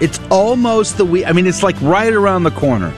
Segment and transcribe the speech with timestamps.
[0.00, 1.26] It's almost the week.
[1.26, 2.92] I mean, it's like right around the corner.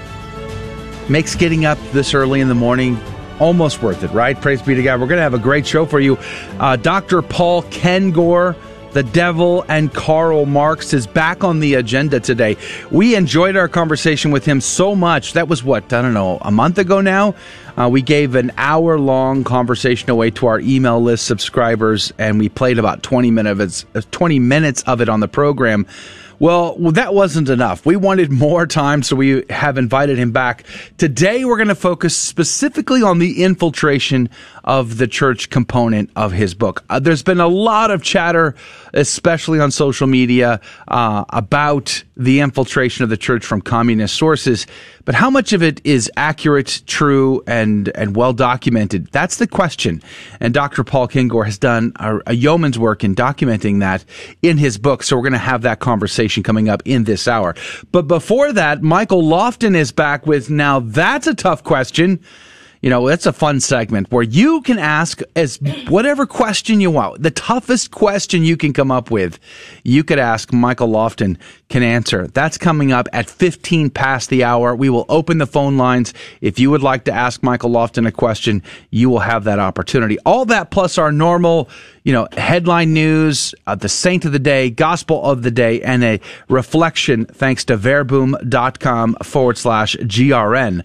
[1.09, 2.99] Makes getting up this early in the morning
[3.39, 4.39] almost worth it, right?
[4.41, 5.01] Praise be to God.
[5.01, 6.19] We're going to have a great show for you.
[6.59, 7.23] Uh, Dr.
[7.23, 8.57] Paul Kengor
[8.93, 12.57] the Devil and Karl Marx is back on the agenda today.
[12.91, 15.35] We enjoyed our conversation with him so much.
[15.35, 17.35] That was what, I don't know, a month ago now?
[17.77, 22.49] Uh, we gave an hour long conversation away to our email list subscribers, and we
[22.49, 25.87] played about 20 minutes, 20 minutes of it on the program.
[26.41, 27.85] Well, that wasn't enough.
[27.85, 30.63] We wanted more time, so we have invited him back.
[30.97, 34.31] Today, we're going to focus specifically on the infiltration
[34.63, 36.85] of the church component of his book.
[36.89, 38.55] Uh, there's been a lot of chatter,
[38.95, 44.69] especially on social media, uh, about the infiltration of the church from communist sources.
[45.09, 49.07] But how much of it is accurate, true, and, and well documented?
[49.07, 50.03] That's the question.
[50.39, 50.85] And Dr.
[50.85, 54.05] Paul Kengor has done a, a yeoman's work in documenting that
[54.43, 55.03] in his book.
[55.03, 57.55] So we're going to have that conversation coming up in this hour.
[57.91, 62.21] But before that, Michael Lofton is back with now that's a tough question
[62.81, 67.23] you know, it's a fun segment where you can ask as whatever question you want.
[67.23, 69.39] The toughest question you can come up with,
[69.83, 71.37] you could ask Michael Lofton
[71.69, 72.29] can answer.
[72.29, 74.75] That's coming up at 15 past the hour.
[74.75, 76.15] We will open the phone lines.
[76.41, 80.19] If you would like to ask Michael Lofton a question, you will have that opportunity.
[80.25, 81.69] All that plus our normal,
[82.05, 86.05] you know, headline news, uh, the saint of the day, gospel of the day, and
[86.05, 90.85] a reflection thanks to verbum.com forward slash GRN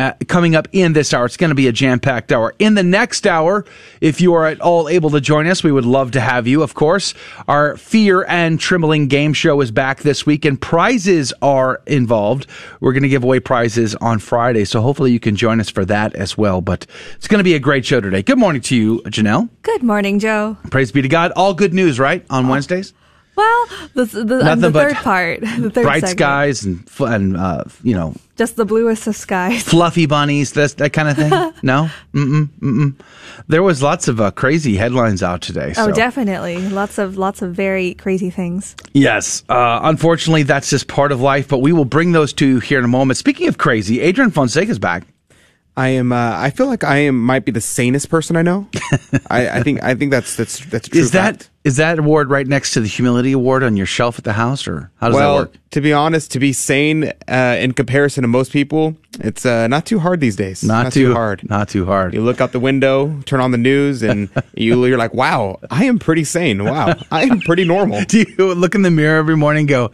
[0.00, 1.26] uh, coming up in this hour.
[1.26, 2.54] It's going to be a jam packed hour.
[2.58, 3.64] In the next hour,
[4.00, 6.62] if you are at all able to join us, we would love to have you,
[6.62, 7.14] of course.
[7.46, 12.46] Our Fear and Trembling game show is back this week, and prizes are involved.
[12.80, 15.84] We're going to give away prizes on Friday, so hopefully you can join us for
[15.84, 16.60] that as well.
[16.60, 18.22] But it's going to be a great show today.
[18.22, 19.48] Good morning to you, Janelle.
[19.62, 20.56] Good morning, Joe.
[20.70, 21.32] Praise be to God.
[21.36, 22.24] All good news, right?
[22.30, 22.94] On Wednesdays?
[23.36, 26.18] Well, the, the, the third part, the third bright segment.
[26.18, 30.92] skies and and uh, you know, just the bluest of skies, fluffy bunnies, that that
[30.92, 31.30] kind of thing.
[31.62, 32.94] no, mm-mm, mm-mm.
[33.48, 35.70] There was lots of uh, crazy headlines out today.
[35.70, 35.88] Oh, so.
[35.88, 38.76] Oh, definitely, lots of lots of very crazy things.
[38.92, 41.48] Yes, uh, unfortunately, that's just part of life.
[41.48, 43.16] But we will bring those to you here in a moment.
[43.16, 45.06] Speaking of crazy, Adrian Fonseca is back.
[45.76, 46.12] I am.
[46.12, 48.68] Uh, I feel like I am might be the sanest person I know.
[49.30, 49.82] I, I, think.
[49.82, 51.00] I think that's that's that's true.
[51.00, 51.50] Is that fact.
[51.64, 54.66] is that award right next to the humility award on your shelf at the house,
[54.66, 55.56] or how does well, that work?
[55.70, 59.86] To be honest, to be sane uh, in comparison to most people, it's uh, not
[59.86, 60.64] too hard these days.
[60.64, 61.48] Not, not too, too, hard.
[61.48, 62.14] Not too hard.
[62.14, 65.84] You look out the window, turn on the news, and you you're like, "Wow, I
[65.84, 66.64] am pretty sane.
[66.64, 69.92] Wow, I am pretty normal." Do you look in the mirror every morning and go,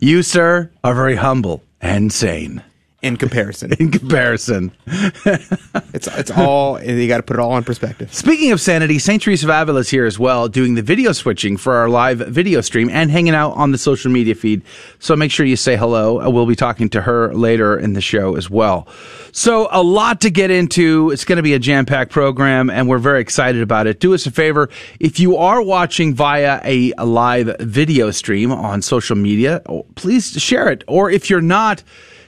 [0.00, 2.62] "You, sir, are very humble and sane."
[3.02, 3.72] In comparison.
[3.78, 4.72] in comparison.
[4.86, 8.14] it's it's all you got to put it all in perspective.
[8.14, 11.56] Speaking of sanity, Saint Teresa of Avila is here as well, doing the video switching
[11.56, 14.62] for our live video stream and hanging out on the social media feed.
[15.00, 16.20] So make sure you say hello.
[16.20, 18.86] Uh, we'll be talking to her later in the show as well.
[19.32, 21.10] So a lot to get into.
[21.10, 23.98] It's going to be a jam packed program, and we're very excited about it.
[23.98, 24.68] Do us a favor
[25.00, 30.30] if you are watching via a, a live video stream on social media, oh, please
[30.40, 30.84] share it.
[30.86, 31.82] Or if you're not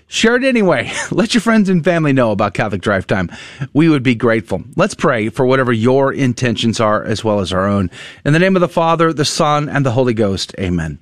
[0.06, 0.92] Share it anyway.
[1.10, 3.30] Let your friends and family know about Catholic Drive Time.
[3.72, 4.62] We would be grateful.
[4.76, 7.90] Let's pray for whatever your intentions are as well as our own.
[8.24, 10.54] In the name of the Father, the Son, and the Holy Ghost.
[10.58, 10.98] Amen.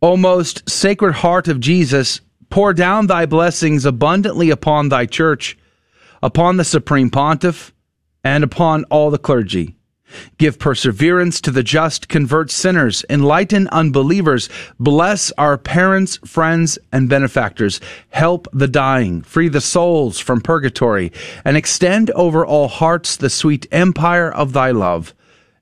[0.00, 2.20] O most sacred heart of Jesus,
[2.50, 5.58] pour down thy blessings abundantly upon thy church,
[6.22, 7.72] upon the supreme pontiff,
[8.24, 9.77] and upon all the clergy
[10.38, 14.48] Give perseverance to the just, convert sinners, enlighten unbelievers,
[14.78, 17.80] bless our parents, friends, and benefactors,
[18.10, 21.12] help the dying, free the souls from purgatory,
[21.44, 25.14] and extend over all hearts the sweet empire of thy love.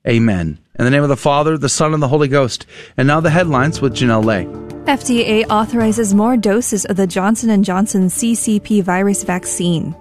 [0.06, 0.59] Amen.
[0.79, 2.67] In the name of the Father, the Son, and the Holy Ghost.
[2.97, 4.44] And now the headlines with Janelle Lay.
[4.87, 9.97] FDA authorizes more doses of the Johnson & Johnson CCP virus vaccine.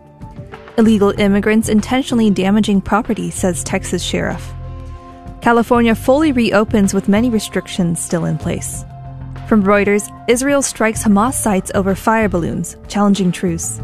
[0.77, 4.53] Illegal immigrants intentionally damaging property, says Texas sheriff.
[5.41, 8.83] California fully reopens with many restrictions still in place.
[9.47, 13.79] From Reuters, Israel strikes Hamas sites over fire balloons, challenging truce.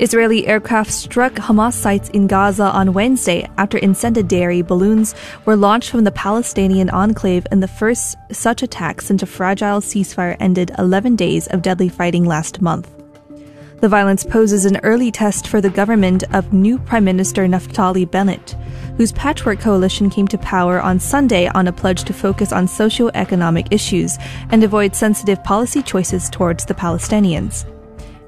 [0.00, 5.14] Israeli aircraft struck Hamas sites in Gaza on Wednesday after incendiary balloons
[5.44, 10.36] were launched from the Palestinian enclave in the first such attack since a fragile ceasefire
[10.40, 12.90] ended 11 days of deadly fighting last month.
[13.80, 18.56] The violence poses an early test for the government of new Prime Minister Naftali Bennett,
[18.96, 23.70] whose patchwork coalition came to power on Sunday on a pledge to focus on socio-economic
[23.70, 24.16] issues
[24.50, 27.70] and avoid sensitive policy choices towards the Palestinians.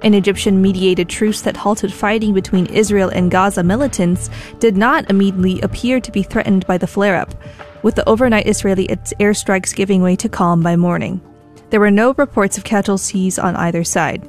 [0.02, 4.28] An Egyptian mediated truce that halted fighting between Israel and Gaza militants
[4.58, 7.34] did not immediately appear to be threatened by the flare up,
[7.82, 11.22] with the overnight Israeli airstrikes giving way to calm by morning.
[11.70, 14.28] There were no reports of casualties on either side.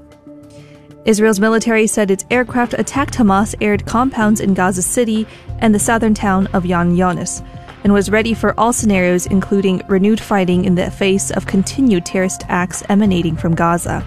[1.06, 5.26] Israel's military said its aircraft attacked Hamas aired compounds in Gaza City
[5.60, 7.46] and the southern town of Yan Yonis,
[7.84, 12.44] and was ready for all scenarios, including renewed fighting in the face of continued terrorist
[12.50, 14.06] acts emanating from Gaza.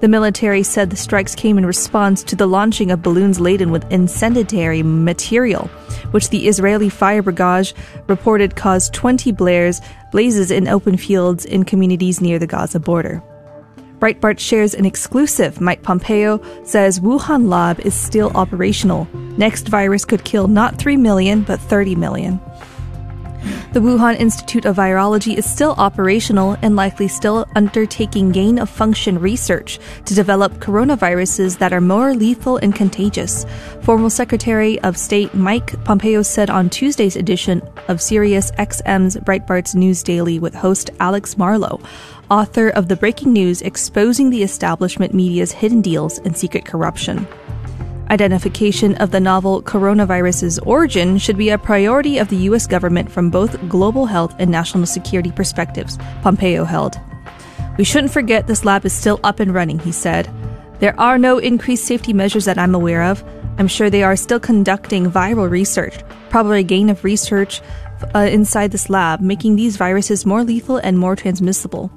[0.00, 3.90] The military said the strikes came in response to the launching of balloons laden with
[3.92, 5.68] incendiary material,
[6.10, 7.72] which the Israeli fire brigade
[8.06, 9.80] reported caused 20 blares,
[10.10, 13.22] blazes in open fields in communities near the Gaza border.
[13.98, 15.60] Breitbart shares an exclusive.
[15.60, 19.08] Mike Pompeo says Wuhan lab is still operational.
[19.36, 22.40] Next virus could kill not 3 million, but 30 million.
[23.74, 29.18] The Wuhan Institute of Virology is still operational and likely still undertaking gain of function
[29.18, 33.44] research to develop coronaviruses that are more lethal and contagious.
[33.82, 40.04] Former Secretary of State Mike Pompeo said on Tuesday's edition of Sirius XM's Breitbart's News
[40.04, 41.80] Daily with host Alex Marlow,
[42.30, 47.26] author of the breaking news exposing the establishment media's hidden deals and secret corruption.
[48.10, 52.66] Identification of the novel coronavirus's origin should be a priority of the U.S.
[52.66, 57.00] government from both global health and national security perspectives, Pompeo held.
[57.78, 60.30] We shouldn't forget this lab is still up and running, he said.
[60.80, 63.24] There are no increased safety measures that I'm aware of.
[63.58, 65.98] I'm sure they are still conducting viral research,
[66.28, 67.62] probably a gain of research
[68.14, 71.90] uh, inside this lab, making these viruses more lethal and more transmissible.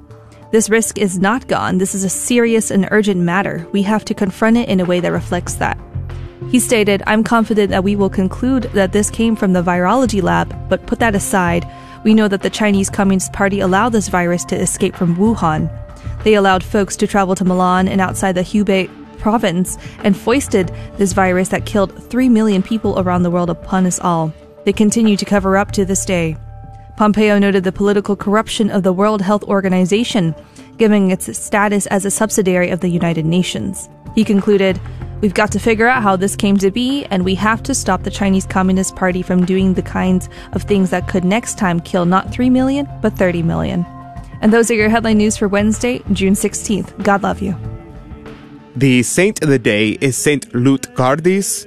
[0.50, 1.76] This risk is not gone.
[1.76, 3.66] This is a serious and urgent matter.
[3.72, 5.78] We have to confront it in a way that reflects that.
[6.50, 10.56] He stated, I'm confident that we will conclude that this came from the virology lab,
[10.70, 11.70] but put that aside,
[12.02, 15.68] we know that the Chinese Communist Party allowed this virus to escape from Wuhan.
[16.24, 21.12] They allowed folks to travel to Milan and outside the Hubei province and foisted this
[21.12, 24.32] virus that killed 3 million people around the world upon us all.
[24.64, 26.38] They continue to cover up to this day.
[26.98, 30.34] Pompeo noted the political corruption of the World Health Organization,
[30.78, 33.88] giving its status as a subsidiary of the United Nations.
[34.16, 34.80] He concluded,
[35.20, 38.02] We've got to figure out how this came to be, and we have to stop
[38.02, 42.04] the Chinese Communist Party from doing the kinds of things that could next time kill
[42.04, 43.86] not 3 million, but 30 million.
[44.40, 47.04] And those are your headline news for Wednesday, June 16th.
[47.04, 47.54] God love you.
[48.74, 51.64] The saint of the day is Saint Lutgardis.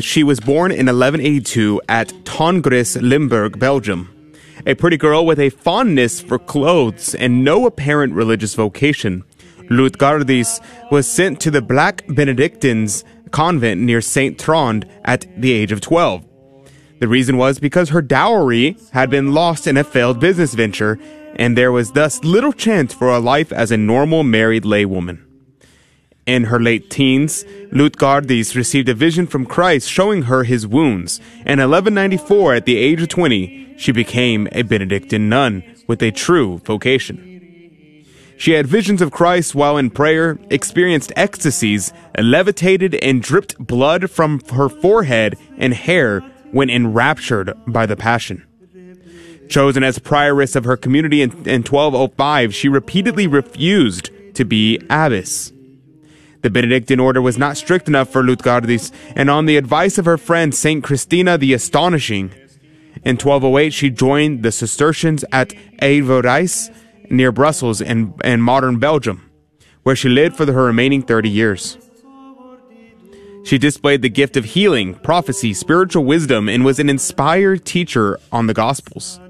[0.00, 4.32] She was born in 1182 at Tongres, Limburg, Belgium.
[4.66, 9.24] A pretty girl with a fondness for clothes and no apparent religious vocation.
[9.70, 10.60] Lutgardis
[10.90, 14.38] was sent to the Black Benedictines convent near St.
[14.38, 16.24] Trond at the age of 12.
[16.98, 20.98] The reason was because her dowry had been lost in a failed business venture,
[21.36, 25.25] and there was thus little chance for a life as a normal married laywoman.
[26.26, 31.60] In her late teens, Lutgardis received a vision from Christ showing her his wounds, and
[31.60, 36.58] in 1194, at the age of 20, she became a Benedictine nun with a true
[36.58, 37.36] vocation.
[38.36, 44.40] She had visions of Christ while in prayer, experienced ecstasies, levitated, and dripped blood from
[44.52, 48.44] her forehead and hair when enraptured by the Passion.
[49.48, 55.52] Chosen as prioress of her community in, in 1205, she repeatedly refused to be abbess.
[56.42, 60.18] The Benedictine order was not strict enough for Lutgardis, and on the advice of her
[60.18, 62.32] friend Saint Christina the Astonishing,
[63.04, 65.50] in 1208 she joined the Cistercians at
[65.80, 66.74] Evreux
[67.10, 69.30] near Brussels in modern Belgium,
[69.82, 71.78] where she lived for her remaining 30 years.
[73.44, 78.48] She displayed the gift of healing, prophecy, spiritual wisdom, and was an inspired teacher on
[78.48, 79.20] the Gospels.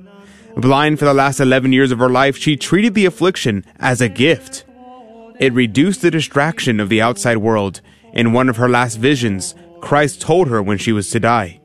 [0.57, 4.09] Blind for the last 11 years of her life, she treated the affliction as a
[4.09, 4.65] gift.
[5.38, 7.81] It reduced the distraction of the outside world.
[8.12, 11.61] In one of her last visions, Christ told her when she was to die.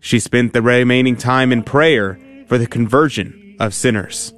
[0.00, 4.32] She spent the remaining time in prayer for the conversion of sinners.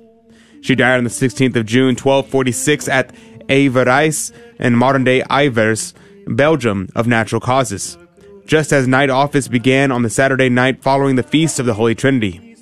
[0.63, 3.15] She died on the 16th of June, 1246, at
[3.49, 5.95] Evreux in modern day Ivers,
[6.27, 7.99] Belgium, of natural causes,
[8.47, 11.95] just as night office began on the Saturday night following the Feast of the Holy
[11.95, 12.57] Trinity.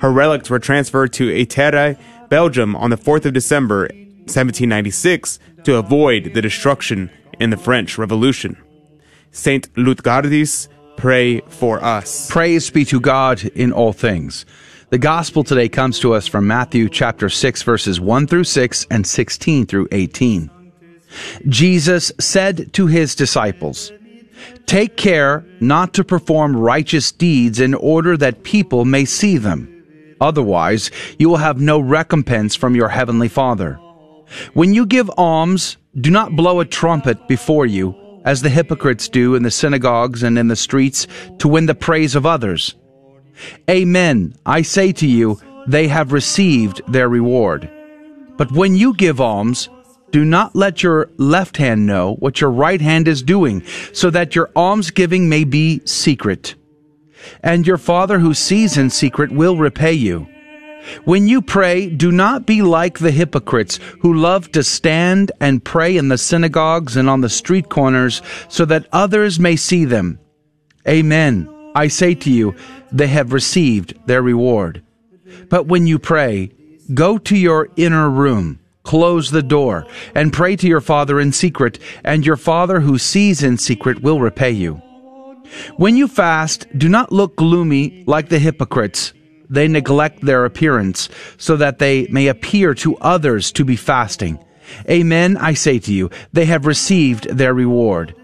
[0.00, 1.98] Her relics were transferred to Ittre,
[2.28, 3.88] Belgium, on the 4th of December,
[4.26, 8.56] 1796, to avoid the destruction in the French Revolution.
[9.30, 12.30] Saint Lutgardis, pray for us.
[12.30, 14.46] Praise be to God in all things.
[14.90, 19.06] The gospel today comes to us from Matthew chapter 6 verses 1 through 6 and
[19.06, 20.50] 16 through 18.
[21.48, 23.92] Jesus said to his disciples,
[24.66, 29.72] Take care not to perform righteous deeds in order that people may see them.
[30.20, 33.78] Otherwise, you will have no recompense from your heavenly Father.
[34.54, 39.34] When you give alms, do not blow a trumpet before you, as the hypocrites do
[39.34, 41.06] in the synagogues and in the streets,
[41.38, 42.74] to win the praise of others.
[43.70, 47.70] Amen, I say to you, they have received their reward.
[48.36, 49.68] But when you give alms,
[50.10, 54.34] do not let your left hand know what your right hand is doing, so that
[54.34, 56.54] your almsgiving may be secret.
[57.42, 60.28] And your Father who sees in secret will repay you.
[61.04, 65.96] When you pray, do not be like the hypocrites who love to stand and pray
[65.96, 70.18] in the synagogues and on the street corners, so that others may see them.
[70.88, 71.48] Amen.
[71.74, 72.54] I say to you,
[72.92, 74.82] they have received their reward.
[75.48, 76.52] But when you pray,
[76.94, 81.80] go to your inner room Close the door and pray to your Father in secret,
[82.04, 84.80] and your Father who sees in secret will repay you.
[85.76, 89.12] When you fast, do not look gloomy like the hypocrites.
[89.48, 94.38] They neglect their appearance, so that they may appear to others to be fasting.
[94.90, 98.14] Amen, I say to you, they have received their reward.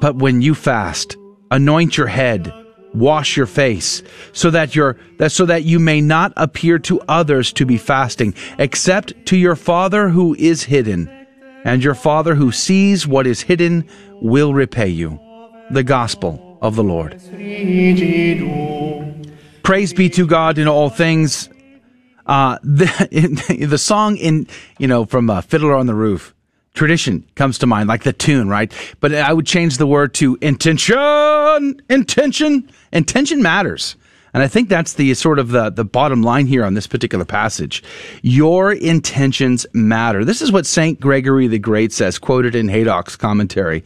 [0.00, 1.16] But when you fast,
[1.50, 2.52] anoint your head
[2.94, 4.02] wash your face
[4.32, 4.72] so that
[5.18, 9.56] that so that you may not appear to others to be fasting except to your
[9.56, 11.08] father who is hidden
[11.64, 13.88] and your father who sees what is hidden
[14.20, 15.18] will repay you
[15.70, 17.18] the gospel of the lord
[19.62, 21.48] praise be to god in all things
[22.26, 24.46] uh the, the song in
[24.78, 26.34] you know from uh, fiddler on the roof
[26.74, 28.72] tradition comes to mind, like the tune, right?
[29.00, 33.96] But I would change the word to intention, intention, intention matters.
[34.34, 37.24] And I think that's the sort of the, the bottom line here on this particular
[37.24, 37.82] passage.
[38.22, 40.24] Your intentions matter.
[40.24, 40.98] This is what St.
[40.98, 43.84] Gregory the Great says, quoted in Haydock's commentary,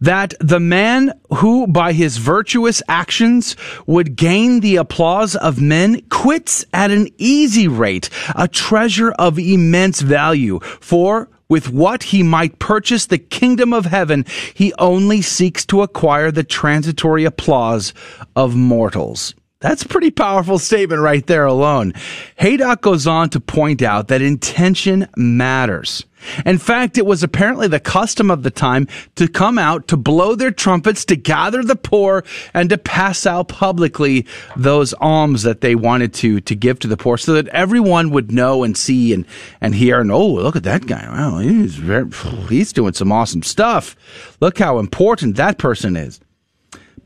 [0.00, 3.54] that the man who by his virtuous actions
[3.86, 10.00] would gain the applause of men quits at an easy rate a treasure of immense
[10.00, 10.58] value.
[10.80, 16.30] For with what he might purchase the kingdom of heaven, he only seeks to acquire
[16.30, 17.92] the transitory applause
[18.34, 19.34] of mortals.
[19.62, 21.94] That's a pretty powerful statement right there alone.
[22.36, 26.04] Haydock goes on to point out that intention matters.
[26.44, 30.34] In fact, it was apparently the custom of the time to come out, to blow
[30.34, 34.26] their trumpets, to gather the poor, and to pass out publicly
[34.56, 38.32] those alms that they wanted to, to give to the poor so that everyone would
[38.32, 39.26] know and see and,
[39.60, 41.06] and hear and, oh, look at that guy.
[41.08, 42.08] Wow, he's very,
[42.48, 43.96] he's doing some awesome stuff.
[44.40, 46.20] Look how important that person is.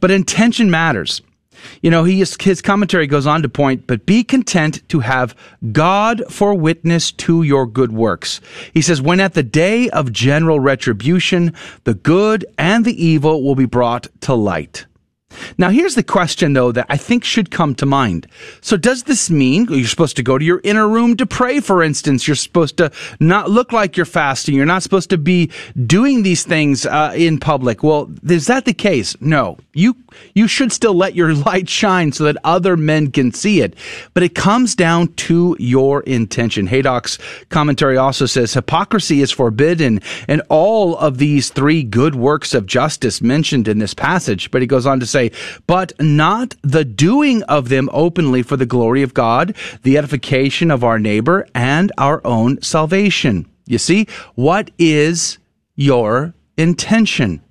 [0.01, 1.21] But intention matters.
[1.83, 5.35] You know, he is, his commentary goes on to point, but be content to have
[5.73, 8.41] God for witness to your good works.
[8.73, 11.55] He says, when at the day of general retribution,
[11.85, 14.87] the good and the evil will be brought to light.
[15.59, 18.27] Now, here's the question, though, that I think should come to mind.
[18.61, 21.83] So, does this mean you're supposed to go to your inner room to pray, for
[21.83, 22.27] instance?
[22.27, 22.91] You're supposed to
[23.21, 24.55] not look like you're fasting.
[24.55, 25.51] You're not supposed to be
[25.87, 27.83] doing these things uh, in public.
[27.83, 29.17] Well, is that the case?
[29.21, 29.59] No.
[29.73, 29.97] You,
[30.35, 33.75] you should still let your light shine so that other men can see it.
[34.15, 36.67] But it comes down to your intention.
[36.67, 42.67] Haydock's commentary also says hypocrisy is forbidden in all of these three good works of
[42.67, 44.51] justice mentioned in this passage.
[44.51, 45.26] But he goes on to say,
[45.67, 50.85] but not the doing of them openly for the glory of God, the edification of
[50.85, 53.47] our neighbor, and our own salvation.
[53.67, 55.39] You see, what is
[55.75, 57.43] your intention?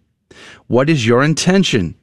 [0.67, 1.95] What is your intention?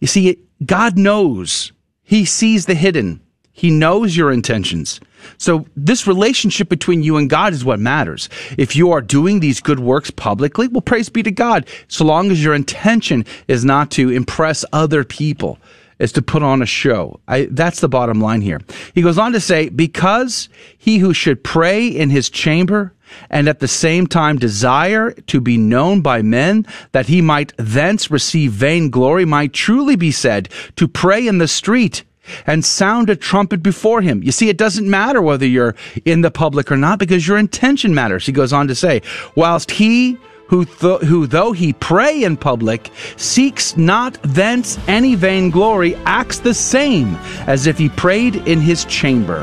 [0.00, 1.72] You see, God knows.
[2.02, 3.20] He sees the hidden.
[3.52, 5.00] He knows your intentions.
[5.36, 8.28] So this relationship between you and God is what matters.
[8.56, 11.66] If you are doing these good works publicly, well, praise be to God.
[11.88, 15.58] So long as your intention is not to impress other people,
[15.98, 17.20] is to put on a show.
[17.26, 18.60] I, that's the bottom line here.
[18.94, 22.94] He goes on to say, because he who should pray in his chamber
[23.30, 28.10] and at the same time desire to be known by men that he might thence
[28.10, 32.04] receive vain glory might truly be said to pray in the street
[32.46, 34.22] and sound a trumpet before him.
[34.22, 37.94] You see, it doesn't matter whether you're in the public or not because your intention
[37.94, 38.26] matters.
[38.26, 39.02] He goes on to say,
[39.34, 40.18] whilst he
[40.48, 46.54] who, th- who though he pray in public, seeks not thence any vainglory, acts the
[46.54, 47.14] same
[47.46, 49.42] as if he prayed in his chamber.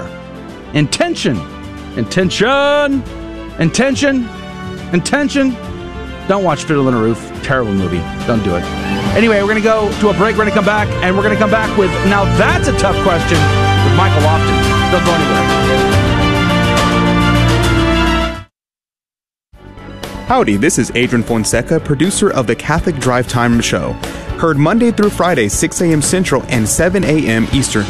[0.73, 1.37] Intention,
[1.95, 3.03] intention,
[3.59, 4.27] intention,
[4.91, 5.51] intention.
[6.27, 7.19] Don't watch Fiddler on the Roof.
[7.43, 7.99] Terrible movie.
[8.25, 8.94] Don't do it.
[9.15, 10.35] Anyway, we're going to go to a break.
[10.35, 12.77] We're going to come back, and we're going to come back with Now That's a
[12.77, 14.91] Tough Question with Michael Lofton.
[14.91, 15.65] Don't go anywhere.
[20.27, 23.93] Howdy, this is Adrian Fonseca, producer of the Catholic Drive Time Show.
[24.39, 26.01] Heard Monday through Friday, 6 a.m.
[26.01, 27.47] Central and 7 a.m.
[27.53, 27.85] Eastern,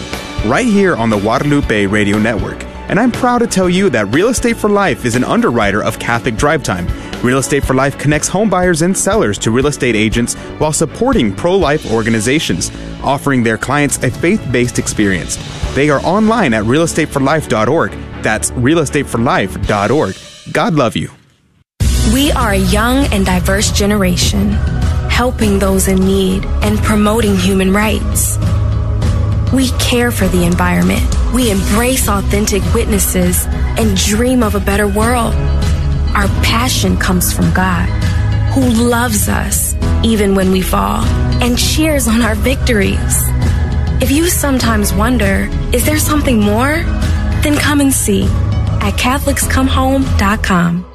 [0.46, 2.63] right here on the Guadalupe Radio Network.
[2.88, 5.98] And I'm proud to tell you that Real Estate for Life is an underwriter of
[5.98, 6.86] Catholic Drive Time.
[7.25, 11.36] Real Estate for Life connects home buyers and sellers to real estate agents while supporting
[11.36, 12.70] pro life organizations,
[13.01, 15.39] offering their clients a faith based experience.
[15.74, 17.91] They are online at realestateforlife.org.
[18.22, 20.53] That's realestateforlife.org.
[20.53, 21.10] God love you.
[22.13, 24.51] We are a young and diverse generation,
[25.10, 28.38] helping those in need and promoting human rights.
[29.51, 31.03] We care for the environment.
[31.34, 35.34] We embrace authentic witnesses and dream of a better world.
[36.16, 37.90] Our passion comes from God,
[38.54, 41.04] who loves us even when we fall
[41.44, 43.22] and cheers on our victories.
[44.02, 46.84] If you sometimes wonder, is there something more?
[47.44, 48.24] Then come and see
[48.82, 50.95] at CatholicsComeHome.com.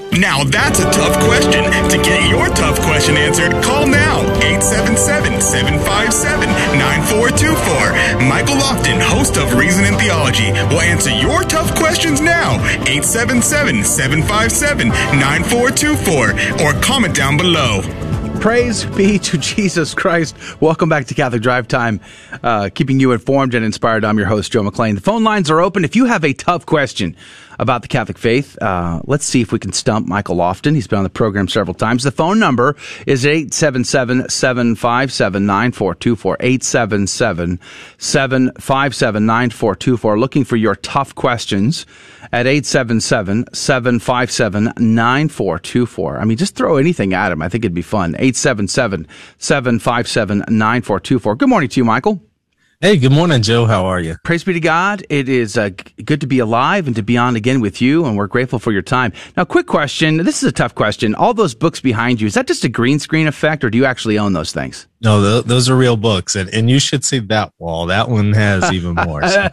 [0.19, 1.63] Now that's a tough question.
[1.63, 8.27] To get your tough question answered, call now 877 757 9424.
[8.27, 12.55] Michael Lofton, host of Reason and Theology, will answer your tough questions now
[12.87, 17.81] 877 757 9424 or comment down below.
[18.41, 20.35] Praise be to Jesus Christ.
[20.59, 22.01] Welcome back to Catholic Drive Time,
[22.41, 24.03] uh, keeping you informed and inspired.
[24.03, 24.95] I'm your host, Joe McClane.
[24.95, 25.85] The phone lines are open.
[25.85, 27.15] If you have a tough question
[27.61, 30.73] about the Catholic faith, uh, let's see if we can stump Michael Lofton.
[30.73, 32.03] He's been on the program several times.
[32.03, 32.75] The phone number
[33.05, 36.37] is 877 757 9424.
[36.39, 37.59] 877
[37.99, 40.19] 757 9424.
[40.19, 41.85] Looking for your tough questions
[42.33, 46.19] at 877 757 9424.
[46.19, 47.43] I mean, just throw anything at him.
[47.43, 48.15] I think it'd be fun.
[48.15, 49.07] 877
[49.37, 51.35] 757 9424.
[51.35, 52.30] Good morning to you, Michael.
[52.83, 53.67] Hey, good morning, Joe.
[53.67, 54.15] How are you?
[54.23, 55.05] Praise be to God.
[55.07, 55.69] It is uh,
[56.03, 58.71] good to be alive and to be on again with you, and we're grateful for
[58.71, 59.13] your time.
[59.37, 60.17] Now, quick question.
[60.17, 61.13] This is a tough question.
[61.13, 63.85] All those books behind you, is that just a green screen effect, or do you
[63.85, 64.87] actually own those things?
[64.99, 67.85] No, th- those are real books, and, and you should see that wall.
[67.85, 69.27] That one has even more.
[69.27, 69.49] So.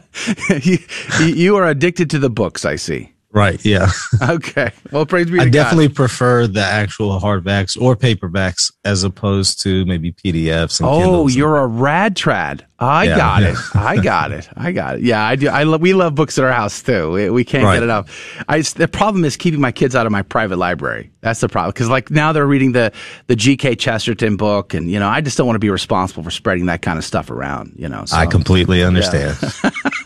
[0.62, 0.78] you,
[1.20, 3.12] you are addicted to the books, I see.
[3.30, 3.62] Right.
[3.62, 3.90] Yeah.
[4.22, 4.72] okay.
[4.90, 5.52] Well, praise be to I God.
[5.52, 10.80] definitely prefer the actual hardbacks or paperbacks as opposed to maybe PDFs.
[10.80, 11.36] And Oh, Kindles.
[11.36, 12.62] you're a rad trad.
[12.78, 13.48] I Yeah, got yeah.
[13.50, 13.56] it.
[13.74, 14.48] I got it.
[14.56, 15.02] I got it.
[15.02, 15.48] Yeah, I do.
[15.48, 17.10] I love, we love books at our house too.
[17.10, 17.74] We, we can't Right.
[17.74, 18.42] get enough.
[18.48, 21.10] I the problem is keeping my kids out of my private library.
[21.20, 22.92] That's the problem because like now they're reading the
[23.26, 23.74] the G.K.
[23.74, 26.80] Chesterton book, and you know I just don't want to be responsible for spreading that
[26.80, 27.74] kind of stuff around.
[27.76, 28.16] You know, so.
[28.16, 29.36] I completely understand.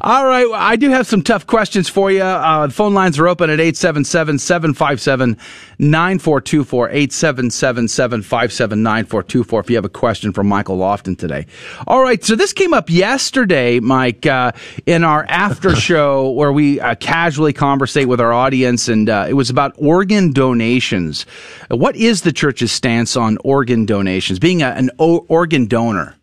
[0.00, 0.48] All right.
[0.48, 2.22] Well, I do have some tough questions for you.
[2.22, 5.36] Uh, the phone lines are open at 877 757
[5.78, 6.88] 9424.
[6.90, 11.46] 877 757 9424 if you have a question for Michael Lofton today.
[11.86, 12.22] All right.
[12.22, 14.52] So this came up yesterday, Mike, uh,
[14.86, 19.34] in our after show where we uh, casually conversate with our audience, and uh, it
[19.34, 21.24] was about organ donations.
[21.70, 26.16] What is the church's stance on organ donations, being a, an o- organ donor?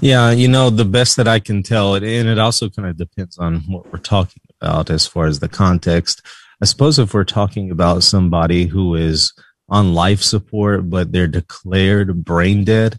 [0.00, 2.96] Yeah, you know, the best that I can tell it, and it also kind of
[2.96, 6.22] depends on what we're talking about as far as the context.
[6.62, 9.32] I suppose if we're talking about somebody who is
[9.68, 12.98] on life support, but they're declared brain dead,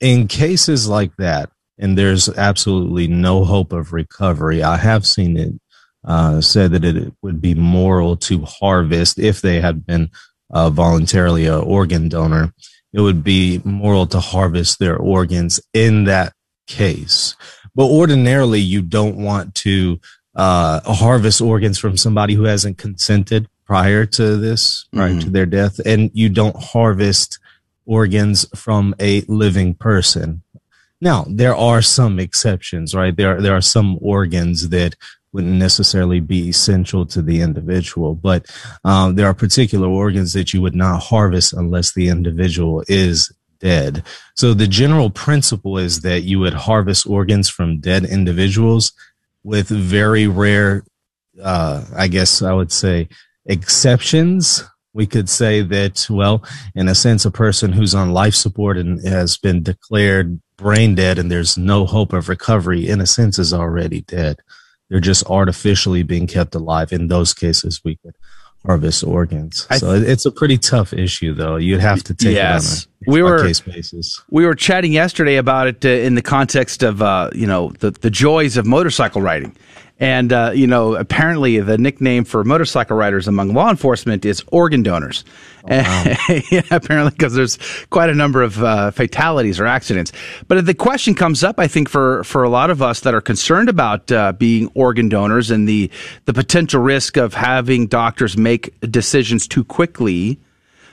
[0.00, 5.54] in cases like that, and there's absolutely no hope of recovery, I have seen it
[6.04, 10.10] uh, said that it would be moral to harvest if they had been
[10.50, 12.52] uh, voluntarily an organ donor
[12.92, 16.32] it would be moral to harvest their organs in that
[16.66, 17.36] case.
[17.74, 20.00] But ordinarily, you don't want to
[20.34, 25.78] uh, harvest organs from somebody who hasn't consented prior to this, prior to their death,
[25.84, 27.38] and you don't harvest
[27.86, 30.42] organs from a living person.
[31.00, 33.16] Now, there are some exceptions, right?
[33.16, 34.96] There are, there are some organs that
[35.32, 38.46] wouldn't necessarily be essential to the individual, but
[38.84, 44.02] um, there are particular organs that you would not harvest unless the individual is dead.
[44.34, 48.92] So the general principle is that you would harvest organs from dead individuals
[49.44, 50.82] with very rare,
[51.42, 53.08] uh, I guess I would say
[53.46, 58.76] exceptions we could say that, well, in a sense, a person who's on life support
[58.76, 63.38] and has been declared brain dead and there's no hope of recovery, in a sense,
[63.38, 64.40] is already dead.
[64.90, 66.92] They're just artificially being kept alive.
[66.92, 68.14] In those cases, we could
[68.66, 69.66] harvest organs.
[69.66, 71.56] Th- so it's a pretty tough issue, though.
[71.56, 72.82] You'd have to take yes.
[72.82, 74.20] it on a we were, case basis.
[74.30, 77.92] We were chatting yesterday about it uh, in the context of, uh, you know, the,
[77.92, 79.56] the joys of motorcycle riding.
[80.00, 84.82] And, uh, you know, apparently the nickname for motorcycle riders among law enforcement is organ
[84.82, 85.24] donors.
[85.64, 86.16] Oh, wow.
[86.50, 87.58] yeah, apparently, because there's
[87.90, 90.10] quite a number of uh, fatalities or accidents.
[90.48, 93.20] But the question comes up, I think, for, for a lot of us that are
[93.20, 95.90] concerned about uh, being organ donors and the,
[96.24, 100.40] the potential risk of having doctors make decisions too quickly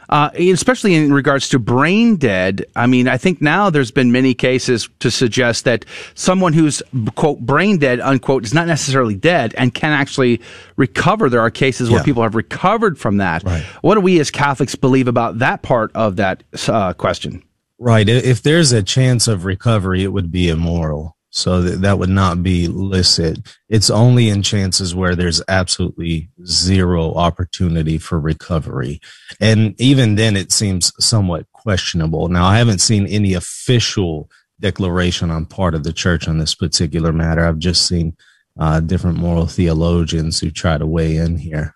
[0.09, 2.65] uh, especially in regards to brain dead.
[2.75, 6.81] I mean, I think now there's been many cases to suggest that someone who's
[7.15, 10.41] quote brain dead unquote is not necessarily dead and can actually
[10.75, 11.29] recover.
[11.29, 12.05] There are cases where yeah.
[12.05, 13.43] people have recovered from that.
[13.43, 13.63] Right.
[13.81, 17.43] What do we as Catholics believe about that part of that uh, question?
[17.79, 18.07] Right.
[18.07, 21.16] If there's a chance of recovery, it would be immoral.
[21.37, 23.37] So that, that would not be licit.
[23.69, 28.99] It's only in chances where there's absolutely zero opportunity for recovery.
[29.39, 32.27] And even then, it seems somewhat questionable.
[32.27, 37.13] Now, I haven't seen any official declaration on part of the church on this particular
[37.13, 37.45] matter.
[37.45, 38.17] I've just seen
[38.59, 41.75] uh, different moral theologians who try to weigh in here.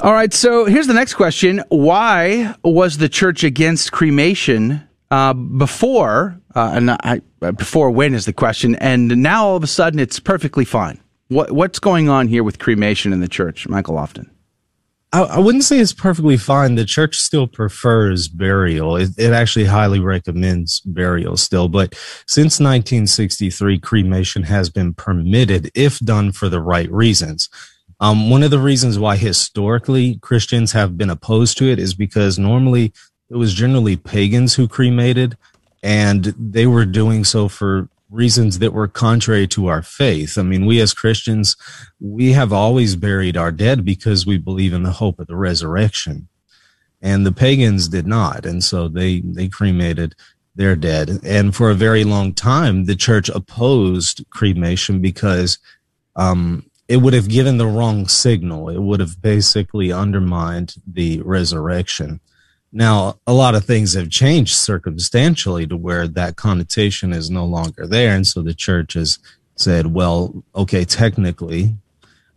[0.00, 1.62] All right, so here's the next question.
[1.68, 8.26] Why was the church against cremation uh, before, uh, and I, uh, before when is
[8.26, 11.00] the question, and now all of a sudden it's perfectly fine.
[11.28, 14.28] What what's going on here with cremation in the church, Michael Lofton?
[15.12, 16.74] I, I wouldn't say it's perfectly fine.
[16.74, 18.96] The church still prefers burial.
[18.96, 21.68] It, it actually highly recommends burial still.
[21.68, 21.94] But
[22.26, 27.48] since 1963, cremation has been permitted if done for the right reasons.
[28.00, 32.38] Um, one of the reasons why historically Christians have been opposed to it is because
[32.38, 32.92] normally
[33.30, 35.36] it was generally pagans who cremated,
[35.82, 40.38] and they were doing so for reasons that were contrary to our faith.
[40.38, 41.56] I mean, we as Christians,
[42.00, 46.28] we have always buried our dead because we believe in the hope of the resurrection.
[47.00, 48.44] And the pagans did not.
[48.46, 50.14] And so they, they cremated
[50.56, 51.20] their dead.
[51.22, 55.58] And for a very long time, the church opposed cremation because,
[56.16, 58.70] um, it would have given the wrong signal.
[58.70, 62.20] It would have basically undermined the resurrection.
[62.78, 67.88] Now, a lot of things have changed circumstantially to where that connotation is no longer
[67.88, 68.14] there.
[68.14, 69.18] And so the church has
[69.56, 71.74] said, well, okay, technically,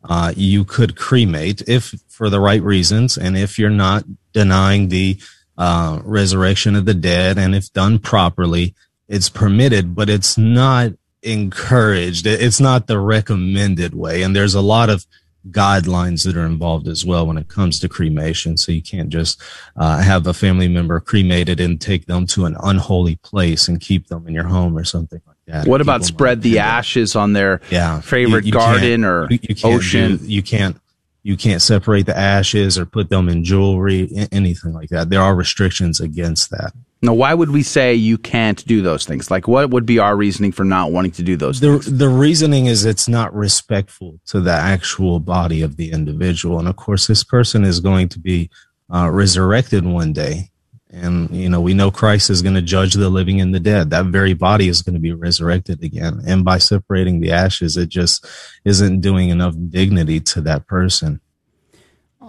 [0.04, 5.20] uh, you could cremate if for the right reasons and if you're not denying the
[5.60, 8.74] uh, resurrection of the dead and if done properly,
[9.08, 12.26] it's permitted, but it's not encouraged.
[12.26, 14.24] It's not the recommended way.
[14.24, 15.06] And there's a lot of
[15.50, 18.58] guidelines that are involved as well when it comes to cremation.
[18.58, 19.42] So you can't just
[19.76, 24.08] uh, have a family member cremated and take them to an unholy place and keep
[24.08, 25.68] them in your home or something like that.
[25.68, 30.18] What about spread the ashes on their yeah, favorite you, you garden or you, ocean?
[30.18, 30.78] Do, you can't.
[31.24, 35.10] You can't separate the ashes or put them in jewelry, anything like that.
[35.10, 36.74] There are restrictions against that.
[37.04, 39.32] Now, why would we say you can't do those things?
[39.32, 41.98] Like, what would be our reasoning for not wanting to do those the, things?
[41.98, 46.60] The reasoning is it's not respectful to the actual body of the individual.
[46.60, 48.52] And of course, this person is going to be
[48.94, 50.51] uh, resurrected one day.
[50.94, 53.92] And, you know, we know Christ is going to judge the living and the dead.
[53.92, 56.22] That very body is going to be resurrected again.
[56.28, 58.26] And by separating the ashes, it just
[58.66, 61.22] isn't doing enough dignity to that person.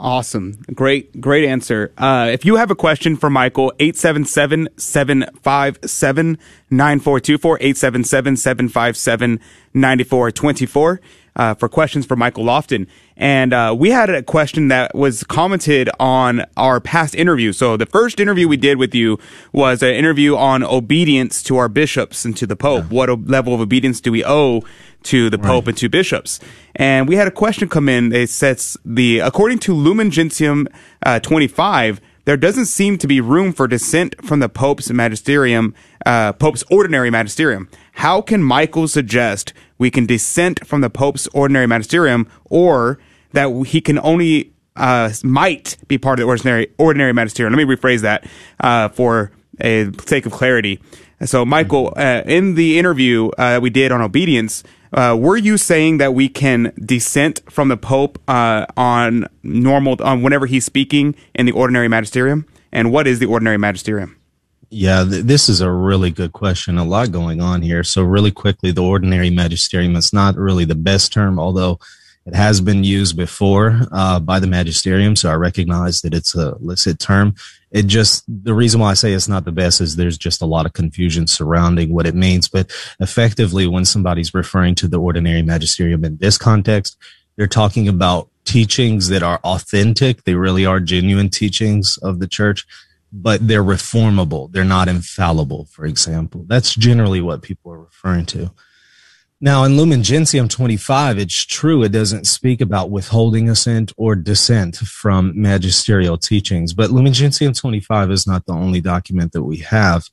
[0.02, 0.58] Awesome.
[0.74, 1.92] Great, great answer.
[1.96, 6.38] Uh, if you have a question for Michael, 877 757
[6.70, 9.40] 9424, 877 757
[9.72, 11.00] 9424
[11.36, 12.88] uh, for questions for Michael Lofton.
[13.16, 17.52] And uh, we had a question that was commented on our past interview.
[17.52, 19.18] So the first interview we did with you
[19.52, 22.90] was an interview on obedience to our bishops and to the Pope.
[22.90, 24.62] What level of obedience do we owe
[25.04, 25.68] to the Pope right.
[25.68, 26.40] and to bishops?
[26.76, 28.12] And we had a question come in.
[28.12, 30.68] It says the according to Lumen Gentium
[31.04, 35.74] uh, 25 there doesn't seem to be room for dissent from the Pope's magisterium,
[36.06, 37.68] uh, Pope's ordinary magisterium.
[37.94, 42.98] How can Michael suggest we can dissent from the Pope's ordinary magisterium, or
[43.32, 47.54] that he can only uh, might be part of the ordinary ordinary magisterium?
[47.54, 48.24] Let me rephrase that
[48.60, 50.80] uh, for a sake of clarity.
[51.24, 55.98] So, Michael, uh, in the interview uh, we did on obedience, uh, were you saying
[55.98, 61.46] that we can dissent from the Pope uh, on normal on whenever he's speaking in
[61.46, 62.46] the ordinary magisterium?
[62.72, 64.16] And what is the ordinary magisterium?
[64.70, 66.78] Yeah, th- this is a really good question.
[66.78, 67.84] A lot going on here.
[67.84, 71.78] So, really quickly, the ordinary magisterium is not really the best term, although
[72.24, 76.56] It has been used before uh, by the magisterium, so I recognize that it's a
[76.60, 77.34] licit term.
[77.72, 80.46] It just the reason why I say it's not the best is there's just a
[80.46, 82.48] lot of confusion surrounding what it means.
[82.48, 86.96] But effectively, when somebody's referring to the ordinary magisterium in this context,
[87.36, 90.24] they're talking about teachings that are authentic.
[90.24, 92.66] They really are genuine teachings of the church,
[93.12, 94.52] but they're reformable.
[94.52, 96.44] They're not infallible, for example.
[96.46, 98.52] That's generally what people are referring to.
[99.44, 104.76] Now, in Lumen Gentium 25, it's true it doesn't speak about withholding assent or dissent
[104.76, 110.08] from magisterial teachings, but Lumen Gentium 25 is not the only document that we have.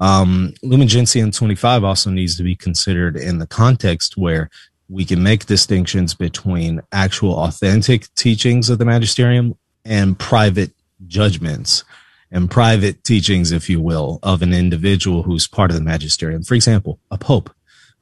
[0.00, 4.50] Um, Lumen Gentium 25 also needs to be considered in the context where
[4.90, 10.72] we can make distinctions between actual authentic teachings of the magisterium and private
[11.06, 11.84] judgments
[12.30, 16.42] and private teachings, if you will, of an individual who's part of the magisterium.
[16.42, 17.53] For example, a pope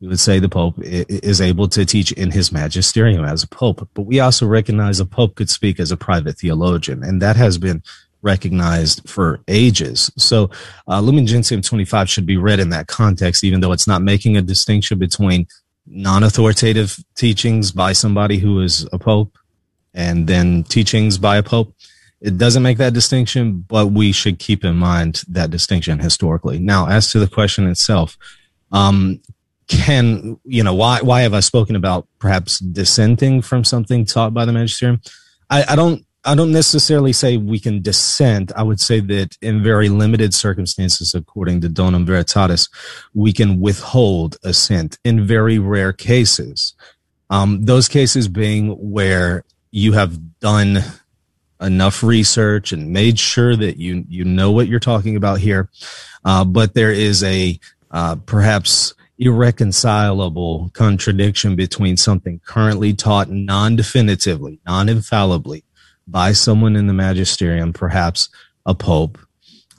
[0.03, 3.88] we would say the Pope is able to teach in his magisterium as a Pope,
[3.95, 7.57] but we also recognize a Pope could speak as a private theologian, and that has
[7.57, 7.85] been
[8.21, 10.11] recognized for ages.
[10.19, 10.51] So,
[10.88, 14.37] uh, Lumen Gentium 25 should be read in that context, even though it's not making
[14.37, 15.47] a distinction between
[15.87, 19.38] non-authoritative teachings by somebody who is a Pope
[19.95, 21.77] and then teachings by a Pope.
[22.21, 26.59] It doesn't make that distinction, but we should keep in mind that distinction historically.
[26.59, 28.19] Now, as to the question itself,
[28.73, 29.21] um,
[29.73, 34.45] can you know why why have I spoken about perhaps dissenting from something taught by
[34.45, 35.01] the magisterium?
[35.49, 38.53] I, I don't I don't necessarily say we can dissent.
[38.55, 42.71] I would say that in very limited circumstances, according to Donum Veritatis,
[43.15, 46.75] we can withhold assent in very rare cases.
[47.31, 50.85] Um, those cases being where you have done
[51.63, 55.71] enough research and made sure that you you know what you're talking about here,
[56.27, 57.59] uh, but there is a
[57.91, 65.65] uh, perhaps irreconcilable contradiction between something currently taught non-definitively, non-infallibly
[66.07, 68.29] by someone in the magisterium, perhaps
[68.67, 69.19] a pope.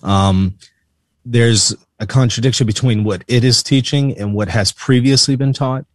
[0.01, 0.57] Um,
[1.25, 5.85] there's a contradiction between what it is teaching and what has previously been taught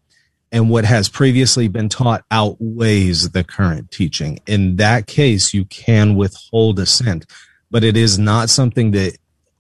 [0.51, 4.41] and what has previously been taught outweighs the current teaching.
[4.47, 7.27] In that case, you can withhold assent,
[7.71, 9.19] but it is not something that,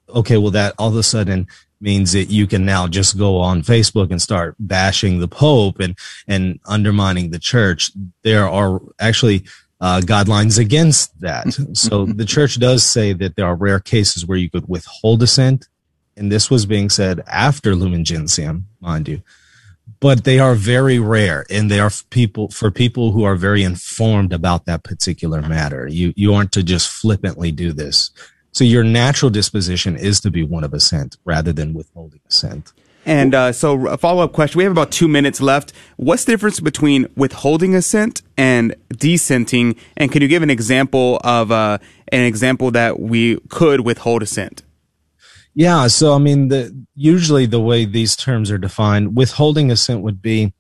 [0.08, 1.46] okay, well, that all of a sudden
[1.80, 5.96] means that you can now just go on Facebook and start bashing the Pope and,
[6.26, 7.92] and undermining the church.
[8.22, 9.44] There are actually
[9.80, 11.52] uh, guidelines against that.
[11.74, 15.68] so the church does say that there are rare cases where you could withhold assent.
[16.16, 19.22] And this was being said after Lumen Gentium, mind you.
[20.00, 24.32] But they are very rare and they are people for people who are very informed
[24.32, 25.86] about that particular matter.
[25.88, 28.10] You, you aren't to just flippantly do this.
[28.52, 32.72] So your natural disposition is to be one of assent rather than withholding assent.
[33.08, 34.58] And uh, so, a follow up question.
[34.58, 35.72] We have about two minutes left.
[35.96, 39.76] What's the difference between withholding assent and dissenting?
[39.96, 41.78] And can you give an example of uh,
[42.12, 44.62] an example that we could withhold assent?
[45.54, 45.86] Yeah.
[45.86, 50.52] So, I mean, the, usually the way these terms are defined, withholding assent would be,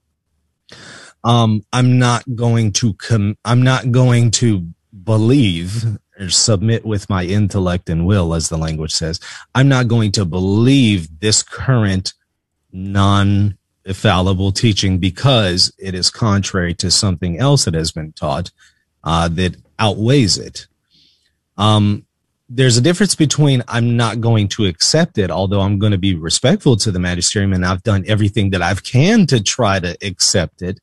[1.24, 4.66] um, I'm not going to com- I'm not going to
[5.04, 5.84] believe
[6.28, 9.20] submit with my intellect and will, as the language says.
[9.54, 12.14] I'm not going to believe this current
[12.72, 18.50] non infallible teaching because it is contrary to something else that has been taught
[19.04, 20.66] uh, that outweighs it.
[21.56, 22.04] Um,
[22.50, 26.14] there's a difference between I'm not going to accept it, although I'm going to be
[26.14, 30.62] respectful to the magisterium and I've done everything that I've can to try to accept
[30.62, 30.80] it.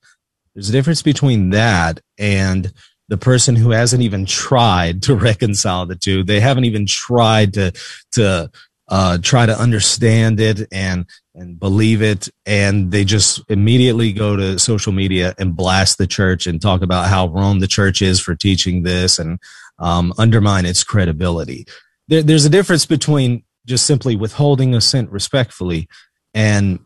[0.54, 2.72] There's a difference between that and
[3.08, 6.24] the person who hasn't even tried to reconcile the two.
[6.24, 7.72] They haven't even tried to
[8.14, 8.52] to
[8.88, 14.58] uh, try to understand it and and believe it, and they just immediately go to
[14.58, 18.36] social media and blast the church and talk about how wrong the church is for
[18.36, 19.40] teaching this and
[19.80, 21.66] um, undermine its credibility.
[22.08, 25.90] There, there's a difference between just simply withholding assent respectfully
[26.34, 26.80] and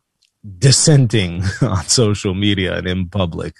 [0.57, 3.55] dissenting on social media and in public.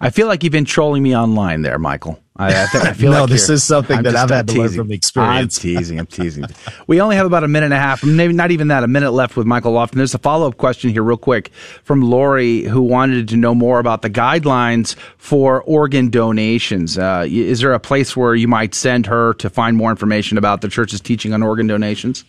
[0.00, 2.18] I feel like you've been trolling me online there, Michael.
[2.36, 4.58] I, I, th- I feel no, like this is something I'm that I've had to
[4.58, 5.58] learn from experience.
[5.58, 5.98] I'm teasing.
[5.98, 6.44] I'm teasing.
[6.86, 9.10] we only have about a minute and a half, maybe not even that, a minute
[9.10, 9.92] left with Michael Lofton.
[9.92, 11.50] There's a follow up question here, real quick,
[11.84, 16.96] from Lori, who wanted to know more about the guidelines for organ donations.
[16.96, 20.62] Uh, is there a place where you might send her to find more information about
[20.62, 22.24] the church's teaching on organ donations?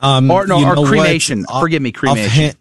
[0.00, 1.44] Um, or no, or cremation.
[1.44, 2.26] Forgive me, cremation.
[2.26, 2.56] Offhand,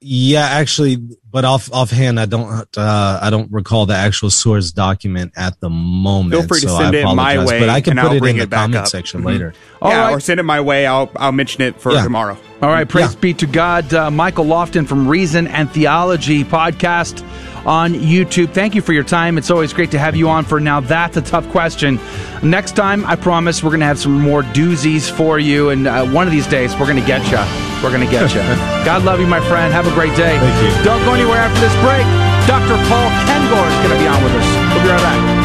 [0.00, 0.96] yeah, actually,
[1.30, 5.68] but off offhand, I don't uh, I don't recall the actual source document at the
[5.70, 6.34] moment.
[6.34, 8.38] Feel free to so send it my way, but I can put I'll it in
[8.38, 8.88] the comment up.
[8.88, 9.26] section Mhm.
[9.26, 9.54] later.
[9.82, 10.12] yeah, right.
[10.12, 10.86] or send it my way.
[10.86, 12.02] I'll I'll mention it for Yeah.
[12.02, 12.36] tomorrow.
[12.62, 13.20] All right, praise Yeah.
[13.20, 13.92] be to God.
[13.94, 17.22] Uh, Michael Lofton from Reason and Theology podcast
[17.66, 18.52] on YouTube.
[18.52, 19.38] Thank you for your time.
[19.38, 21.98] It's always great to have you on for Now That's a Tough Question.
[22.42, 26.06] Next time, I promise we're going to have some more doozies for you, and uh,
[26.06, 27.38] one of these days, we're going to get you.
[27.82, 28.40] We're going to get you.
[28.84, 29.72] God love you, my friend.
[29.72, 30.38] Have a great day.
[30.38, 30.84] Thank you.
[30.84, 32.04] Don't go anywhere after this break.
[32.46, 32.76] Dr.
[32.88, 34.74] Paul Kengor is going to be on with us.
[34.74, 35.40] We'll be right back.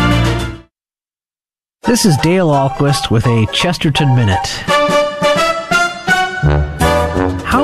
[1.84, 4.75] This is Dale Ahlquist with a Chesterton Minute.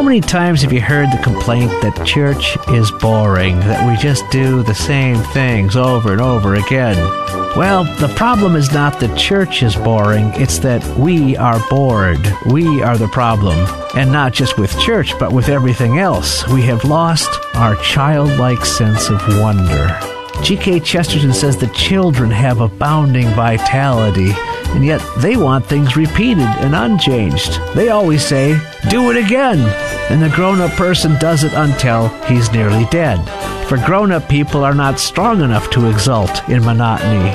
[0.01, 4.27] How many times have you heard the complaint that church is boring, that we just
[4.31, 6.97] do the same things over and over again?
[7.55, 12.17] Well, the problem is not that church is boring, it's that we are bored.
[12.47, 13.59] We are the problem.
[13.95, 16.47] And not just with church, but with everything else.
[16.47, 19.99] We have lost our childlike sense of wonder.
[20.41, 20.79] G.K.
[20.79, 24.31] Chesterton says that children have abounding vitality,
[24.69, 27.59] and yet they want things repeated and unchanged.
[27.75, 28.59] They always say,
[28.89, 29.90] Do it again!
[30.11, 33.17] And the grown up person does it until he's nearly dead.
[33.69, 37.31] For grown up people are not strong enough to exult in monotony.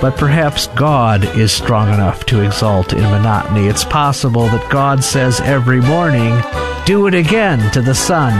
[0.00, 3.66] But perhaps God is strong enough to exult in monotony.
[3.66, 6.34] It's possible that God says every morning,
[6.86, 8.32] Do it again to the sun,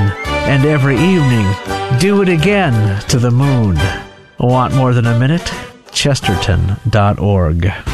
[0.49, 1.47] and every evening,
[2.01, 3.79] Do it again to the moon.
[4.39, 5.53] Want more than a minute?
[5.93, 7.94] Chesterton.org.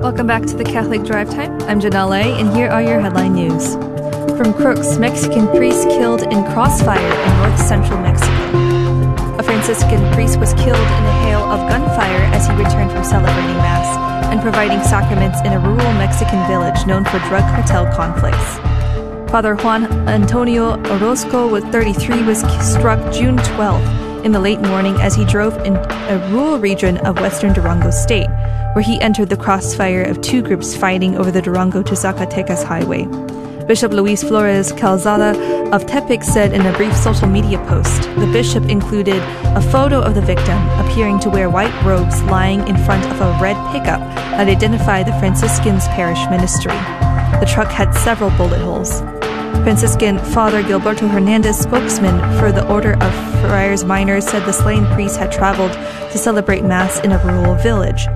[0.00, 1.60] Welcome back to the Catholic Drive Time.
[1.62, 3.74] I'm Janelle A, and here are your headline news.
[4.36, 9.38] From Crux, Mexican priest killed in crossfire in north central Mexico.
[9.38, 13.56] A Franciscan priest was killed in a hail of gunfire as he returned from celebrating
[13.56, 13.86] Mass
[14.30, 18.58] and providing sacraments in a rural Mexican village known for drug cartel conflicts.
[19.30, 25.14] Father Juan Antonio Orozco, with 33, was struck June 12 in the late morning as
[25.14, 28.28] he drove in a rural region of western Durango state,
[28.76, 33.06] where he entered the crossfire of two groups fighting over the Durango to Zacatecas highway.
[33.64, 35.30] Bishop Luis Flores Calzada
[35.74, 39.16] of Tepic said in a brief social media post the bishop included
[39.56, 43.38] a photo of the victim appearing to wear white robes lying in front of a
[43.40, 44.00] red pickup
[44.36, 46.76] that identified the Franciscans Parish Ministry.
[47.40, 49.00] The truck had several bullet holes.
[49.64, 55.16] Franciscan Father Gilberto Hernandez, spokesman for the Order of Friars Minors, said the slain priest
[55.16, 55.72] had traveled
[56.12, 58.06] to celebrate Mass in a rural village.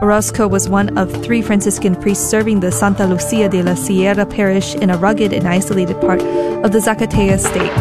[0.00, 4.76] Orozco was one of three Franciscan priests serving the Santa Lucia de la Sierra parish
[4.76, 7.74] in a rugged and isolated part of the Zacatecas state.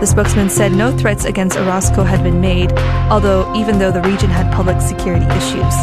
[0.00, 2.72] The spokesman said no threats against Orozco had been made,
[3.10, 5.76] although even though the region had public security issues.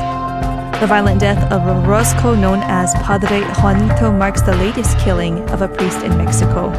[0.81, 5.67] The violent death of Orozco, known as Padre Juanito, marks the latest killing of a
[5.67, 6.71] priest in Mexico.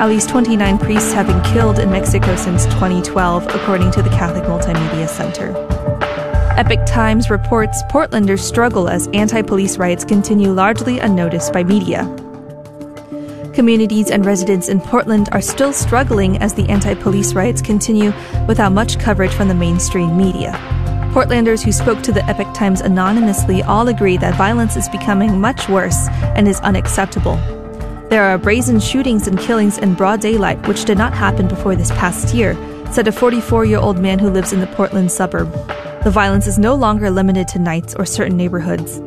[0.00, 4.42] At least 29 priests have been killed in Mexico since 2012, according to the Catholic
[4.44, 5.52] Multimedia Center.
[6.56, 12.04] Epoch Times reports Portlanders struggle as anti police riots continue largely unnoticed by media.
[13.52, 18.12] Communities and residents in Portland are still struggling as the anti police riots continue
[18.46, 20.52] without much coverage from the mainstream media.
[21.12, 25.68] Portlanders who spoke to the Epoch Times anonymously all agree that violence is becoming much
[25.68, 27.34] worse and is unacceptable.
[28.10, 31.90] There are brazen shootings and killings in broad daylight, which did not happen before this
[31.90, 32.54] past year,
[32.92, 35.52] said a 44 year old man who lives in the Portland suburb.
[36.04, 39.00] The violence is no longer limited to nights or certain neighborhoods.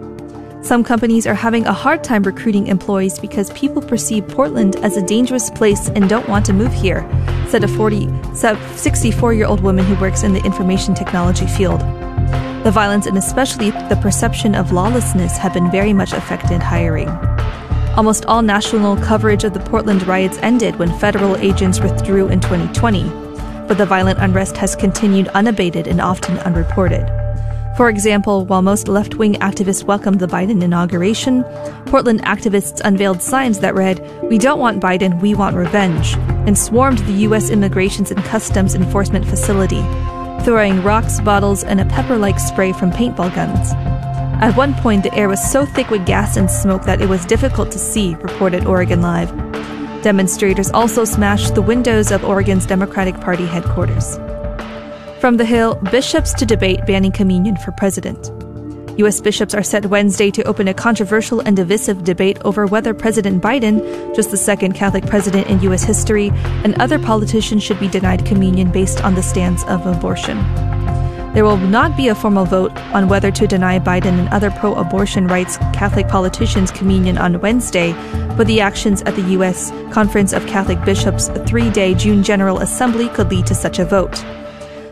[0.67, 5.05] Some companies are having a hard time recruiting employees because people perceive Portland as a
[5.05, 7.07] dangerous place and don't want to move here,
[7.49, 11.81] said a 40, 64 year old woman who works in the information technology field.
[12.63, 17.09] The violence and especially the perception of lawlessness have been very much affected hiring.
[17.95, 23.26] Almost all national coverage of the Portland riots ended when federal agents withdrew in 2020,
[23.67, 27.07] but the violent unrest has continued unabated and often unreported.
[27.77, 31.43] For example, while most left wing activists welcomed the Biden inauguration,
[31.85, 36.15] Portland activists unveiled signs that read, We don't want Biden, we want revenge,
[36.47, 37.51] and swarmed the U.S.
[37.51, 39.83] Immigrations and Customs Enforcement facility,
[40.43, 43.73] throwing rocks, bottles, and a pepper like spray from paintball guns.
[44.41, 47.25] At one point, the air was so thick with gas and smoke that it was
[47.25, 49.46] difficult to see, reported Oregon Live.
[50.07, 54.15] Demonstrators also smashed the windows of Oregon's Democratic Party headquarters.
[55.19, 58.31] From the Hill, bishops to debate banning communion for president.
[58.99, 59.19] U.S.
[59.19, 64.15] bishops are set Wednesday to open a controversial and divisive debate over whether President Biden,
[64.15, 65.83] just the second Catholic president in U.S.
[65.83, 66.29] history,
[66.63, 70.37] and other politicians should be denied communion based on the stance of abortion.
[71.37, 74.73] There will not be a formal vote on whether to deny Biden and other pro
[74.73, 77.93] abortion rights Catholic politicians communion on Wednesday,
[78.35, 79.69] but the actions at the U.S.
[79.91, 84.13] Conference of Catholic Bishops' three day June General Assembly could lead to such a vote.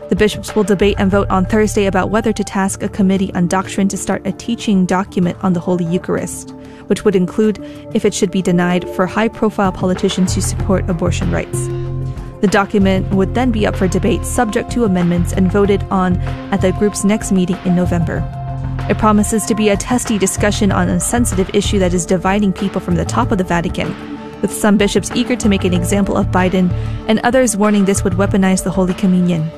[0.08, 3.48] The bishops will debate and vote on Thursday about whether to task a committee on
[3.48, 6.52] doctrine to start a teaching document on the Holy Eucharist,
[6.86, 7.58] which would include
[7.92, 11.66] if it should be denied for high profile politicians who support abortion rights.
[12.40, 16.16] The document would then be up for debate subject to amendments and voted on
[16.52, 18.22] at the group's next meeting in November.
[18.90, 22.80] It promises to be a testy discussion on a sensitive issue that is dividing people
[22.80, 23.94] from the top of the Vatican,
[24.42, 26.70] with some bishops eager to make an example of Biden
[27.08, 29.50] and others warning this would weaponize the Holy Communion.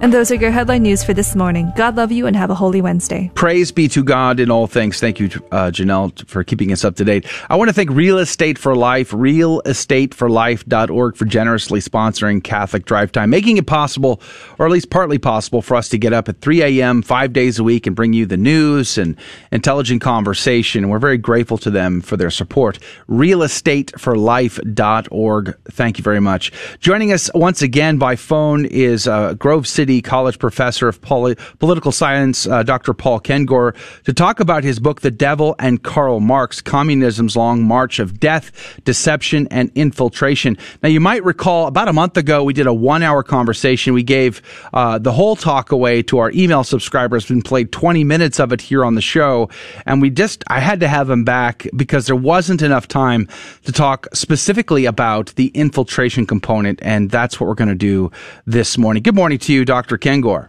[0.00, 1.72] And those are your headline news for this morning.
[1.76, 3.30] God love you and have a holy Wednesday.
[3.34, 5.00] Praise be to God in all things.
[5.00, 7.24] Thank you, uh, Janelle, for keeping us up to date.
[7.48, 13.30] I want to thank Real Estate for Life, realestateforlife.org for generously sponsoring Catholic Drive Time,
[13.30, 14.20] making it possible,
[14.58, 17.00] or at least partly possible, for us to get up at 3 a.m.
[17.00, 19.16] five days a week and bring you the news and
[19.52, 20.90] intelligent conversation.
[20.90, 22.78] We're very grateful to them for their support.
[23.08, 25.58] Realestateforlife.org.
[25.70, 26.52] Thank you very much.
[26.80, 31.92] Joining us once again by phone is uh, Grove City College professor of Poli- political
[31.92, 32.94] science, uh, Dr.
[32.94, 33.74] Paul Kengor,
[34.04, 38.80] to talk about his book, The Devil and Karl Marx Communism's Long March of Death,
[38.84, 40.56] Deception, and Infiltration.
[40.82, 43.92] Now, you might recall about a month ago, we did a one hour conversation.
[43.92, 44.40] We gave
[44.72, 48.60] uh, the whole talk away to our email subscribers and played 20 minutes of it
[48.60, 49.50] here on the show.
[49.86, 53.28] And we just, I had to have him back because there wasn't enough time
[53.64, 56.78] to talk specifically about the infiltration component.
[56.82, 58.10] And that's what we're going to do
[58.46, 59.02] this morning.
[59.02, 59.73] Good morning to you, Dr.
[59.98, 60.48] Kengor.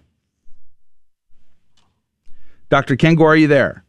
[2.69, 2.95] Dr.
[2.95, 3.83] Kengor, are you there?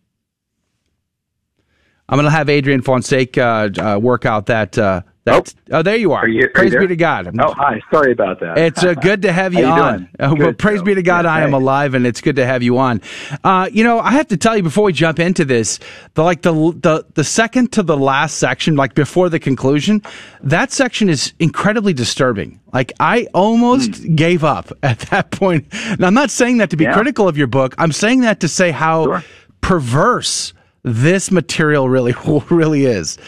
[2.08, 4.78] I'm going to have Adrian Fonseca uh, work out that.
[5.26, 5.82] Uh, that oh.
[5.82, 6.24] there you are.
[6.24, 7.34] are you, praise are be to God.
[7.40, 7.80] Oh, hi.
[7.92, 8.58] Sorry about that.
[8.58, 10.08] It's uh, good to have you, you on.
[10.18, 12.78] Uh, well, praise be to God, I am alive, and it's good to have you
[12.78, 13.00] on.
[13.42, 15.80] Uh, you know, I have to tell you before we jump into this,
[16.14, 20.02] the like the the the second to the last section, like before the conclusion,
[20.42, 22.60] that section is incredibly disturbing.
[22.72, 24.16] Like I almost mm.
[24.16, 25.66] gave up at that point.
[25.98, 26.94] Now I'm not saying that to be yeah.
[26.94, 27.74] critical of your book.
[27.78, 29.24] I'm saying that to say how sure.
[29.60, 30.52] perverse
[30.82, 32.14] this material really
[32.50, 33.18] really is.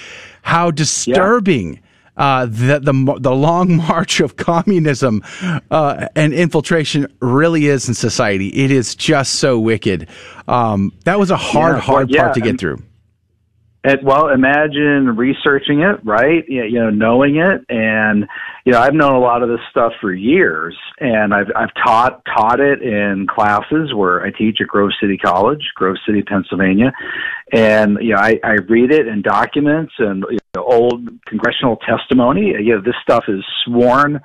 [0.43, 1.75] How disturbing.
[1.75, 1.81] Yeah
[2.19, 5.23] uh, the, the the long march of communism
[5.71, 8.49] uh, and infiltration really is in society.
[8.49, 10.09] It is just so wicked.
[10.47, 12.83] Um, that was a hard, yeah, hard yeah, part to get through.
[13.85, 16.45] It, well, imagine researching it, right?
[16.49, 18.27] You know, knowing it, and
[18.65, 22.23] you know, I've known a lot of this stuff for years, and I've I've taught
[22.27, 26.93] taught it in classes where I teach at Grove City College, Grove City, Pennsylvania,
[27.53, 32.55] and you know, I, I read it in documents and you know, old congressional testimony.
[32.55, 34.21] Uh, you know, this stuff is sworn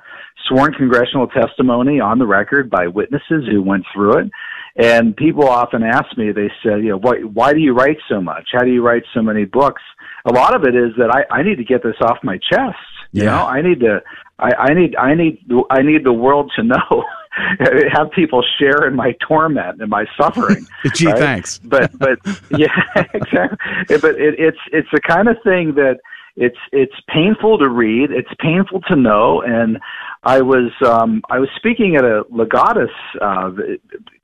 [0.48, 4.30] sworn congressional testimony on the record by witnesses who went through it.
[4.76, 8.20] And people often ask me, they said, you know, why, why do you write so
[8.20, 8.48] much?
[8.52, 9.82] How do you write so many books?
[10.26, 12.76] A lot of it is that I, I need to get this off my chest.
[13.12, 13.30] You Yeah.
[13.30, 14.02] know, I need to,
[14.38, 15.38] I, I need, I need,
[15.70, 17.04] I need the world to know.
[17.92, 20.66] have people share in my torment and my suffering.
[20.94, 21.18] Gee, right?
[21.18, 21.58] thanks.
[21.58, 22.18] But, but
[22.50, 22.68] yeah,
[23.14, 23.58] exactly.
[23.88, 25.98] But it, it's, it's the kind of thing that
[26.36, 28.10] it's, it's painful to read.
[28.10, 29.42] It's painful to know.
[29.42, 29.78] And
[30.24, 32.88] I was um, I was speaking at a Legatus
[33.20, 33.50] uh,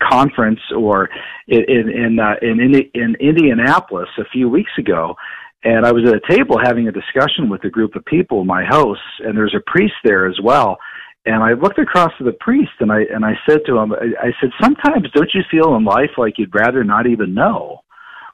[0.03, 1.11] conference or
[1.47, 2.59] in in uh, in,
[2.95, 5.15] in Indianapolis a few weeks ago,
[5.63, 8.65] and I was at a table having a discussion with a group of people, my
[8.65, 10.79] hosts, and there's a priest there as well.
[11.27, 14.29] And I looked across to the priest and I and I said to him, I,
[14.29, 17.83] I said, sometimes don't you feel in life like you'd rather not even know,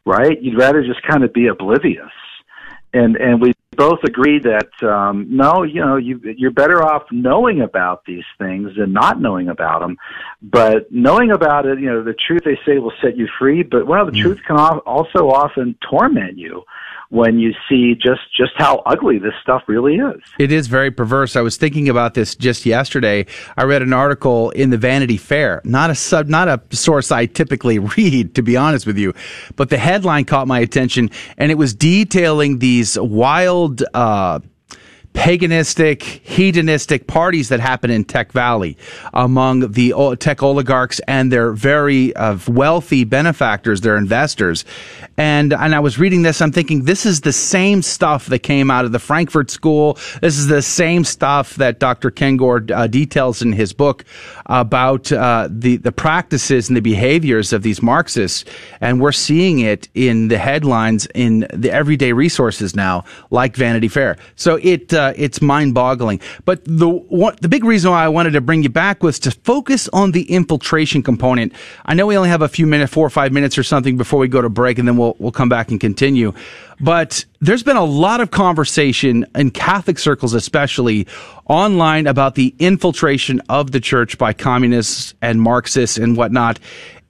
[0.05, 0.41] right?
[0.41, 2.13] You'd rather just kind of be oblivious.
[2.95, 7.61] And and we both agree that um, no, you know, you you're better off knowing
[7.61, 9.97] about these things than not knowing about them.
[10.43, 13.63] But knowing about it, you know, the truth they say will set you free.
[13.63, 14.23] But well, the Mm.
[14.23, 16.65] truth can al- also often torment you
[17.11, 20.21] when you see just just how ugly this stuff really is.
[20.39, 21.37] It is very perverse.
[21.37, 23.27] I was thinking about this just yesterday.
[23.57, 27.27] I read an article in the Vanity Fair, not a sub, not a source I
[27.27, 29.15] typically read, to be honest with you,
[29.57, 33.83] but the headline caught my attention, and it was detailing these wild.
[33.95, 34.41] Uh,
[35.17, 38.77] paganistic, hedonistic parties that happen in Tech Valley
[39.15, 44.65] among the tech oligarchs and their very uh, wealthy benefactors, their investors.
[45.17, 48.71] And and I was reading this, I'm thinking this is the same stuff that came
[48.71, 49.95] out of the Frankfurt School.
[50.21, 52.11] This is the same stuff that Dr.
[52.11, 54.05] Kengor uh, details in his book
[54.45, 58.45] about uh, the the practices and the behaviors of these Marxists,
[58.83, 64.19] and we're seeing it in the headlines in the everyday resources now, like Vanity Fair.
[64.35, 66.21] So it uh, Uh, it's mind boggling.
[66.45, 69.89] But the the big reason why I wanted to bring you back was to focus
[69.93, 71.53] on the infiltration component.
[71.85, 74.19] I know we only have a few minutes, four or five minutes or something before
[74.19, 76.33] we go to break, and then we'll we'll come back and continue.
[76.81, 81.07] But there's been a lot of conversation in Catholic circles, especially
[81.47, 86.59] online, about the infiltration of the church by communists and Marxists and whatnot.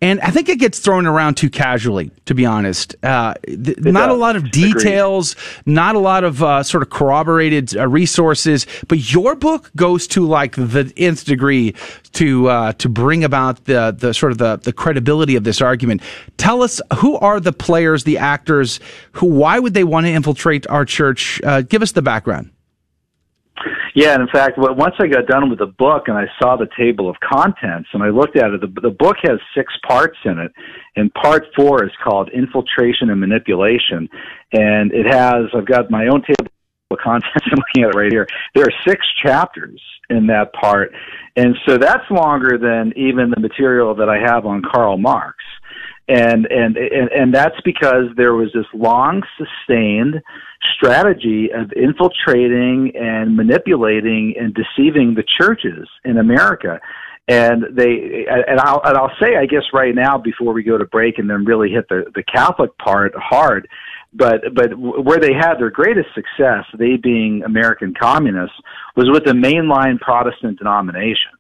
[0.02, 2.94] And I think it gets thrown around too casually, to be honest.
[3.02, 4.14] Uh, th- not does.
[4.14, 5.74] a lot of details, Agreed.
[5.74, 8.66] not a lot of uh, sort of corroborated uh, resources.
[8.88, 11.74] But your book goes to like the nth degree
[12.12, 16.02] to uh, to bring about the the sort of the, the credibility of this argument.
[16.36, 18.80] Tell us who are the players, the actors,
[19.12, 21.40] who why would they want to infiltrate our church?
[21.42, 22.50] Uh, give us the background.
[23.94, 26.68] Yeah, and in fact, once I got done with the book and I saw the
[26.78, 30.38] table of contents and I looked at it, the, the book has six parts in
[30.38, 30.52] it,
[30.96, 34.08] and part four is called Infiltration and Manipulation,
[34.52, 36.52] and it has I've got my own table
[36.90, 37.32] of contents.
[37.50, 38.26] I'm looking at it right here.
[38.54, 39.80] There are six chapters
[40.10, 40.92] in that part,
[41.36, 45.38] and so that's longer than even the material that I have on Karl Marx
[46.08, 50.22] and and and, and that's because there was this long sustained
[50.76, 56.80] strategy of infiltrating and manipulating and deceiving the churches in America.
[57.28, 60.84] And they and I'll and I'll say I guess right now before we go to
[60.84, 63.68] break and then really hit the the Catholic part hard
[64.14, 68.56] but but where they had their greatest success they being American communists
[68.94, 71.34] was with the mainline Protestant denominations.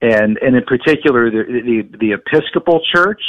[0.00, 3.20] And and in particular the the, the Episcopal Church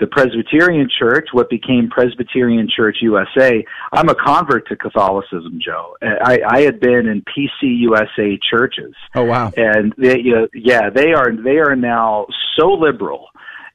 [0.00, 3.64] the Presbyterian Church, what became Presbyterian Church USA.
[3.92, 5.96] I'm a convert to Catholicism, Joe.
[6.02, 8.94] I, I had been in PCUSA churches.
[9.14, 9.52] Oh wow!
[9.56, 12.26] And they, you know, yeah, they are they are now
[12.56, 13.28] so liberal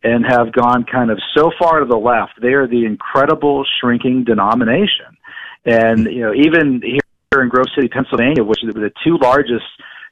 [0.03, 2.41] and have gone kind of so far to the left.
[2.41, 5.17] They are the incredible shrinking denomination.
[5.65, 9.65] And you know, even here in Grove City, Pennsylvania, which is the two largest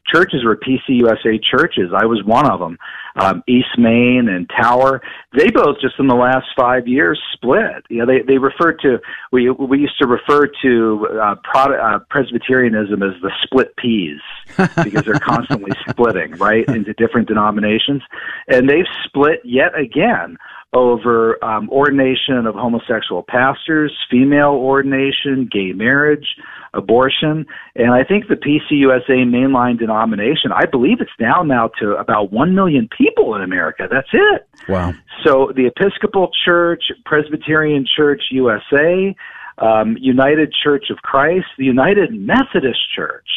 [0.06, 1.92] churches were PCUSA churches.
[1.96, 2.78] I was one of them.
[3.16, 5.02] Um, East Main and Tower.
[5.38, 7.84] They both just in the last five years split.
[7.90, 9.00] You know, they they refer to
[9.32, 14.20] we we used to refer to uh, Pro, uh, Presbyterianism as the split peas
[14.58, 18.02] because they're constantly splitting right into different denominations,
[18.48, 20.38] and they've split yet again
[20.74, 26.26] over um, ordination of homosexual pastors, female ordination, gay marriage,
[26.74, 27.46] abortion.
[27.76, 32.56] And I think the PCUSA mainline denomination, I believe it's down now to about 1
[32.56, 33.88] million people in America.
[33.92, 34.48] That's it.
[34.70, 34.94] Wow.
[35.26, 39.14] So the Episcopal Church, Presbyterian Church USA,
[39.58, 43.28] um, United Church of Christ, the United Methodist Church,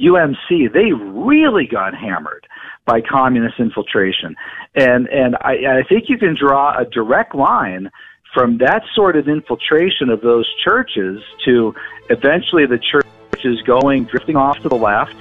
[0.00, 2.46] UMC, they really got hammered
[2.84, 4.36] by communist infiltration.
[4.74, 7.90] And and I, I think you can draw a direct line
[8.34, 11.74] from that sort of infiltration of those churches to
[12.10, 15.16] eventually the churches going drifting off to the left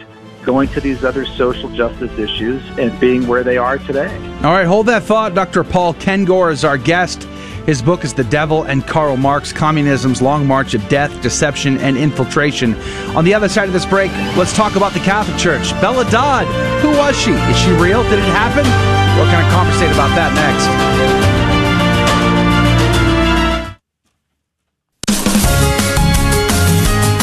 [0.46, 4.16] going to these other social justice issues and being where they are today.
[4.44, 5.34] All right, hold that thought.
[5.34, 5.64] Dr.
[5.64, 7.28] Paul Kengor is our guest.
[7.66, 11.98] His book is The Devil and Karl Marx Communism's Long March of Death, Deception, and
[11.98, 12.76] Infiltration.
[13.16, 15.72] On the other side of this break, let's talk about the Catholic Church.
[15.82, 16.46] Bella Dodd,
[16.84, 17.32] who was she?
[17.32, 18.04] Is she real?
[18.04, 18.64] Did it happen?
[19.18, 20.66] We're going to conversate about that next.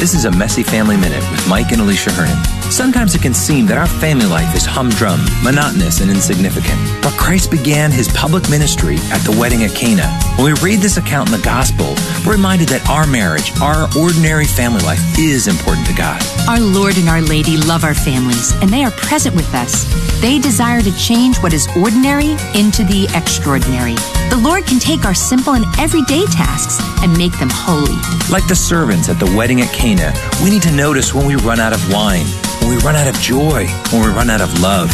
[0.00, 2.61] This is a Messy Family Minute with Mike and Alicia Hernon.
[2.72, 6.80] Sometimes it can seem that our family life is humdrum, monotonous, and insignificant.
[7.02, 10.08] But Christ began his public ministry at the wedding at Cana.
[10.40, 11.92] When we read this account in the gospel,
[12.24, 16.16] we're reminded that our marriage, our ordinary family life, is important to God.
[16.48, 19.84] Our Lord and Our Lady love our families, and they are present with us.
[20.22, 24.00] They desire to change what is ordinary into the extraordinary.
[24.32, 28.00] The Lord can take our simple and everyday tasks and make them holy.
[28.32, 30.08] Like the servants at the wedding at Cana,
[30.42, 32.24] we need to notice when we run out of wine,
[32.62, 34.88] when we run out of joy, when we run out of love.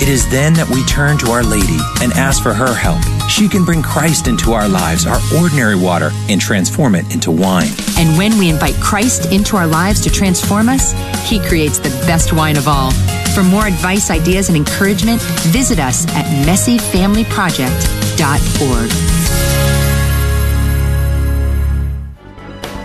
[0.00, 3.02] It is then that we turn to Our Lady and ask for her help.
[3.28, 7.68] She can bring Christ into our lives, our ordinary water, and transform it into wine.
[7.98, 10.92] And when we invite Christ into our lives to transform us,
[11.28, 12.92] He creates the best wine of all.
[13.34, 15.20] For more advice, ideas, and encouragement,
[15.52, 18.90] visit us at messyfamilyproject.org.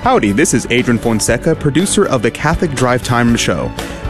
[0.04, 3.72] Howdy, this is Adrian Fonseca, producer of the Catholic Drive Time Show.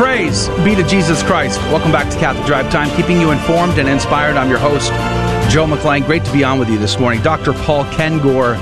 [0.00, 1.60] Praise be to Jesus Christ.
[1.64, 4.38] Welcome back to Catholic Drive Time, keeping you informed and inspired.
[4.38, 4.88] I'm your host,
[5.52, 6.06] Joe McClane.
[6.06, 7.20] Great to be on with you this morning.
[7.20, 7.52] Dr.
[7.52, 8.56] Paul Kengor,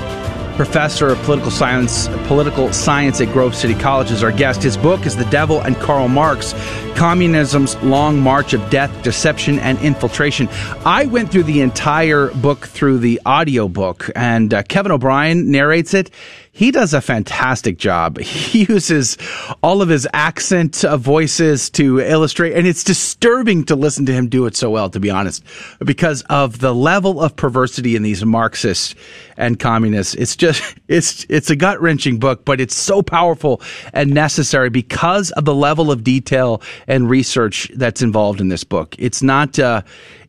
[0.57, 4.61] professor of political science, political science at Grove City College, is our guest.
[4.61, 6.51] His book is The Devil and Karl Marx
[6.99, 10.49] Communism's Long March of Death, Deception, and Infiltration.
[10.85, 15.93] I went through the entire book through the audio book, and uh, Kevin O'Brien narrates
[15.93, 16.11] it
[16.59, 18.19] he does a fantastic job.
[18.19, 19.17] He uses
[19.63, 24.27] all of his accent uh, voices to illustrate, and it's disturbing to listen to him
[24.27, 25.41] do it so well, to be honest,
[25.85, 28.93] because of the level of perversity in these Marxists
[29.37, 30.15] and communists.
[30.15, 33.61] It's just, it's, it's a gut wrenching book, but it's so powerful
[33.93, 38.97] and necessary because of the level of detail and research that's involved in this book.
[38.99, 39.83] It's not, uh,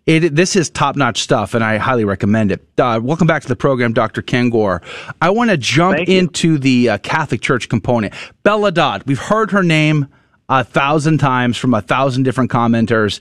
[0.07, 2.67] it, this is top notch stuff, and I highly recommend it.
[2.79, 4.23] Uh, welcome back to the program, Dr.
[4.23, 4.83] Kengor.
[5.21, 8.15] I want to jump into the uh, Catholic Church component.
[8.43, 10.09] Bella Dodd, we've heard her name
[10.49, 13.21] a thousand times from a thousand different commenters,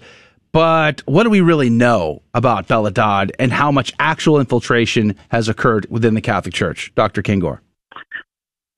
[0.52, 5.48] but what do we really know about Bella Dodd and how much actual infiltration has
[5.48, 6.92] occurred within the Catholic Church?
[6.96, 7.22] Dr.
[7.22, 7.60] Kengor.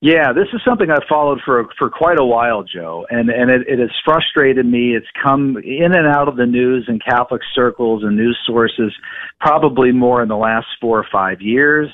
[0.04, 3.68] Yeah, this is something I've followed for for quite a while, Joe, and and it,
[3.68, 4.96] it has frustrated me.
[4.96, 8.92] It's come in and out of the news in Catholic circles and news sources,
[9.38, 11.88] probably more in the last four or five years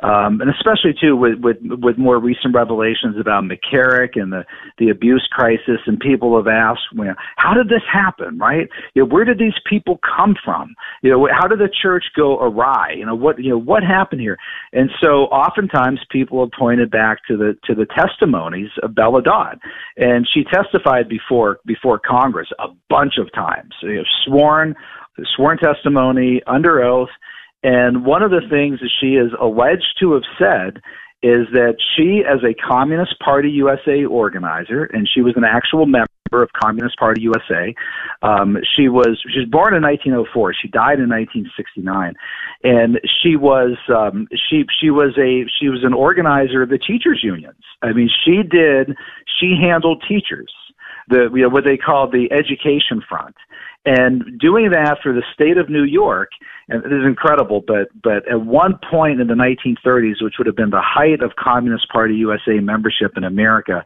[0.00, 4.44] um, and especially too with, with with more recent revelations about McCarrick and the
[4.78, 8.38] the abuse crisis, and people have asked, well, how did this happen?
[8.38, 8.68] Right?
[8.94, 10.76] You know, where did these people come from?
[11.02, 12.94] You know, how did the church go awry?
[12.96, 14.38] You know, what you know what happened here?
[14.72, 19.58] And so, oftentimes, people have pointed back to the to the testimonies of Bella Dodd,
[19.96, 24.76] and she testified before before Congress a bunch of times, you know, sworn
[25.34, 27.08] sworn testimony under oath
[27.62, 30.82] and one of the things that she is alleged to have said
[31.22, 36.06] is that she, as a Communist Party USA organizer, and she was an actual member
[36.30, 37.74] of Communist Party USA.
[38.22, 40.54] Um, she was she was born in 1904.
[40.54, 42.14] She died in 1969,
[42.62, 47.20] and she was um, she she was a she was an organizer of the teachers
[47.24, 47.64] unions.
[47.82, 48.94] I mean, she did
[49.40, 50.52] she handled teachers
[51.08, 53.34] the you know, what they call the education front
[53.88, 56.28] and doing that for the state of New York,
[56.68, 60.56] and it is incredible, but but at one point in the 1930s, which would have
[60.56, 63.82] been the height of Communist Party USA membership in America,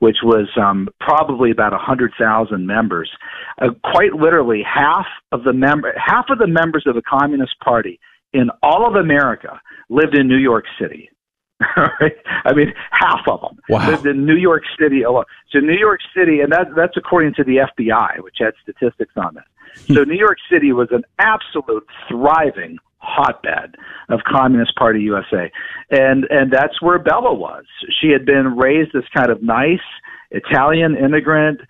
[0.00, 3.10] which was um, probably about 100,000 members,
[3.62, 7.98] uh, quite literally half of the member half of the members of the Communist Party
[8.34, 11.08] in all of America lived in New York City.
[11.60, 13.88] I mean, half of them wow.
[13.88, 15.24] lived in New York City alone.
[15.50, 19.34] So New York City, and that, that's according to the FBI, which had statistics on
[19.34, 19.44] that.
[19.86, 19.94] Hmm.
[19.94, 23.76] so New York City was an absolute thriving hotbed
[24.08, 25.50] of Communist Party USA,
[25.90, 27.64] and and that's where Bella was.
[28.00, 29.78] She had been raised as kind of nice
[30.30, 31.60] Italian immigrant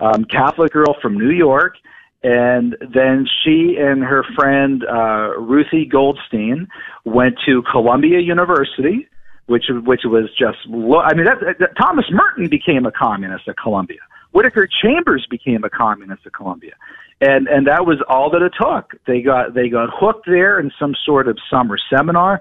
[0.00, 1.76] um, Catholic girl from New York.
[2.22, 6.66] And then she and her friend uh, Ruthie Goldstein
[7.04, 9.06] went to Columbia University,
[9.46, 13.56] which which was just lo- I mean that, that, Thomas Merton became a communist at
[13.56, 14.00] Columbia.
[14.32, 16.74] Whittaker Chambers became a communist at Columbia,
[17.20, 19.00] and and that was all that it took.
[19.06, 22.40] They got they got hooked there in some sort of summer seminar.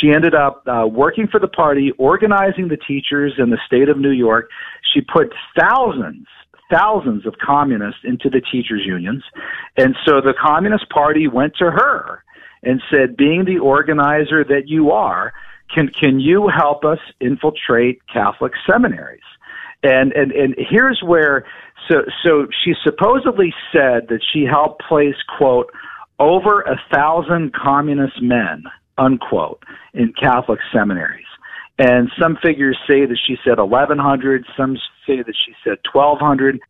[0.00, 3.98] She ended up uh, working for the party, organizing the teachers in the state of
[3.98, 4.50] New York.
[4.92, 6.26] She put thousands
[6.70, 9.22] thousands of communists into the teachers unions,
[9.76, 12.24] and so the Communist Party went to her
[12.62, 15.32] and said, being the organizer that you are
[15.74, 19.20] can can you help us infiltrate Catholic seminaries?
[19.82, 21.44] And and and here's where
[21.88, 25.70] so so she supposedly said that she helped place quote
[26.18, 28.64] over a thousand communist men
[28.98, 29.62] unquote
[29.94, 31.26] in Catholic seminaries.
[31.78, 34.46] And some figures say that she said 1,100.
[34.56, 36.60] Some say that she said 1,200.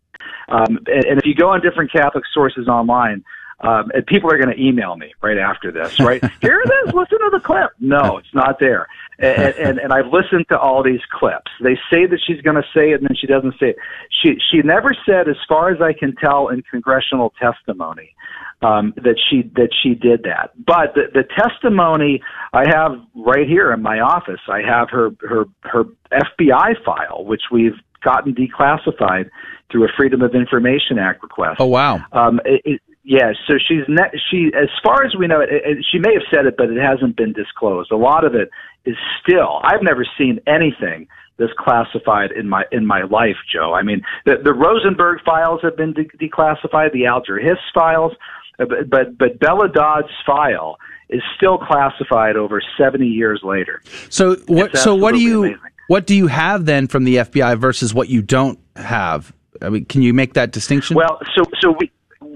[0.49, 3.25] Um, and, and if you go on different Catholic sources online,
[3.63, 6.21] Um, and people are going to email me right after this, right?
[6.41, 6.95] Here it is.
[6.95, 7.71] Listen to the clip.
[7.79, 8.89] No, it's not there.
[9.19, 11.51] And, and, and I've listened to all these clips.
[11.63, 13.77] They say that she's going to say it, and then she doesn't say it.
[14.23, 18.15] She she never said, as far as I can tell, in congressional testimony,
[18.63, 20.51] um, that she that she did that.
[20.65, 25.45] But the, the testimony I have right here in my office, I have her her
[25.63, 29.31] her FBI file, which we've gotten declassified
[29.71, 31.57] through a Freedom of Information Act request.
[31.61, 32.01] Oh wow!
[32.13, 35.87] Um, it, it, yeah, so she's ne- she as far as we know, it, it,
[35.91, 37.91] she may have said it, but it hasn't been disclosed.
[37.91, 38.51] A lot of it
[38.85, 39.61] is still.
[39.65, 43.75] I've never seen anything this classified in my in my life, Joe.
[43.75, 48.13] I mean, the the Rosenberg files have been de- declassified, the Alger Hiss files,
[48.61, 50.77] uh, but but, but Bella Dodd's file
[51.09, 53.83] is still classified over 70 years later.
[54.11, 55.61] So what so what do you amazing.
[55.89, 59.33] what do you have then from the FBI versus what you don't have?
[59.61, 60.97] I mean, can you make that distinction?
[60.97, 61.91] Well, so so we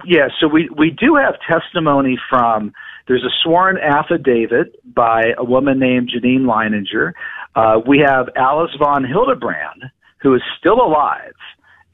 [0.05, 2.72] yeah, so we we do have testimony from
[3.07, 7.12] there's a sworn affidavit by a woman named Janine Leininger.
[7.55, 9.84] Uh, we have Alice von Hildebrand,
[10.20, 11.34] who is still alive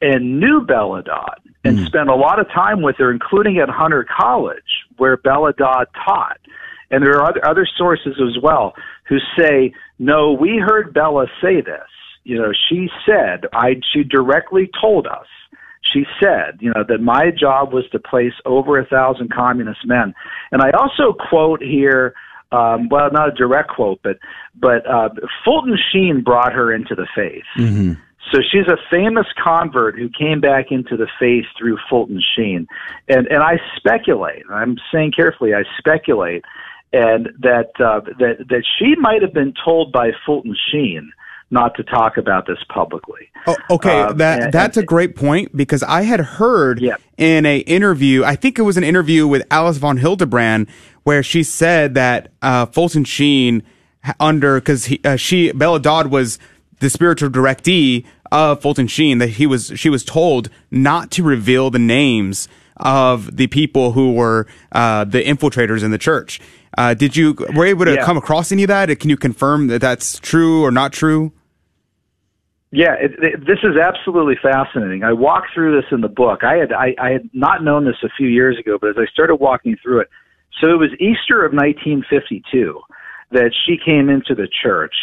[0.01, 4.05] and knew Bella Dodd and spent a lot of time with her, including at Hunter
[4.05, 6.39] College, where Bella Dodd taught.
[6.91, 8.73] And there are other, other sources as well
[9.07, 11.87] who say, no, we heard Bella say this.
[12.25, 15.27] You know, she said, I, she directly told us
[15.91, 20.13] she said, you know, that my job was to place over a thousand communist men.
[20.51, 22.13] And I also quote here,
[22.51, 24.17] um, well, not a direct quote, but
[24.55, 25.09] but uh,
[25.43, 27.43] Fulton Sheen brought her into the faith.
[27.57, 27.93] Mm-hmm.
[28.31, 32.67] So she's a famous convert who came back into the faith through Fulton Sheen.
[33.09, 36.43] And and I speculate, I'm saying carefully, I speculate,
[36.93, 41.11] and that uh, that that she might have been told by Fulton Sheen
[41.51, 43.29] not to talk about this publicly.
[43.45, 46.81] Oh, okay, Um, that and- that's a great point because I had heard
[47.17, 50.67] in a interview, I think it was an interview with Alice von Hildebrand,
[51.03, 53.63] where she said that uh, Fulton Sheen
[54.19, 56.39] under because uh, she Bella Dodd was
[56.79, 61.69] the spiritual directee of Fulton Sheen that he was she was told not to reveal
[61.69, 66.41] the names of the people who were uh, the infiltrators in the church.
[66.77, 68.05] Uh, did you were able to Yeah.
[68.05, 68.87] come across any of that?
[68.99, 71.31] Can you confirm that that's true or not true?
[72.71, 75.03] Yeah, it, it, this is absolutely fascinating.
[75.03, 76.43] I walk through this in the book.
[76.43, 79.05] I had I, I had not known this a few years ago, but as I
[79.13, 80.09] started walking through it,
[80.59, 82.81] so it was Easter of 1952
[83.31, 84.95] that she came into the church,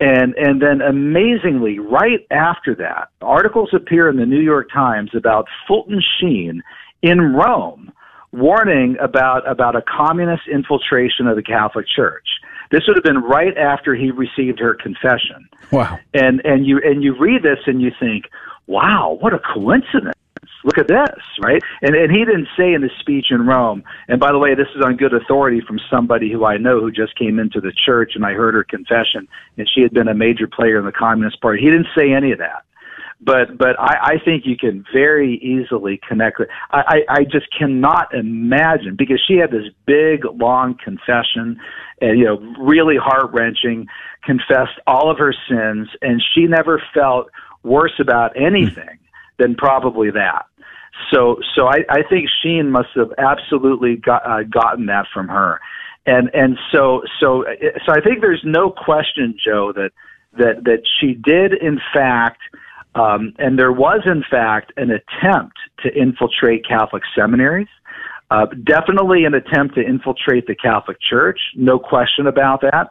[0.00, 5.46] and and then amazingly, right after that, articles appear in the New York Times about
[5.68, 6.62] Fulton Sheen
[7.02, 7.92] in Rome
[8.32, 12.26] warning about about a communist infiltration of the Catholic Church.
[12.70, 15.98] This would have been right after he received her confession Wow.
[16.14, 18.26] and and you and you read this and you think,
[18.66, 20.14] wow, what a coincidence.
[20.62, 21.60] Look at this, right?
[21.82, 23.82] And and he didn't say in his speech in Rome.
[24.08, 26.92] And by the way, this is on good authority from somebody who I know who
[26.92, 29.26] just came into the church, and I heard her confession,
[29.56, 31.60] and she had been a major player in the Communist Party.
[31.62, 32.62] He didn't say any of that.
[33.22, 36.40] But but I, I think you can very easily connect.
[36.40, 36.48] It.
[36.70, 41.60] I, I I just cannot imagine because she had this big long confession,
[42.00, 43.86] and you know really heart wrenching,
[44.24, 47.30] confessed all of her sins, and she never felt
[47.62, 48.98] worse about anything
[49.38, 50.46] than probably that.
[51.12, 55.60] So so I, I think Sheen must have absolutely got, uh, gotten that from her,
[56.06, 57.44] and and so so
[57.84, 59.90] so I think there's no question, Joe, that
[60.38, 62.40] that that she did in fact.
[62.94, 67.68] Um, and there was, in fact, an attempt to infiltrate Catholic seminaries.
[68.30, 72.88] Uh, definitely an attempt to infiltrate the Catholic Church, no question about that.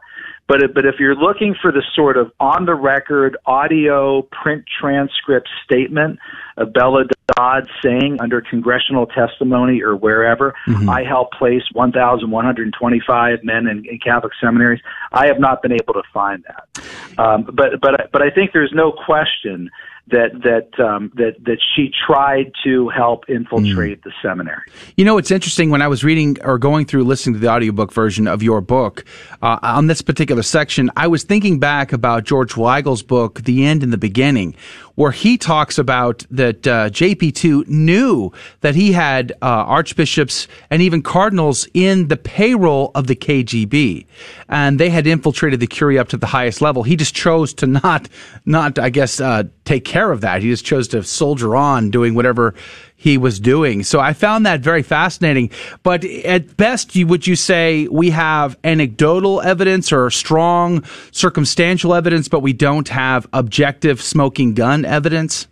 [0.50, 5.48] But but if you're looking for the sort of on the record audio print transcript
[5.64, 6.18] statement
[6.56, 7.04] of Bella
[7.36, 10.52] Dodd saying under congressional testimony or wherever,
[10.90, 14.80] I helped place 1,125 men in, in Catholic seminaries,
[15.12, 16.84] I have not been able to find that.
[17.20, 19.68] Um, but but but I think there's no question
[20.10, 24.62] that that um, that that she tried to help infiltrate the seminary.
[24.96, 27.92] You know, it's interesting when I was reading or going through listening to the audiobook
[27.92, 29.04] version of your book
[29.42, 33.82] uh, on this particular section, I was thinking back about George Weigel's book, The End
[33.82, 34.54] and the Beginning,
[34.94, 41.02] where he talks about that uh, JP2 knew that he had uh, archbishops and even
[41.02, 44.06] cardinals in the payroll of the KGB,
[44.48, 46.82] and they had infiltrated the curia up to the highest level.
[46.82, 48.08] He just chose to not,
[48.44, 50.42] not I guess, uh, take care of that.
[50.42, 52.54] He just chose to soldier on, doing whatever
[52.96, 53.84] he was doing.
[53.84, 55.50] So I found that very fascinating.
[55.84, 62.40] But at best, would you say we have anecdotal evidence or strong circumstantial evidence, but
[62.40, 65.46] we don't have objective smoking gun evidence?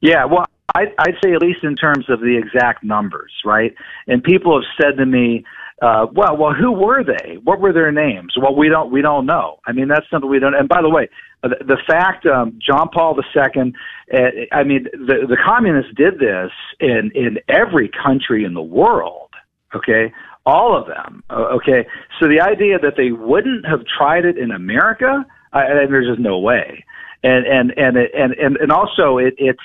[0.00, 3.72] Yeah, well, I'd say at least in terms of the exact numbers, right?
[4.08, 5.44] And people have said to me,
[5.80, 7.38] uh, well, well, who were they?
[7.42, 8.34] What were their names?
[8.36, 9.60] Well, we don't, we don't know.
[9.66, 10.54] I mean, that's something we don't.
[10.54, 11.08] And by the way,
[11.42, 13.72] the, the fact, um, John Paul II,
[14.12, 14.18] uh,
[14.52, 16.50] I mean, the the communists did this
[16.80, 19.30] in in every country in the world.
[19.74, 20.12] Okay,
[20.44, 21.22] all of them.
[21.30, 21.86] Uh, okay,
[22.18, 25.24] so the idea that they wouldn't have tried it in America,
[25.54, 26.84] I, I, there's just no way.
[27.22, 29.64] And and and and and and also it it's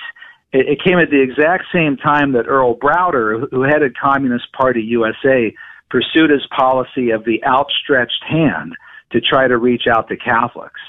[0.53, 5.53] it came at the exact same time that Earl Browder, who headed Communist Party USA,
[5.89, 8.73] pursued his policy of the outstretched hand
[9.11, 10.81] to try to reach out to Catholics.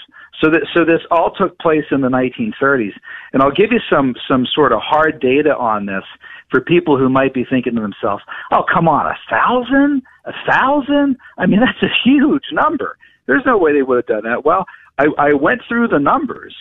[0.43, 2.93] So that so this all took place in the 1930s,
[3.33, 6.05] and I'll give you some some sort of hard data on this
[6.51, 8.23] for people who might be thinking to themselves,
[8.53, 11.17] "Oh, come on, a thousand, a thousand?
[11.39, 12.99] I mean, that's a huge number.
[13.27, 14.67] There's no way they would have done that." Well,
[14.99, 16.55] I, I went through the numbers,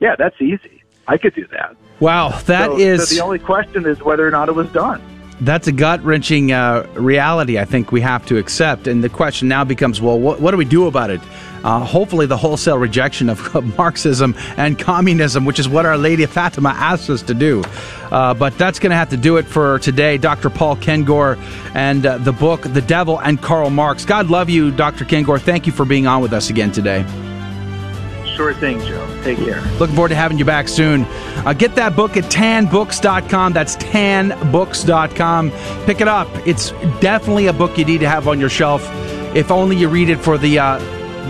[0.00, 0.82] yeah, that's easy.
[1.06, 1.76] I could do that.
[2.00, 5.00] Wow, that so, is So the only question is whether or not it was done.
[5.40, 7.58] that's a gut wrenching uh, reality.
[7.58, 10.56] I think we have to accept, and the question now becomes, well, what, what do
[10.56, 11.20] we do about it?
[11.64, 13.38] Uh, hopefully, the wholesale rejection of
[13.78, 17.64] Marxism and communism, which is what Our Lady of Fatima asked us to do.
[18.10, 20.18] Uh, but that's going to have to do it for today.
[20.18, 20.50] Dr.
[20.50, 21.38] Paul Kengor
[21.74, 25.04] and uh, the book "The Devil and Karl Marx." God love you, Dr.
[25.04, 25.40] Kengor.
[25.40, 27.04] Thank you for being on with us again today.
[28.34, 29.20] Sure thing, Joe.
[29.22, 29.60] Take care.
[29.78, 31.04] Looking forward to having you back soon.
[31.46, 33.52] Uh, get that book at tanbooks.com.
[33.52, 35.50] That's tanbooks.com.
[35.86, 36.28] Pick it up.
[36.46, 36.70] It's
[37.00, 38.88] definitely a book you need to have on your shelf.
[39.36, 40.78] If only you read it for the uh,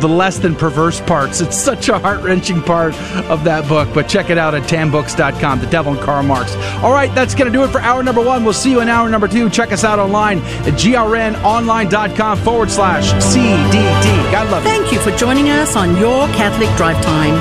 [0.01, 1.41] the less than perverse parts.
[1.41, 2.95] It's such a heart wrenching part
[3.31, 3.89] of that book.
[3.95, 5.61] But check it out at tanbooks.com.
[5.61, 6.55] The Devil and Karl Marx.
[6.83, 8.45] All right, that's going to do it for hour number one.
[8.45, 9.51] We'll see you in hour number two.
[9.51, 14.33] Check us out online at grnonline.com forward slash CDD.
[14.33, 14.71] God love you.
[14.71, 17.35] Thank you for joining us on Your Catholic Drive Time,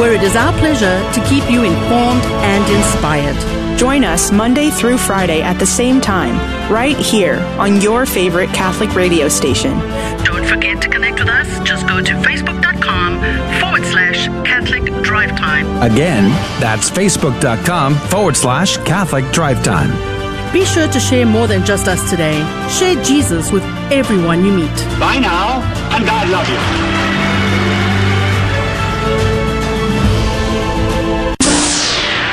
[0.00, 3.78] where it is our pleasure to keep you informed and inspired.
[3.78, 6.34] Join us Monday through Friday at the same time,
[6.72, 9.78] right here on your favorite Catholic radio station.
[10.24, 11.37] Don't forget to connect with us.
[11.98, 15.66] Just go to facebook.com forward slash Catholic Drive Time.
[15.82, 16.30] Again,
[16.60, 19.90] that's facebook.com forward slash Catholic Drive Time.
[20.52, 22.38] Be sure to share more than just us today.
[22.70, 24.76] Share Jesus with everyone you meet.
[24.98, 25.60] Bye now,
[25.94, 27.17] and God love you.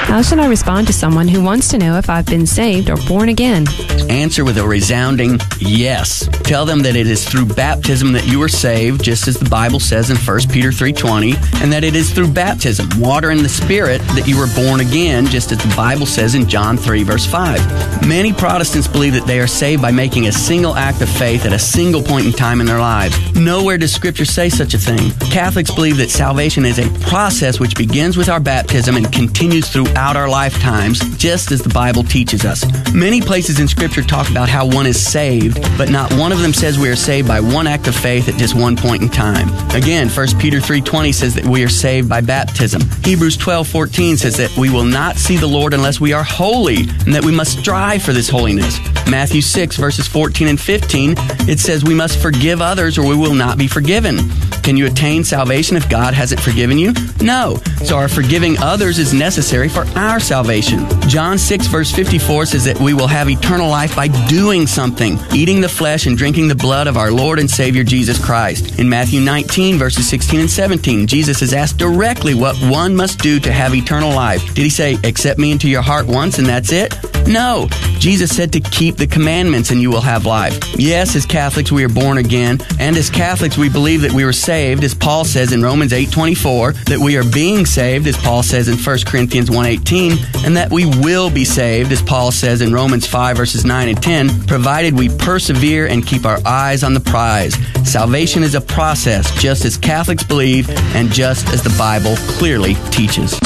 [0.06, 2.96] How should I respond to someone who wants to know if I've been saved or
[3.08, 3.66] born again?
[4.08, 6.30] Answer with a resounding yes.
[6.44, 9.80] Tell them that it is through baptism that you are saved, just as the Bible
[9.80, 14.00] says in 1 Peter 3:20, and that it is through baptism, water and the Spirit,
[14.10, 18.06] that you were born again, just as the Bible says in John 3 verse 5.
[18.08, 21.52] Many Protestants believe that they are saved by making a single act of faith at
[21.52, 23.18] a single point in time in their lives.
[23.36, 25.12] Nowhere does Scripture say such a thing.
[25.32, 30.18] Catholics believe that salvation is a process which begins with our baptism and continues throughout
[30.18, 32.66] our lifetimes, just as the Bible teaches us.
[32.94, 36.52] Many places in Scripture talk about how one is saved, but not one of them
[36.52, 39.48] says we are saved by one act of faith at just one point in time.
[39.74, 42.82] Again, 1 Peter 3:20 says that we are saved by baptism.
[43.06, 47.16] Hebrews 12:14 says that we will not see the Lord unless we are holy, and
[47.16, 48.78] that we must strive for this holiness.
[49.10, 51.16] Matthew 6 verses 14 and 15,
[51.48, 54.18] it says we must forgive others or we will not be forgiven.
[54.66, 56.92] Can you attain salvation if God hasn't forgiven you?
[57.22, 57.58] No.
[57.84, 60.88] So our forgiving others is necessary for our salvation.
[61.02, 65.62] John 6 verse 54 says that we will have eternal life by doing something, eating
[65.62, 68.80] the flesh and drinking the blood of our Lord and Savior Jesus Christ.
[68.80, 73.40] In Matthew 19 verses 16 and 17, Jesus is asked directly what one must do
[73.42, 74.44] to have eternal life.
[74.56, 76.92] Did he say, accept me into your heart once and that's it?
[77.28, 77.68] No.
[78.00, 80.60] Jesus said to keep the commandments and you will have life.
[80.76, 84.34] Yes, as Catholics we are born again, and as Catholics we believe that we were
[84.34, 88.70] saved, as Paul says in Romans 8:24, that we are being saved, as Paul says
[88.70, 93.06] in 1 Corinthians 1:18, and that we will be saved, as Paul says in Romans
[93.06, 97.58] 5 verses 9 and 10, provided we persevere and keep our eyes on the prize.
[97.84, 103.38] Salvation is a process, just as Catholics believe and just as the Bible clearly teaches.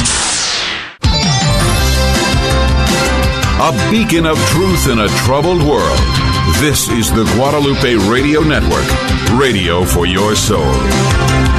[3.61, 6.38] A beacon of truth in a troubled world.
[6.57, 8.85] This is the Guadalupe Radio Network,
[9.39, 11.58] radio for your soul.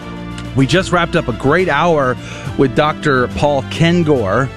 [0.55, 2.15] We just wrapped up a great hour
[2.57, 3.27] with Dr.
[3.29, 4.49] Paul Kengor.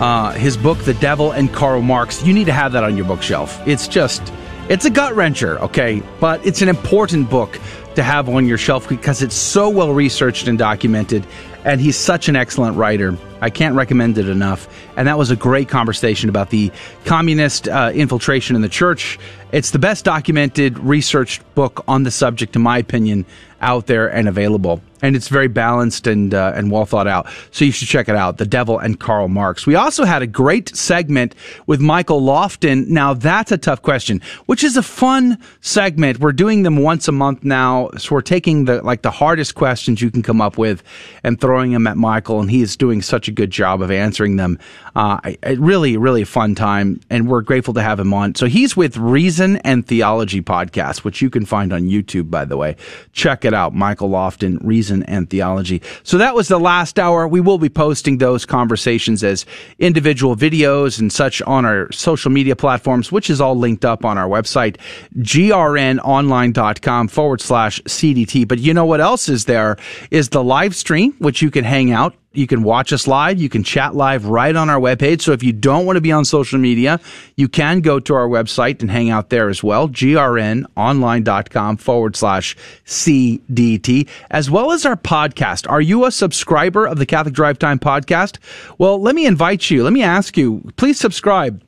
[0.00, 2.22] Uh, his book, The Devil and Karl Marx.
[2.22, 3.60] You need to have that on your bookshelf.
[3.66, 4.32] It's just,
[4.68, 6.02] it's a gut wrencher, okay?
[6.20, 7.58] But it's an important book
[7.96, 11.26] to have on your shelf because it's so well researched and documented.
[11.64, 13.16] And he's such an excellent writer.
[13.40, 14.68] I can't recommend it enough.
[14.96, 16.70] And that was a great conversation about the
[17.04, 19.18] communist uh, infiltration in the church.
[19.50, 23.24] It's the best documented, researched book on the subject, in my opinion,
[23.60, 24.80] out there and available.
[25.02, 27.28] And it's very balanced and uh, and well thought out.
[27.50, 28.38] So you should check it out.
[28.38, 29.66] The Devil and Karl Marx.
[29.66, 31.34] We also had a great segment
[31.66, 32.88] with Michael Lofton.
[32.88, 36.20] Now that's a tough question, which is a fun segment.
[36.20, 37.90] We're doing them once a month now.
[37.98, 40.82] So we're taking the like the hardest questions you can come up with
[41.22, 44.36] and throwing them at Michael, and he is doing such a good job of answering
[44.36, 44.58] them.
[44.94, 48.34] Uh, a really, really fun time, and we're grateful to have him on.
[48.34, 52.56] So he's with Reason and Theology podcast, which you can find on YouTube, by the
[52.56, 52.76] way.
[53.12, 55.82] Check it out, Michael Lofton, Reason and Theology.
[56.02, 57.26] So that was the last hour.
[57.26, 59.46] We will be posting those conversations as
[59.78, 64.18] individual videos and such on our social media platforms, which is all linked up on
[64.18, 64.76] our website,
[65.18, 68.46] grnonline.com forward slash CDT.
[68.46, 69.76] But you know what else is there
[70.10, 73.40] is the live stream, which you can hang out you can watch us live.
[73.40, 75.22] You can chat live right on our webpage.
[75.22, 77.00] So if you don't want to be on social media,
[77.36, 79.88] you can go to our website and hang out there as well.
[79.88, 82.56] grnonline.com forward slash
[82.86, 85.68] CDT, as well as our podcast.
[85.70, 88.38] Are you a subscriber of the Catholic Drive Time podcast?
[88.78, 89.82] Well, let me invite you.
[89.82, 91.65] Let me ask you, please subscribe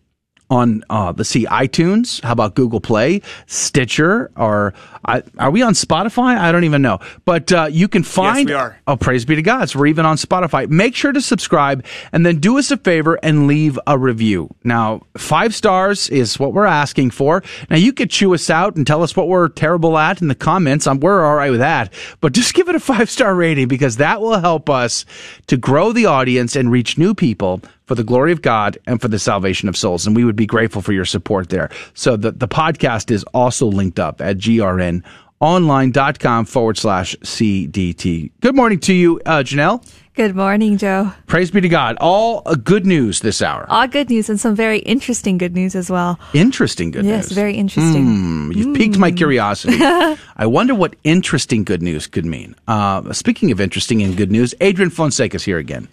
[0.50, 2.22] on uh, let's see iTunes.
[2.22, 4.74] How about Google Play, Stitcher, or
[5.04, 6.36] uh, are we on Spotify?
[6.38, 6.98] I don't even know.
[7.24, 8.48] But uh, you can find.
[8.48, 8.78] Yes, we are.
[8.86, 9.68] Oh, praise be to God!
[9.70, 10.68] So we're even on Spotify.
[10.68, 14.54] Make sure to subscribe and then do us a favor and leave a review.
[14.64, 17.42] Now, five stars is what we're asking for.
[17.70, 20.34] Now you could chew us out and tell us what we're terrible at in the
[20.34, 20.86] comments.
[20.86, 21.92] Um, we're all right with that.
[22.20, 25.04] But just give it a five star rating because that will help us
[25.46, 29.08] to grow the audience and reach new people for the glory of God and for
[29.08, 30.06] the salvation of souls.
[30.06, 31.70] And we would be grateful for your support there.
[31.94, 38.30] So the, the podcast is also linked up at grnonline.com forward slash CDT.
[38.40, 39.84] Good morning to you, uh, Janelle.
[40.14, 41.12] Good morning, Joe.
[41.28, 41.96] Praise be to God.
[42.00, 43.66] All uh, good news this hour.
[43.70, 46.18] All good news and some very interesting good news as well.
[46.34, 47.30] Interesting good yes, news.
[47.30, 48.04] Yes, very interesting.
[48.04, 49.76] Hmm, you've piqued my curiosity.
[49.80, 52.56] I wonder what interesting good news could mean.
[52.66, 55.86] Uh, speaking of interesting and good news, Adrian Fonseca's here again.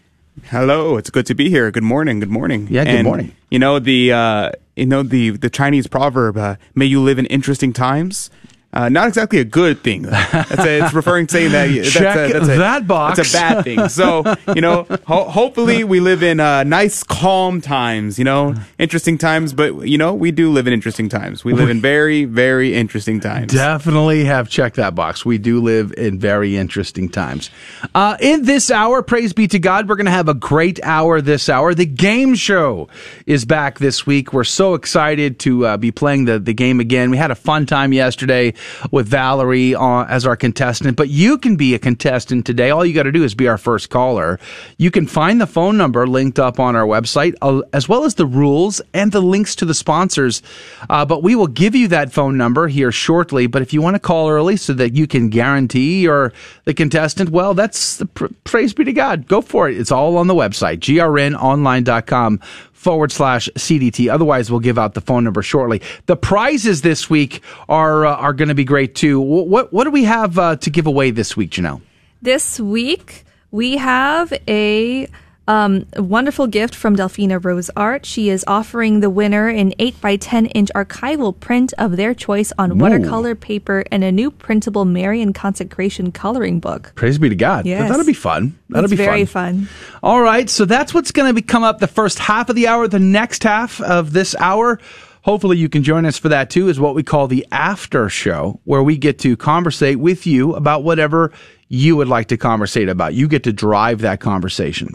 [0.43, 1.71] Hello, it's good to be here.
[1.71, 2.19] Good morning.
[2.19, 2.67] Good morning.
[2.69, 3.36] Yeah, good And, morning.
[3.49, 7.25] You know the uh, you know the the Chinese proverb, uh, "May you live in
[7.27, 8.29] interesting times."
[8.76, 10.01] Uh, not exactly a good thing.
[10.36, 13.17] That's a, it's referring to saying that that's a, that's a, that box.
[13.17, 13.89] That's a bad thing.
[13.89, 14.23] So
[14.53, 18.19] you know, ho- hopefully we live in uh, nice, calm times.
[18.19, 19.53] You know, interesting times.
[19.53, 21.45] But you know, we do live in interesting times.
[21.45, 23.53] We live in very, very interesting times.
[23.53, 25.26] Definitely have checked that box.
[25.26, 27.49] We do live in very interesting times.
[27.93, 31.21] Uh, in this hour, praise be to God, we're going to have a great hour
[31.21, 31.73] this hour.
[31.73, 32.89] The game show
[33.26, 34.34] is back this week.
[34.34, 37.09] We're so excited to uh, be playing the, the game again.
[37.09, 38.53] We had a fun time yesterday
[38.91, 42.70] with Valerie uh, as our contestant, but you can be a contestant today.
[42.70, 44.39] All you got to do is be our first caller.
[44.78, 48.16] You can find the phone number linked up on our website, uh, as well as
[48.16, 50.41] the rules and the links to the sponsors.
[50.89, 53.47] Uh, but we will give you that phone number here shortly.
[53.47, 56.34] But if you want to call early so that you can guarantee you're
[56.66, 59.28] the contestant, well, that's the pr- praise be to God.
[59.28, 59.78] Go for it.
[59.78, 62.41] It's all on the website, grnonline.com
[62.86, 64.13] forward slash CDT.
[64.13, 65.81] Otherwise, we'll give out the phone number shortly.
[66.05, 69.19] The prizes this week are uh, are going to be great too.
[69.19, 71.81] What, what do we have uh, to give away this week, Janelle?
[72.21, 75.07] This week, we have a
[75.47, 78.05] um, wonderful gift from Delphina Rose Art.
[78.05, 82.51] She is offering the winner an 8 by 10 inch archival print of their choice
[82.57, 82.75] on Ooh.
[82.75, 86.93] watercolor paper and a new printable Marian consecration coloring book.
[86.95, 87.65] Praise be to God.
[87.65, 87.89] Yes.
[87.89, 88.57] That'll be fun.
[88.69, 89.65] That'll It's be very fun.
[89.65, 89.99] fun.
[90.01, 92.67] All right, so that's what's going to be come up the first half of the
[92.67, 92.87] hour.
[92.87, 94.79] The next half of this hour,
[95.21, 98.59] hopefully you can join us for that too, is what we call the after show,
[98.63, 101.31] where we get to conversate with you about whatever
[101.67, 103.13] you would like to conversate about.
[103.13, 104.89] You get to drive that conversation.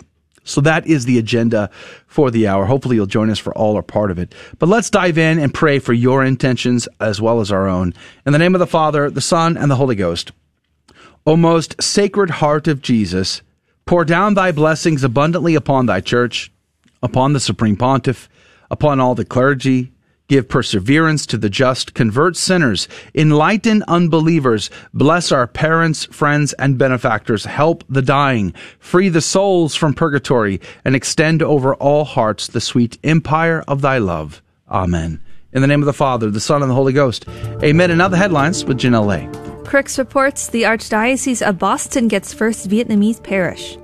[0.51, 1.71] So that is the agenda
[2.07, 2.67] for the hour.
[2.67, 4.35] Hopefully you'll join us for all or part of it.
[4.59, 7.95] But let's dive in and pray for your intentions as well as our own.
[8.27, 10.33] In the name of the Father, the Son, and the Holy Ghost.
[11.27, 13.43] O most sacred heart of Jesus,
[13.85, 16.51] pour down thy blessings abundantly upon thy church,
[17.03, 18.29] upon the supreme pontiff,
[18.71, 19.93] upon all the clergy.
[20.31, 27.47] Give perseverance to the just, convert sinners, enlighten unbelievers, bless our parents, friends, and benefactors,
[27.47, 32.97] help the dying, free the souls from purgatory, and extend over all hearts the sweet
[33.03, 34.41] empire of thy love.
[34.71, 35.21] Amen.
[35.53, 37.27] In the name of the Father, the Son, and the Holy Ghost.
[37.65, 37.91] Amen.
[37.91, 39.29] And now the headlines with Janelle Lay.
[39.65, 43.77] Crux reports the Archdiocese of Boston gets first Vietnamese parish.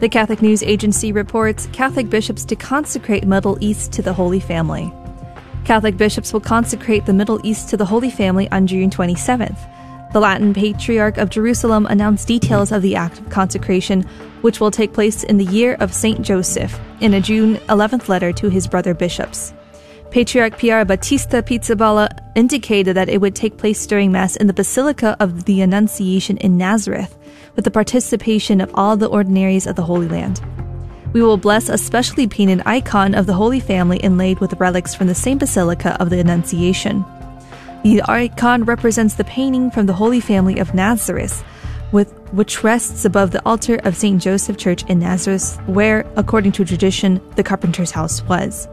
[0.00, 4.90] The Catholic News Agency reports Catholic bishops to consecrate Middle East to the Holy Family.
[5.64, 9.56] Catholic bishops will consecrate the Middle East to the Holy Family on June 27th.
[10.12, 14.02] The Latin Patriarch of Jerusalem announced details of the act of consecration,
[14.42, 16.20] which will take place in the year of St.
[16.20, 19.54] Joseph, in a June 11th letter to his brother bishops.
[20.10, 25.16] Patriarch Pier Battista Pizzaballa indicated that it would take place during Mass in the Basilica
[25.20, 27.16] of the Annunciation in Nazareth,
[27.54, 30.42] with the participation of all the ordinaries of the Holy Land.
[31.12, 35.08] We will bless a specially painted icon of the Holy Family inlaid with relics from
[35.08, 37.04] the same Basilica of the Annunciation.
[37.82, 41.44] The icon represents the painting from the Holy Family of Nazareth,
[41.92, 44.22] with which rests above the altar of St.
[44.22, 48.66] Joseph Church in Nazareth, where, according to tradition, the carpenter's house was.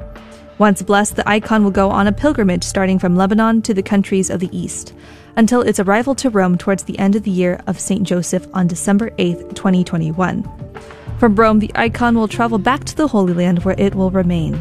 [0.59, 4.29] Once blessed, the icon will go on a pilgrimage starting from Lebanon to the countries
[4.29, 4.93] of the East,
[5.35, 8.03] until its arrival to Rome towards the end of the year of St.
[8.03, 10.69] Joseph on December 8, 2021.
[11.19, 14.59] From Rome, the icon will travel back to the Holy Land where it will remain.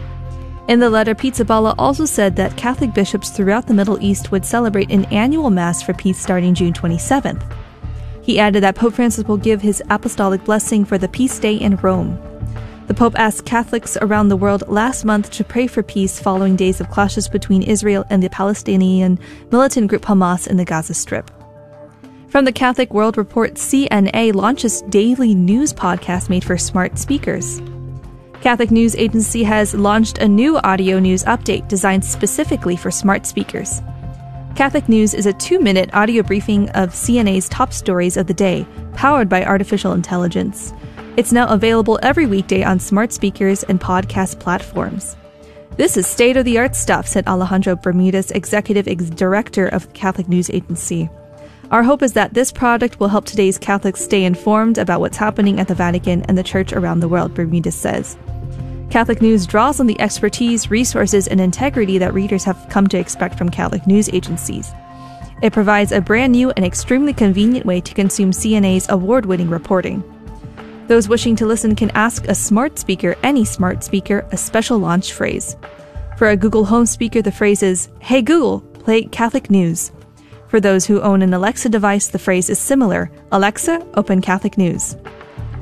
[0.66, 4.90] In the letter, Pizzaballa also said that Catholic bishops throughout the Middle East would celebrate
[4.90, 7.42] an annual Mass for peace starting June 27th.
[8.22, 11.76] He added that Pope Francis will give his apostolic blessing for the peace day in
[11.76, 12.18] Rome.
[12.88, 16.80] The Pope asked Catholics around the world last month to pray for peace following days
[16.80, 19.20] of clashes between Israel and the Palestinian
[19.52, 21.30] militant group Hamas in the Gaza Strip.
[22.28, 27.62] From the Catholic World Report, CNA launches daily news podcast made for smart speakers.
[28.42, 33.80] Catholic News Agency has launched a new audio news update designed specifically for smart speakers.
[34.56, 38.66] Catholic News is a two minute audio briefing of CNA's top stories of the day,
[38.92, 40.74] powered by artificial intelligence.
[41.16, 45.16] It's now available every weekday on smart speakers and podcast platforms.
[45.78, 50.28] This is state of the art stuff, said Alejandro Bermudez, Executive ex- Director of Catholic
[50.28, 51.08] News Agency.
[51.70, 55.60] Our hope is that this product will help today's Catholics stay informed about what's happening
[55.60, 58.16] at the Vatican and the Church around the world, Bermudez says.
[58.88, 63.36] Catholic News draws on the expertise, resources, and integrity that readers have come to expect
[63.36, 64.72] from Catholic news agencies.
[65.42, 70.02] It provides a brand new and extremely convenient way to consume CNA's award winning reporting.
[70.86, 75.12] Those wishing to listen can ask a smart speaker, any smart speaker, a special launch
[75.12, 75.54] phrase.
[76.16, 79.92] For a Google Home speaker, the phrase is, Hey Google, play Catholic News.
[80.48, 84.96] For those who own an Alexa device, the phrase is similar Alexa, open Catholic News.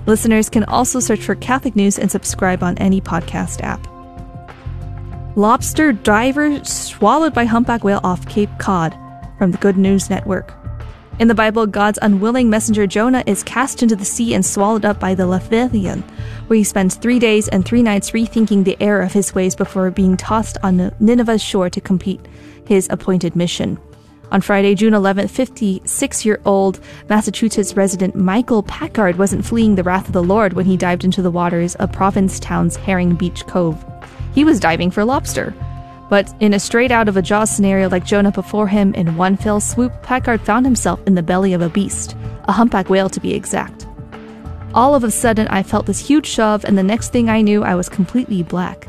[0.07, 3.85] Listeners can also search for Catholic News and subscribe on any podcast app.
[5.37, 8.97] Lobster diver swallowed by humpback whale off Cape Cod.
[9.39, 10.55] from the Good News Network.
[11.19, 15.01] In the Bible, God's unwilling messenger Jonah is cast into the sea and swallowed up
[15.01, 16.03] by the Leviathan,
[16.47, 19.91] where he spends three days and three nights rethinking the error of his ways before
[19.91, 22.21] being tossed on Nineveh's shore to complete
[22.67, 23.79] his appointed mission.
[24.33, 30.09] On Friday, June 11th, 56 year old Massachusetts resident Michael Packard wasn't fleeing the wrath
[30.09, 33.85] of the Lord when he dived into the waters of Provincetown's Herring Beach Cove.
[34.35, 35.55] He was diving for lobster.
[36.09, 39.37] But in a straight out of a Jaws scenario like Jonah before him, in one
[39.37, 43.21] fell swoop, Packard found himself in the belly of a beast, a humpback whale to
[43.21, 43.87] be exact.
[44.75, 47.65] All of a sudden, I felt this huge shove, and the next thing I knew,
[47.65, 48.87] I was completely black.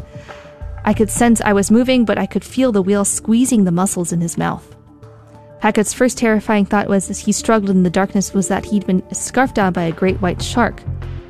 [0.86, 4.12] I could sense I was moving, but I could feel the whale squeezing the muscles
[4.12, 4.77] in his mouth.
[5.60, 9.04] Packard's first terrifying thought was as he struggled in the darkness was that he'd been
[9.14, 10.82] scarfed down by a great white shark.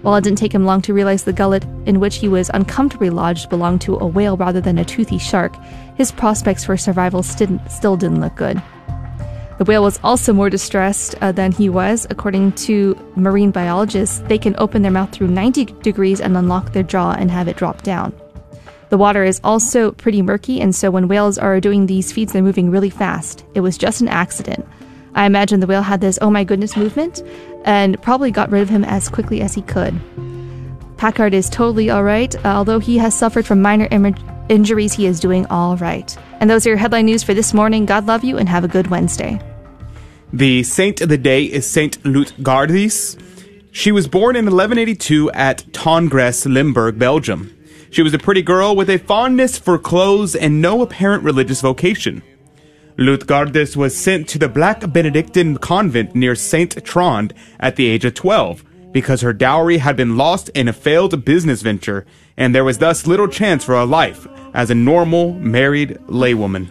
[0.02, 3.10] While it didn't take him long to realize the gullet in which he was uncomfortably
[3.10, 5.56] lodged belonged to a whale rather than a toothy shark,
[5.96, 8.62] his prospects for survival still didn't look good.
[9.58, 12.06] The whale was also more distressed uh, than he was.
[12.12, 16.84] According to marine biologists, they can open their mouth through 90 degrees and unlock their
[16.84, 18.14] jaw and have it drop down.
[18.90, 22.42] The water is also pretty murky, and so when whales are doing these feeds, they're
[22.42, 23.46] moving really fast.
[23.54, 24.66] It was just an accident.
[25.14, 27.24] I imagine the whale had this oh my goodness movement
[27.66, 30.00] and probably got rid of him as quickly as he could.
[30.98, 32.36] Packard is totally alright.
[32.46, 34.16] Uh, although he has suffered from minor Im-
[34.50, 36.18] injuries, he is doing alright.
[36.40, 37.86] And those are your headline news for this morning.
[37.86, 39.40] God love you and have a good Wednesday.
[40.34, 43.22] The saint of the day is Saint Lutgardis.
[43.72, 47.57] She was born in 1182 at Tongres, Limburg, Belgium.
[47.98, 52.22] She was a pretty girl with a fondness for clothes and no apparent religious vocation.
[52.96, 56.86] Lutgardis was sent to the Black Benedictine convent near St.
[56.86, 61.26] Trond at the age of 12 because her dowry had been lost in a failed
[61.26, 62.06] business venture
[62.38, 66.70] and there was thus little chance for a life as a normal married laywoman.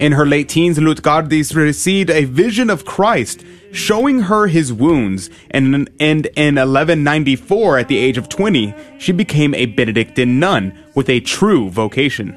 [0.00, 5.90] In her late teens, Lutgardis received a vision of Christ showing her his wounds, and,
[5.98, 11.68] in 1194, at the age of 20, she became a Benedictine nun with a true
[11.68, 12.34] vocation.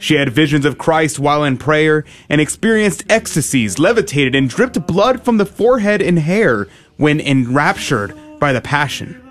[0.00, 5.22] She had visions of Christ while in prayer and experienced ecstasies, levitated, and dripped blood
[5.22, 9.22] from the forehead and hair when enraptured by the Passion.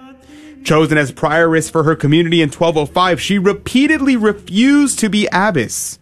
[0.64, 6.00] Chosen as prioress for her community in 1205, she repeatedly refused to be abbess.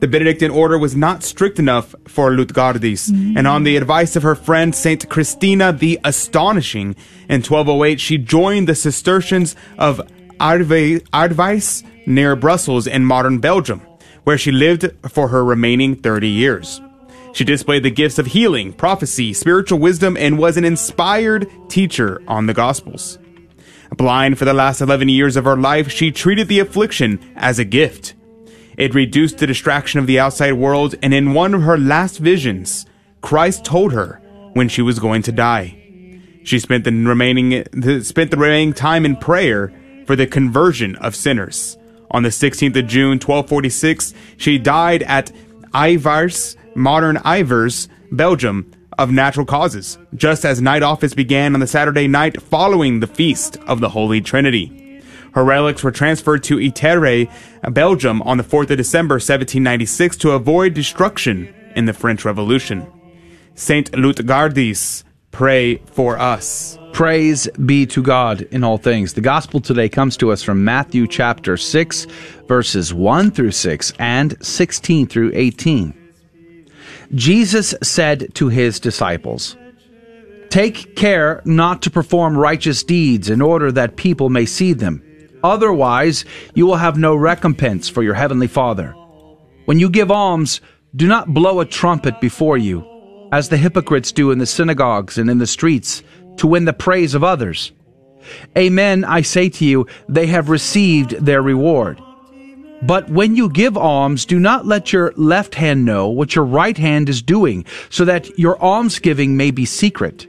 [0.00, 3.36] The Benedictine order was not strict enough for Lutgardis, mm.
[3.36, 6.94] and on the advice of her friend Saint Christina the Astonishing,
[7.28, 10.00] in 1208 she joined the Cistercians of
[10.38, 13.80] Ardwijs near Brussels in modern Belgium,
[14.22, 16.80] where she lived for her remaining 30 years.
[17.32, 22.46] She displayed the gifts of healing, prophecy, spiritual wisdom, and was an inspired teacher on
[22.46, 23.18] the Gospels.
[23.96, 27.64] Blind for the last 11 years of her life, she treated the affliction as a
[27.64, 28.14] gift
[28.78, 32.86] it reduced the distraction of the outside world, and in one of her last visions,
[33.20, 34.22] Christ told her
[34.54, 35.74] when she was going to die.
[36.44, 37.64] She spent the remaining
[38.02, 39.72] spent the remaining time in prayer
[40.06, 41.76] for the conversion of sinners.
[42.12, 45.30] On the 16th of June, 1246, she died at
[45.74, 52.08] Ivars, modern Ivers, Belgium, of natural causes, just as night office began on the Saturday
[52.08, 54.87] night following the feast of the Holy Trinity.
[55.34, 57.30] Her relics were transferred to Ittre,
[57.72, 62.86] Belgium on the 4th of December 1796 to avoid destruction in the French Revolution.
[63.54, 66.78] Saint Lutgardis, pray for us.
[66.92, 69.12] Praise be to God in all things.
[69.12, 72.06] The gospel today comes to us from Matthew chapter 6,
[72.48, 75.94] verses 1 through 6 and 16 through 18.
[77.14, 79.56] Jesus said to his disciples,
[80.50, 85.02] Take care not to perform righteous deeds in order that people may see them.
[85.42, 86.24] Otherwise,
[86.54, 88.90] you will have no recompense for your heavenly Father.
[89.66, 90.60] When you give alms,
[90.96, 92.84] do not blow a trumpet before you,
[93.32, 96.02] as the hypocrites do in the synagogues and in the streets,
[96.38, 97.72] to win the praise of others.
[98.56, 102.00] Amen, I say to you, they have received their reward.
[102.82, 106.76] But when you give alms, do not let your left hand know what your right
[106.76, 110.26] hand is doing, so that your almsgiving may be secret.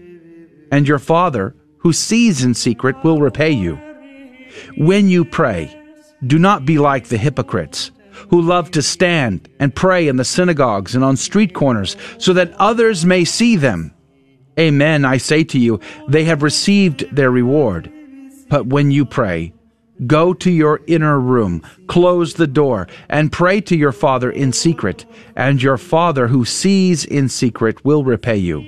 [0.72, 3.80] And your Father, who sees in secret, will repay you.
[4.78, 5.76] When you pray,
[6.26, 7.92] do not be like the hypocrites
[8.30, 12.54] who love to stand and pray in the synagogues and on street corners so that
[12.54, 13.94] others may see them.
[14.60, 17.92] Amen, I say to you, they have received their reward.
[18.50, 19.54] But when you pray,
[20.06, 25.06] go to your inner room, close the door, and pray to your Father in secret,
[25.36, 28.62] and your Father who sees in secret will repay you.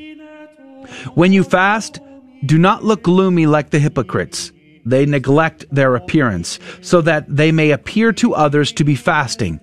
[1.14, 2.00] When you fast,
[2.46, 4.52] do not look gloomy like the hypocrites
[4.86, 9.60] they neglect their appearance, so that they may appear to others to be fasting.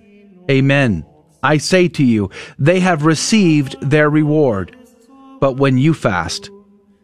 [0.49, 1.05] Amen.
[1.43, 4.75] I say to you, they have received their reward.
[5.39, 6.49] But when you fast,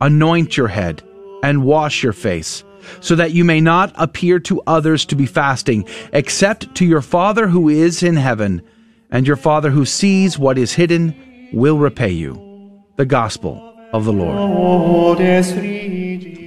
[0.01, 1.03] anoint your head
[1.43, 2.63] and wash your face,
[2.99, 7.47] so that you may not appear to others to be fasting, except to your Father
[7.47, 8.61] who is in heaven,
[9.09, 12.83] and your Father who sees what is hidden will repay you.
[12.97, 15.17] The Gospel of the Lord.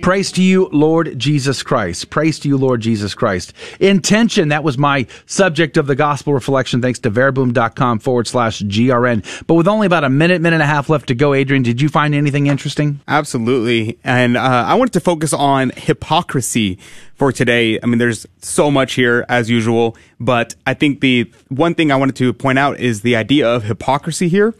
[0.03, 2.09] Praise to you, Lord Jesus Christ.
[2.09, 3.53] Praise to you, Lord Jesus Christ.
[3.81, 9.47] Intention, that was my subject of the gospel reflection, thanks to verbum.com forward slash GRN.
[9.47, 11.81] But with only about a minute, minute and a half left to go, Adrian, did
[11.81, 13.01] you find anything interesting?
[13.09, 13.99] Absolutely.
[14.05, 16.79] And uh, I wanted to focus on hypocrisy
[17.15, 17.79] for today.
[17.83, 21.97] I mean, there's so much here as usual, but I think the one thing I
[21.97, 24.55] wanted to point out is the idea of hypocrisy here.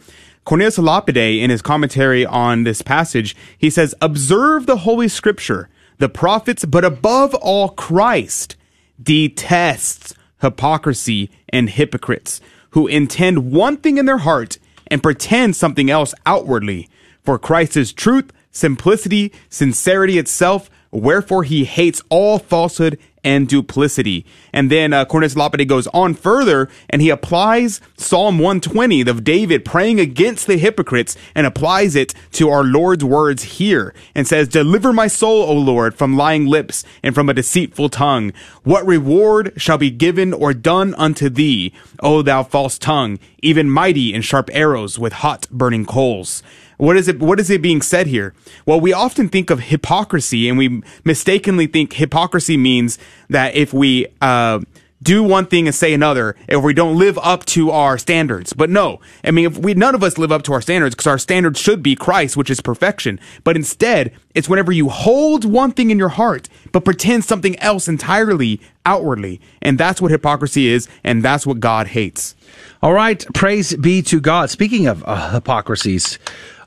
[0.45, 6.09] Cornelius Lapide, in his commentary on this passage, he says, Observe the Holy Scripture, the
[6.09, 8.55] prophets, but above all, Christ
[9.01, 12.41] detests hypocrisy and hypocrites
[12.71, 14.57] who intend one thing in their heart
[14.87, 16.89] and pretend something else outwardly.
[17.23, 24.25] For Christ is truth, simplicity, sincerity itself, wherefore he hates all falsehood and duplicity.
[24.53, 25.35] And then uh, Cornelius
[25.65, 31.45] goes on further and he applies Psalm 120 of David praying against the hypocrites and
[31.45, 36.17] applies it to our Lord's words here and says, Deliver my soul, O Lord, from
[36.17, 38.31] lying lips and from a deceitful tongue.
[38.63, 44.13] What reward shall be given or done unto thee, O thou false tongue, even mighty
[44.13, 46.41] and sharp arrows with hot burning coals?
[46.79, 47.19] What is it?
[47.19, 48.33] What is it being said here?
[48.65, 52.97] Well, we often think of hypocrisy, and we mistakenly think hypocrisy means
[53.29, 54.61] that if we uh,
[55.01, 58.53] do one thing and say another, if we don't live up to our standards.
[58.53, 61.07] But no, I mean, if we none of us live up to our standards because
[61.07, 63.19] our standards should be Christ, which is perfection.
[63.43, 67.87] But instead, it's whenever you hold one thing in your heart but pretend something else
[67.87, 72.35] entirely outwardly, and that's what hypocrisy is, and that's what God hates.
[72.81, 74.49] All right, praise be to God.
[74.49, 76.19] Speaking of uh, hypocrisies.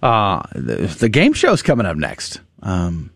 [0.03, 2.41] Uh, the, the, game show's coming up next.
[2.61, 3.13] Um,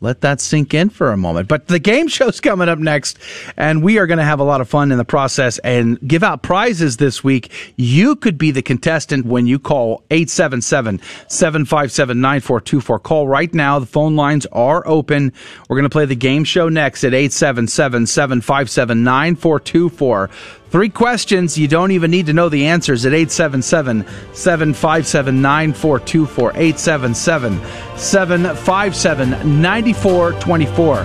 [0.00, 1.48] let that sink in for a moment.
[1.48, 3.18] But the game show's coming up next,
[3.56, 6.22] and we are going to have a lot of fun in the process and give
[6.22, 7.50] out prizes this week.
[7.76, 12.98] You could be the contestant when you call 877 757 9424.
[13.00, 13.78] Call right now.
[13.78, 15.32] The phone lines are open.
[15.68, 20.30] We're going to play the game show next at 877 757 9424.
[20.76, 21.56] Three questions.
[21.56, 24.04] You don't even need to know the answers at 877
[24.34, 26.50] 757 9424.
[26.50, 27.64] 877
[27.96, 30.96] 757 9424.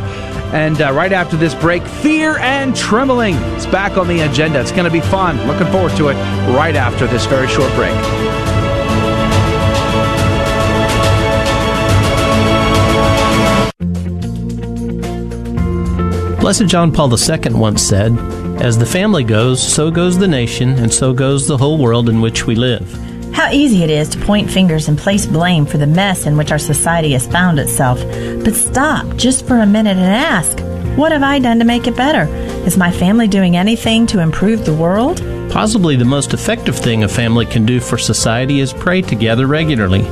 [0.54, 4.60] And uh, right after this break, Fear and Trembling is back on the agenda.
[4.60, 5.38] It's going to be fun.
[5.48, 6.16] Looking forward to it
[6.54, 7.96] right after this very short break.
[16.42, 20.94] Blessed John Paul II once said, As the family goes, so goes the nation, and
[20.94, 22.88] so goes the whole world in which we live.
[23.34, 26.52] How easy it is to point fingers and place blame for the mess in which
[26.52, 28.00] our society has found itself.
[28.46, 30.60] But stop just for a minute and ask,
[30.96, 32.32] What have I done to make it better?
[32.64, 35.24] Is my family doing anything to improve the world?
[35.52, 40.04] Possibly the most effective thing a family can do for society is pray together regularly.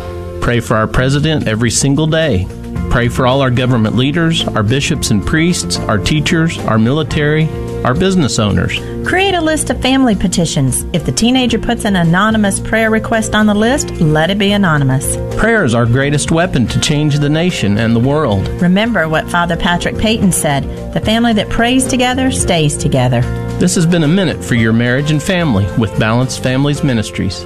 [0.42, 2.48] Pray for our president every single day.
[2.90, 7.48] Pray for all our government leaders, our bishops and priests, our teachers, our military,
[7.86, 8.80] our business owners.
[9.08, 10.86] Create a list of family petitions.
[10.94, 15.16] If the teenager puts an anonymous prayer request on the list, let it be anonymous.
[15.38, 18.48] Prayer is our greatest weapon to change the nation and the world.
[18.62, 23.22] Remember what Father Patrick Peyton said the family that prays together stays together.
[23.60, 27.46] This has been a minute for your marriage and family with Balanced Families Ministries.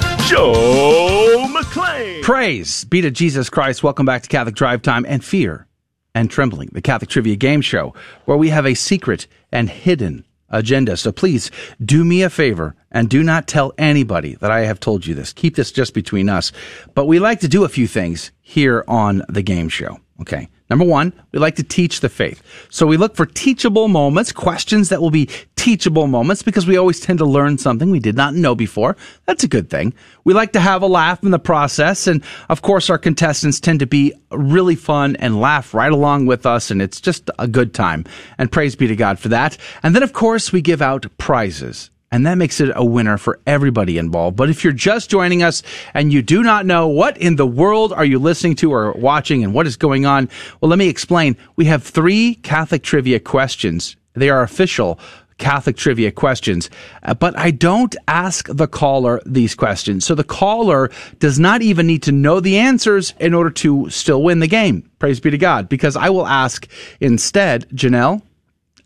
[0.27, 2.21] Joe McClane.
[2.21, 3.83] Praise be to Jesus Christ.
[3.83, 5.67] Welcome back to Catholic Drive Time and Fear
[6.13, 7.93] and Trembling, the Catholic Trivia Game Show,
[8.25, 10.97] where we have a secret and hidden agenda.
[10.97, 11.49] So please
[11.83, 15.33] do me a favor and do not tell anybody that I have told you this.
[15.33, 16.51] Keep this just between us.
[16.93, 19.99] But we like to do a few things here on the game show.
[20.21, 20.47] Okay.
[20.69, 22.41] Number one, we like to teach the faith.
[22.69, 25.29] So we look for teachable moments, questions that will be
[25.61, 28.97] teachable moments because we always tend to learn something we did not know before.
[29.27, 29.93] That's a good thing.
[30.23, 32.07] We like to have a laugh in the process.
[32.07, 36.47] And of course, our contestants tend to be really fun and laugh right along with
[36.47, 36.71] us.
[36.71, 38.05] And it's just a good time.
[38.39, 39.55] And praise be to God for that.
[39.83, 43.39] And then, of course, we give out prizes and that makes it a winner for
[43.47, 44.35] everybody involved.
[44.35, 45.63] But if you're just joining us
[45.93, 49.43] and you do not know what in the world are you listening to or watching
[49.43, 50.27] and what is going on,
[50.59, 51.37] well, let me explain.
[51.55, 53.95] We have three Catholic trivia questions.
[54.13, 54.99] They are official
[55.41, 56.69] Catholic trivia questions,
[57.03, 60.05] uh, but I don't ask the caller these questions.
[60.05, 60.89] So the caller
[61.19, 64.89] does not even need to know the answers in order to still win the game.
[64.99, 66.67] Praise be to God, because I will ask
[67.01, 68.21] instead, Janelle,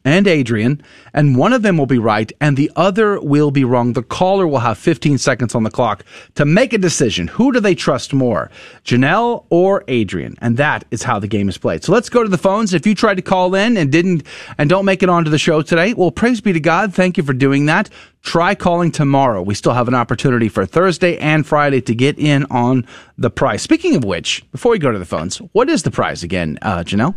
[0.06, 0.82] and Adrian,
[1.14, 3.94] and one of them will be right and the other will be wrong.
[3.94, 6.06] The caller will have 15 seconds on the clock
[6.36, 7.28] to make a decision.
[7.28, 8.52] Who do they trust more,
[8.84, 10.38] Janelle or Adrian?
[10.42, 11.84] And that is how the game is played.
[11.84, 12.74] So let's go to the phones.
[12.74, 14.24] If you tried to call in and didn't
[14.60, 16.94] and don't make it onto the show today, well, praise be to God.
[16.94, 17.90] Thank you for doing that.
[18.22, 19.42] Try calling tomorrow.
[19.42, 22.86] We still have an opportunity for Thursday and Friday to get in on
[23.18, 23.64] the prize.
[23.64, 26.80] Speaking of which, before we go to the phones, what is the prize again, uh,
[26.80, 27.16] Janelle?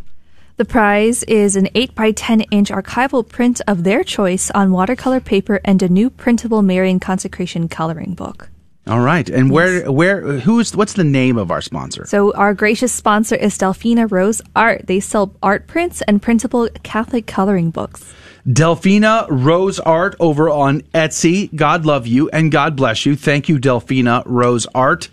[0.58, 5.20] The prize is an 8 by 10 inch archival print of their choice on watercolor
[5.20, 8.50] paper and a new printable Marian consecration coloring book.
[8.88, 9.30] All right.
[9.30, 12.06] And where where who's what's the name of our sponsor?
[12.06, 14.88] So our gracious sponsor is Delphina Rose Art.
[14.88, 18.12] They sell art prints and printable Catholic coloring books.
[18.44, 21.54] Delphina Rose Art over on Etsy.
[21.54, 23.14] God love you and God bless you.
[23.14, 25.08] Thank you, Delphina Rose Art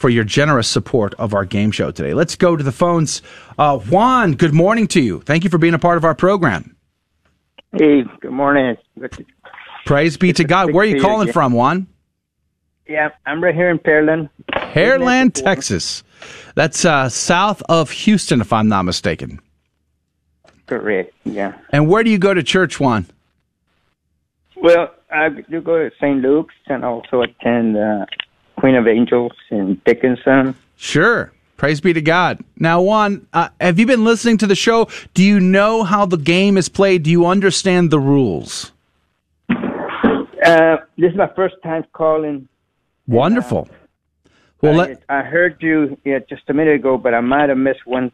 [0.00, 2.14] for your generous support of our game show today.
[2.14, 3.20] Let's go to the phones.
[3.58, 5.20] Uh, Juan, good morning to you.
[5.20, 6.74] Thank you for being a part of our program.
[7.72, 8.78] Hey, good morning.
[9.84, 10.72] Praise be to God.
[10.72, 11.86] Where are you calling from, Juan?
[12.88, 14.30] Yeah, I'm right here in Pearland.
[14.50, 16.02] Pearland, Texas.
[16.54, 19.38] That's uh, south of Houston, if I'm not mistaken.
[20.66, 21.58] Correct, yeah.
[21.72, 23.06] And where do you go to church, Juan?
[24.56, 26.22] Well, I do go to St.
[26.22, 28.06] Luke's and also attend uh,
[28.60, 30.54] Queen of Angels in Dickinson.
[30.76, 31.32] Sure.
[31.56, 32.42] Praise be to God.
[32.56, 34.88] Now, Juan, uh, have you been listening to the show?
[35.14, 37.02] Do you know how the game is played?
[37.02, 38.72] Do you understand the rules?
[39.50, 42.48] Uh, this is my first time calling.
[43.06, 43.68] Wonderful.
[44.62, 47.58] Well, I, let, I heard you yeah, just a minute ago, but I might have
[47.58, 48.12] missed one.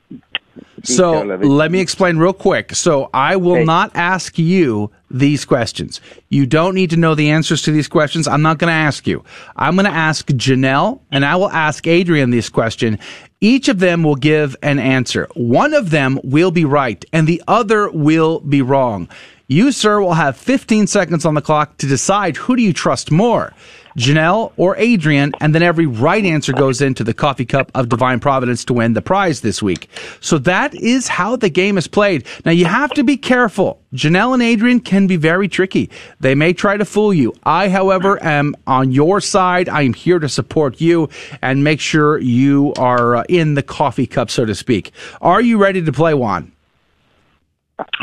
[0.82, 1.46] So detail of it.
[1.46, 2.74] let me explain real quick.
[2.74, 3.64] So I will Okay.
[3.64, 6.00] not ask you these questions.
[6.28, 8.26] You don't need to know the answers to these questions.
[8.26, 9.22] I'm not going to ask you.
[9.56, 12.98] I'm going to ask Janelle and I will ask Adrian this question.
[13.40, 15.28] Each of them will give an answer.
[15.34, 19.08] One of them will be right and the other will be wrong.
[19.48, 23.12] You, sir, will have 15 seconds on the clock to decide who do you trust
[23.12, 23.52] more,
[23.96, 28.20] Janelle or Adrian, and then every right answer goes into the coffee cup of divine
[28.20, 29.88] providence to win the prize this week.
[30.20, 32.26] So that is how the game is played.
[32.44, 33.80] Now you have to be careful.
[33.94, 35.90] Janelle and Adrian can be very tricky.
[36.20, 37.32] They may try to fool you.
[37.44, 39.68] I, however, am on your side.
[39.68, 41.08] I am here to support you
[41.40, 44.92] and make sure you are uh, in the coffee cup, so to speak.
[45.20, 46.52] Are you ready to play, Juan?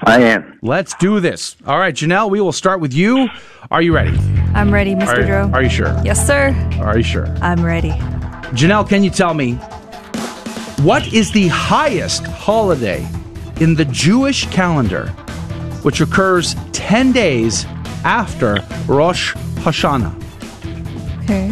[0.05, 0.59] I am.
[0.61, 1.55] Let's do this.
[1.65, 3.27] All right, Janelle, we will start with you.
[3.71, 4.15] Are you ready?
[4.53, 5.25] I'm ready, Are, Mr.
[5.25, 5.49] Dro.
[5.51, 5.99] are you sure?
[6.03, 6.53] Yes, sir.
[6.79, 7.25] Are you sure?
[7.41, 7.89] I'm ready.
[8.53, 9.55] Janelle, can you tell me
[10.85, 13.07] what is the highest holiday
[13.61, 15.07] in the Jewish calendar
[15.81, 17.65] which occurs 10 days
[18.03, 19.33] after Rosh
[19.63, 20.13] Hashanah?
[21.23, 21.47] Okay.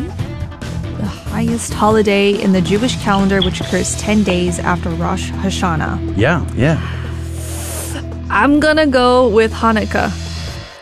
[0.98, 6.15] The highest holiday in the Jewish calendar, which occurs 10 days after Rosh Hashanah.
[6.18, 6.77] Yeah, yeah.
[8.31, 10.09] I'm gonna go with Hanukkah.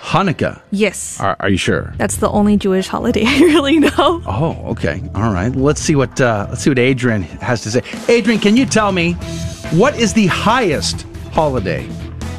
[0.01, 0.61] Hanukkah.
[0.71, 1.19] Yes.
[1.19, 1.93] Are, are you sure?
[1.97, 4.21] That's the only Jewish holiday I really know.
[4.25, 5.01] Oh, okay.
[5.15, 5.53] All right.
[5.55, 7.81] Let's see what uh, let's see what Adrian has to say.
[8.07, 9.13] Adrian, can you tell me
[9.81, 11.87] what is the highest holiday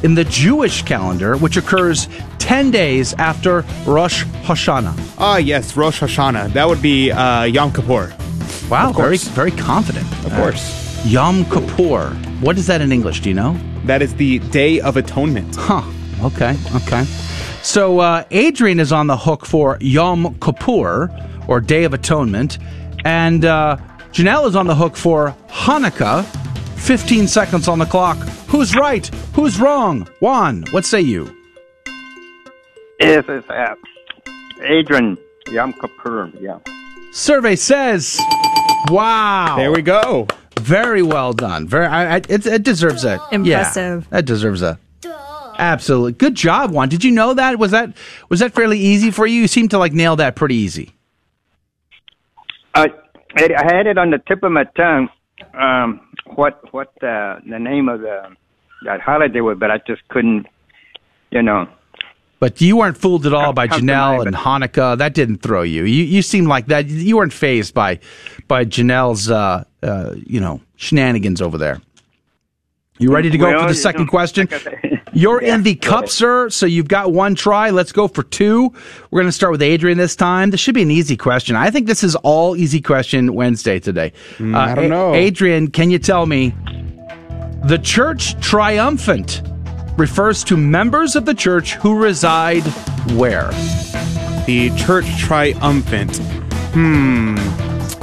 [0.03, 2.07] in the Jewish calendar which occurs
[2.39, 4.93] 10 days after Rosh Hashanah?
[5.17, 6.53] Ah, yes, Rosh Hashanah.
[6.53, 8.13] That would be uh, Yom Kippur.
[8.69, 9.27] Wow, Of very course.
[9.29, 10.07] very confident.
[10.25, 11.05] Of Uh, course.
[11.05, 12.09] Yom Kippur.
[12.41, 13.21] What is that in English?
[13.21, 13.55] Do you know?
[13.85, 15.55] That is the Day of Atonement.
[15.57, 15.81] Huh.
[16.23, 16.55] Okay.
[16.75, 17.03] Okay.
[17.63, 21.09] So uh, Adrian is on the hook for Yom Kippur,
[21.47, 22.57] or Day of Atonement,
[23.05, 23.77] and uh,
[24.11, 26.25] Janelle is on the hook for Hanukkah.
[26.77, 28.17] 15 seconds on the clock.
[28.47, 29.05] Who's right?
[29.35, 30.07] Who's wrong?
[30.19, 31.29] Juan, what say you?
[32.99, 33.75] Yes, it's uh,
[34.63, 35.17] Adrian
[35.51, 36.31] Yom Kippur.
[36.39, 36.59] Yeah.
[37.11, 38.19] Survey says,
[38.89, 40.27] "Wow, There we go.
[40.59, 41.67] Very well done.
[41.67, 44.03] Very, I, I, it, it deserves a Impressive.
[44.03, 44.79] Yeah, that deserves a
[45.57, 46.71] absolutely good job.
[46.71, 47.57] Juan, did you know that?
[47.59, 47.95] Was that
[48.29, 49.41] was that fairly easy for you?
[49.41, 50.93] You seem to like nail that pretty easy.
[52.73, 52.87] I
[53.37, 55.09] I I had it on the tip of my tongue.
[55.53, 56.01] Um,
[56.35, 58.35] what what uh, the name of the
[58.83, 60.47] that holiday was, but I just couldn't.
[61.29, 61.67] You know.
[62.39, 64.97] But you weren't fooled at all by Janelle and Hanukkah.
[64.97, 65.83] That didn't throw you.
[65.83, 66.87] You you seem like that.
[66.87, 67.99] You weren't fazed by
[68.51, 71.79] by Janelle's uh, uh, you know shenanigans over there.
[72.99, 74.47] You ready to go Well, for the second question?
[74.51, 76.49] like I said- You're Yeah, in the cup, sir.
[76.49, 77.69] So you've got one try.
[77.69, 78.73] Let's go for two.
[79.09, 80.49] We're going to start with Adrian this time.
[80.51, 81.55] This should be an easy question.
[81.55, 84.11] I think this is all easy question Wednesday today.
[84.37, 85.13] Mm, I don't know.
[85.15, 86.53] Adrian, can you tell me
[87.63, 89.41] the church triumphant
[89.97, 92.63] refers to members of the church who reside
[93.15, 93.49] where?
[94.45, 96.17] The church triumphant.
[96.73, 97.37] Hmm.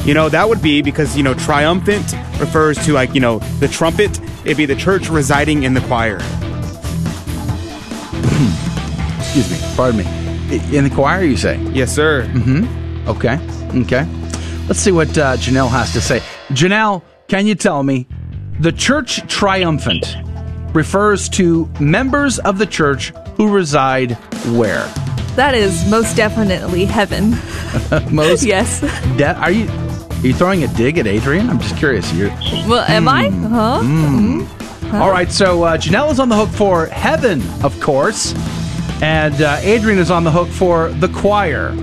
[0.09, 3.69] You know, that would be because, you know, triumphant refers to, like, you know, the
[3.69, 4.19] trumpet.
[4.43, 6.17] It'd be the church residing in the choir.
[9.19, 9.59] Excuse me.
[9.77, 10.05] Pardon me.
[10.75, 11.59] In the choir, you say?
[11.75, 12.23] Yes, sir.
[12.33, 13.07] Mm-hmm.
[13.07, 13.39] Okay.
[13.83, 14.07] Okay.
[14.67, 16.21] Let's see what uh, Janelle has to say.
[16.53, 18.07] Janelle, can you tell me
[18.61, 20.17] the church triumphant
[20.73, 24.13] refers to members of the church who reside
[24.57, 24.87] where?
[25.37, 27.31] That is most definitely heaven.
[28.11, 28.81] Most Yes.
[29.19, 29.69] De- are you
[30.21, 31.49] are you throwing a dig at Adrian?
[31.49, 32.13] I'm just curious.
[32.13, 32.31] You're
[32.69, 33.29] Well, am I?
[33.29, 33.81] Huh?
[33.83, 34.45] Mm.
[34.89, 35.03] Huh?
[35.03, 38.35] All right, so uh, Janelle is on the hook for heaven, of course,
[39.01, 41.75] and uh, Adrian is on the hook for the choir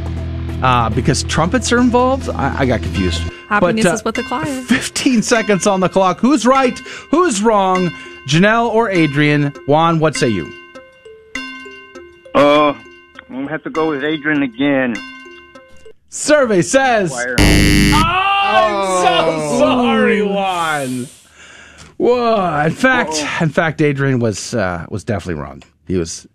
[0.64, 2.30] uh, because trumpets are involved.
[2.30, 3.22] I, I got confused.
[3.48, 4.62] Happiness But, uh, is with the choir.
[4.64, 6.20] 15 seconds on the clock.
[6.20, 6.78] Who's right?
[7.12, 7.90] Who's wrong?
[8.28, 9.52] Janelle or Adrian?
[9.68, 10.52] Juan, what say you?
[12.34, 12.78] Oh,
[13.30, 14.96] I'm gonna have to go with Adrian again.
[16.16, 17.12] Survey says.
[17.12, 17.36] Choir.
[17.40, 21.08] I'm so sorry, Juan.
[21.98, 22.64] Whoa!
[22.66, 25.62] In fact, in fact, Adrian was uh, was definitely wrong.
[25.88, 26.26] He was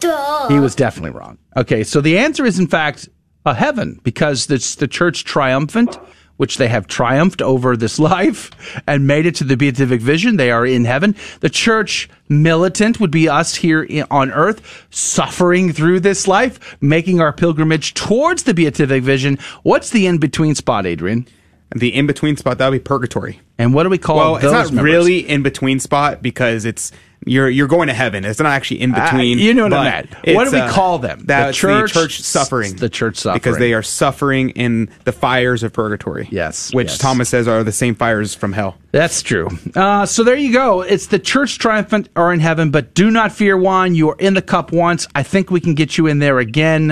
[0.00, 0.48] Duh.
[0.48, 1.38] he was definitely wrong.
[1.56, 3.08] Okay, so the answer is in fact
[3.46, 5.96] a heaven because it's the church triumphant,
[6.40, 8.50] which they have triumphed over this life
[8.86, 10.38] and made it to the beatific vision.
[10.38, 11.14] They are in heaven.
[11.40, 17.30] The church militant would be us here on earth, suffering through this life, making our
[17.30, 19.38] pilgrimage towards the beatific vision.
[19.64, 21.26] What's the in between spot, Adrian?
[21.76, 23.38] The in between spot that would be purgatory.
[23.58, 24.84] And what do we call Well, those it's not members?
[24.94, 26.90] really in between spot because it's
[27.26, 28.24] you're you're going to heaven.
[28.24, 29.38] It's not actually in between.
[29.38, 30.14] Uh, you know what I meant.
[30.36, 31.20] What do we uh, call them?
[31.24, 32.76] The church- the church suffering.
[32.76, 33.38] the church suffering.
[33.38, 36.28] because they are suffering in the fires of purgatory.
[36.30, 36.98] Yes, which yes.
[36.98, 38.76] Thomas says are the same fires from hell.
[38.92, 39.48] That's true.
[39.74, 40.80] Uh, so there you go.
[40.80, 43.94] It's the church triumphant are in heaven, but do not fear, Juan.
[43.94, 45.06] You are in the cup once.
[45.14, 46.90] I think we can get you in there again.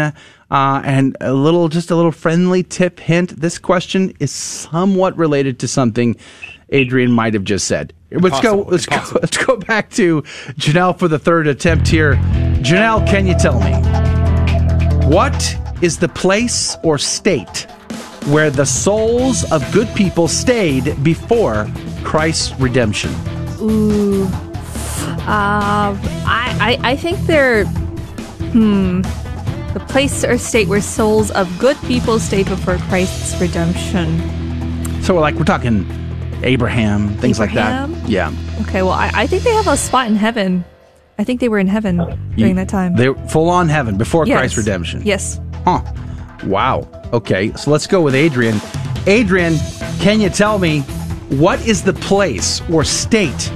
[0.50, 3.38] Uh, and a little, just a little friendly tip hint.
[3.40, 6.16] This question is somewhat related to something
[6.70, 7.92] Adrian might have just said.
[8.10, 8.62] Let's go.
[8.62, 9.02] Let's go.
[9.20, 10.22] Let's go back to
[10.56, 12.14] Janelle for the third attempt here.
[12.62, 13.72] Janelle, can you tell me
[15.06, 17.66] what is the place or state
[18.26, 21.66] where the souls of good people stayed before
[22.02, 23.10] Christ's redemption?
[23.60, 24.24] Ooh.
[25.28, 29.02] Um, I, I, I think they're, hmm,
[29.72, 35.02] the place or state where souls of good people stayed before Christ's redemption.
[35.02, 35.86] So, we're like, we're talking
[36.42, 37.88] Abraham, things like that.
[38.08, 38.32] Yeah.
[38.62, 40.64] Okay, well, I, I think they have a spot in heaven.
[41.18, 41.96] I think they were in heaven
[42.36, 42.94] during that time.
[42.96, 44.38] They're full on heaven before Yes.
[44.38, 45.02] Christ's redemption.
[45.04, 45.40] Yes.
[45.64, 45.82] Huh.
[46.44, 46.88] Wow.
[47.12, 48.60] Okay, so let's go with Adrian.
[49.06, 49.56] Adrian,
[49.98, 50.80] can you tell me
[51.40, 53.50] what is the place or state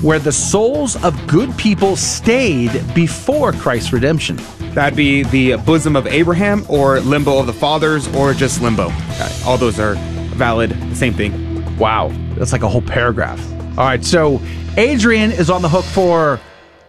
[0.00, 4.38] where the souls of good people stayed before Christ's redemption?
[4.74, 8.92] That'd be the bosom of Abraham or limbo of the fathers or just limbo.
[9.44, 9.96] All those are
[10.36, 10.70] valid.
[10.70, 11.47] The same thing.
[11.78, 12.10] Wow.
[12.34, 13.40] That's like a whole paragraph.
[13.78, 14.40] All right, so
[14.76, 16.40] Adrian is on the hook for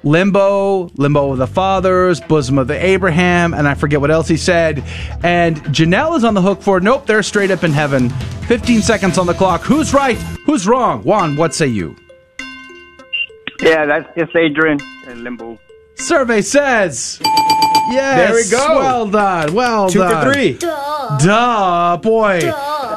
[0.04, 4.38] limbo, limbo of the fathers, bosom of the Abraham, and I forget what else he
[4.38, 4.84] said.
[5.24, 8.10] And Janelle is on the hook for nope, they're straight up in heaven.
[8.48, 9.62] 15 seconds on the clock.
[9.62, 10.18] Who's right?
[10.46, 11.04] Who's wrong?
[11.04, 11.96] Juan, what say you?
[13.62, 15.60] Yeah, that's just Adrian and Limbo.
[15.96, 17.20] Survey says.
[17.92, 18.18] Yes.
[18.18, 18.80] There we go.
[18.80, 19.54] Well done.
[19.54, 20.54] Well Two for three.
[20.58, 22.40] Duh, boy.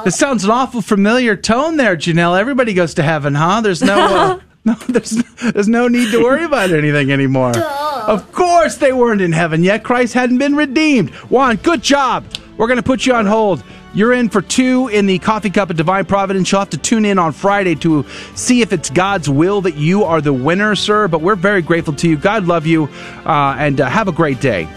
[0.05, 2.39] This sounds an awful familiar tone there, Janelle.
[2.39, 3.61] Everybody goes to heaven, huh?
[3.61, 5.11] There's no, uh, no, there's,
[5.53, 7.57] there's no need to worry about anything anymore.
[7.57, 9.85] Of course they weren't in heaven yet.
[9.85, 11.11] Christ hadn't been redeemed.
[11.31, 12.25] Juan, good job.
[12.57, 13.63] We're going to put you on hold.
[13.95, 16.51] You're in for two in the Coffee Cup of Divine Providence.
[16.51, 20.05] You'll have to tune in on Friday to see if it's God's will that you
[20.05, 21.09] are the winner, sir.
[21.09, 22.17] But we're very grateful to you.
[22.17, 22.89] God love you,
[23.27, 24.69] uh, and uh, have a great day.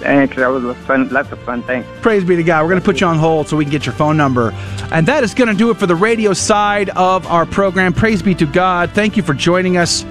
[0.00, 0.36] Thanks.
[0.36, 1.08] That was a fun.
[1.08, 1.62] Lots of fun.
[1.62, 1.88] Thanks.
[2.02, 2.62] Praise be to God.
[2.62, 4.52] We're going to put you on hold so we can get your phone number.
[4.92, 7.92] And that is going to do it for the radio side of our program.
[7.92, 8.90] Praise be to God.
[8.90, 10.04] Thank you for joining us.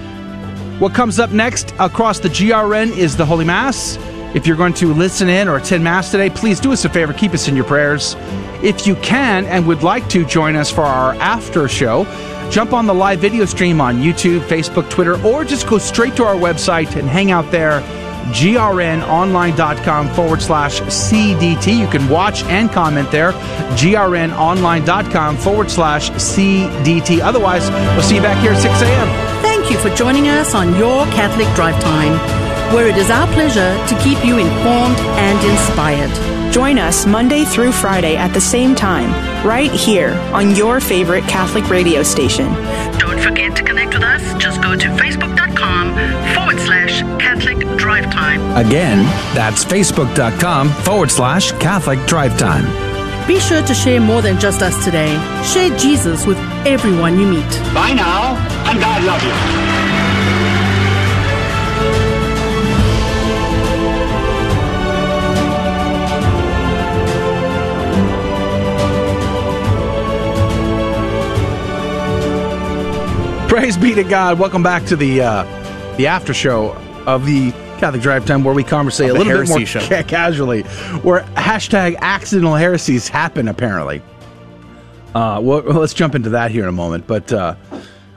[0.78, 3.96] What comes up next across the GRN is the Holy Mass.
[4.34, 7.14] If you're going to listen in or attend Mass today, please do us a favor,
[7.14, 8.14] keep us in your prayers.
[8.62, 12.04] If you can and would like to join us for our after show,
[12.50, 16.24] jump on the live video stream on YouTube, Facebook, Twitter, or just go straight to
[16.24, 17.80] our website and hang out there
[18.32, 21.78] grnonline.com forward slash CDT.
[21.78, 23.32] You can watch and comment there.
[23.76, 27.20] grnonline.com forward slash CDT.
[27.20, 29.42] Otherwise, we'll see you back here at 6 a.m.
[29.42, 32.12] Thank you for joining us on Your Catholic Drive Time,
[32.74, 36.52] where it is our pleasure to keep you informed and inspired.
[36.52, 39.10] Join us Monday through Friday at the same time,
[39.46, 42.46] right here on your favorite Catholic radio station.
[42.98, 44.22] Don't forget to connect with us.
[44.42, 45.55] Just go to facebook.com
[48.26, 48.66] Time.
[48.66, 49.04] Again,
[49.34, 52.66] that's facebook.com forward slash Catholic Drive Time.
[53.28, 55.14] Be sure to share more than just us today.
[55.44, 57.48] Share Jesus with everyone you meet.
[57.72, 58.36] Bye now,
[58.68, 59.32] and God love you.
[73.48, 74.38] Praise be to God.
[74.40, 75.44] Welcome back to the uh,
[75.96, 76.72] the after show
[77.06, 79.80] of the Catholic Drive Time, where we conversate a little bit more show.
[79.80, 80.62] ca- casually,
[81.02, 83.48] where hashtag accidental heresies happen.
[83.48, 84.02] Apparently,
[85.14, 87.06] uh, well, well, let's jump into that here in a moment.
[87.06, 87.56] But uh,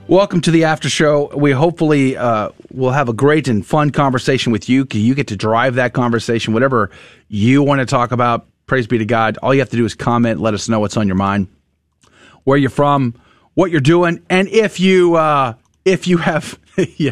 [0.07, 1.29] welcome to the after show.
[1.35, 4.87] We hopefully uh, will have a great and fun conversation with you.
[4.91, 6.89] You get to drive that conversation, whatever
[7.27, 8.47] you want to talk about.
[8.65, 9.37] Praise be to God.
[9.41, 10.39] All you have to do is comment.
[10.39, 11.47] Let us know what's on your mind
[12.43, 13.13] where you're from,
[13.53, 15.53] what you're doing, and if you uh,
[15.85, 16.59] if you have
[16.97, 17.11] yeah.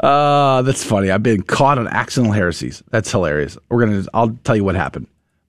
[0.00, 1.10] Uh, that's funny.
[1.10, 2.82] I've been caught on accidental heresies.
[2.90, 3.56] That's hilarious.
[3.68, 4.04] We're gonna.
[4.12, 5.06] I'll tell you what happened.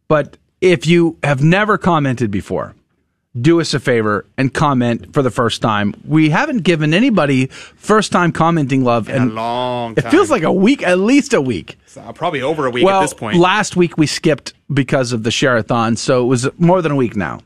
[0.08, 2.76] But if you have never commented before,
[3.40, 5.96] do us a favor and comment for the first time.
[6.06, 10.52] We haven't given anybody first time commenting love In a long It feels like a
[10.52, 11.78] week, at least a week.
[11.98, 13.38] Uh, probably over a week well, at this point.
[13.38, 17.16] last week we skipped because of the Sharathon, so it was more than a week
[17.16, 17.40] now.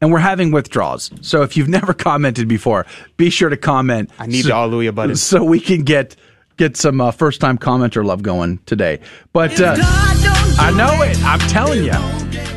[0.00, 1.10] And we're having withdrawals.
[1.20, 2.86] So if you've never commented before,
[3.16, 4.10] be sure to comment.
[4.18, 5.16] I need so, the Hallelujah button.
[5.24, 6.16] So we can get
[6.56, 9.00] get some uh, first time commenter love going today.
[9.32, 11.18] But uh, I know it.
[11.24, 11.92] I'm telling you.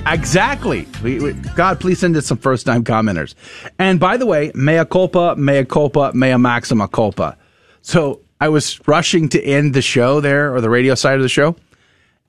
[0.05, 0.87] Exactly.
[1.03, 3.35] We, we, God, please send us some first time commenters.
[3.79, 7.37] And by the way, mea culpa, mea culpa, mea maxima culpa.
[7.81, 11.29] So I was rushing to end the show there, or the radio side of the
[11.29, 11.55] show,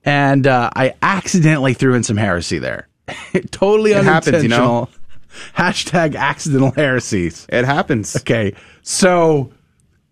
[0.05, 2.89] and uh, I accidentally threw in some heresy there.
[3.51, 4.69] totally It happens, unintentional.
[4.69, 4.89] you know?
[5.57, 7.47] Hashtag accidental heresies.
[7.51, 8.17] It happens.
[8.17, 8.55] Okay.
[8.83, 9.53] So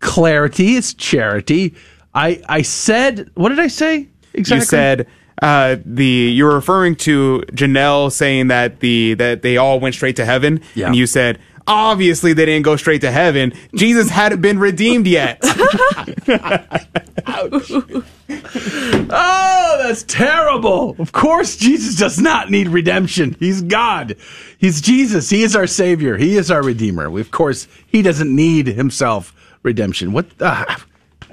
[0.01, 1.75] clarity is charity.
[2.15, 4.09] I I said what did I say?
[4.35, 4.59] Exactly.
[4.61, 5.07] You said
[5.43, 6.05] uh, the
[6.35, 10.87] you're referring to Janelle saying that the that they all went straight to heaven, Yeah.
[10.87, 13.53] and you said obviously they didn't go straight to heaven.
[13.75, 15.41] Jesus hadn't been redeemed yet.
[17.27, 17.71] Ouch.
[19.09, 20.97] Oh, that's terrible.
[20.99, 23.37] Of course, Jesus does not need redemption.
[23.39, 24.17] He's God.
[24.59, 25.31] He's Jesus.
[25.31, 26.17] He is our Savior.
[26.17, 27.11] He is our Redeemer.
[27.11, 30.13] We, of course, He doesn't need Himself redemption.
[30.13, 30.27] What?
[30.41, 30.65] Uh,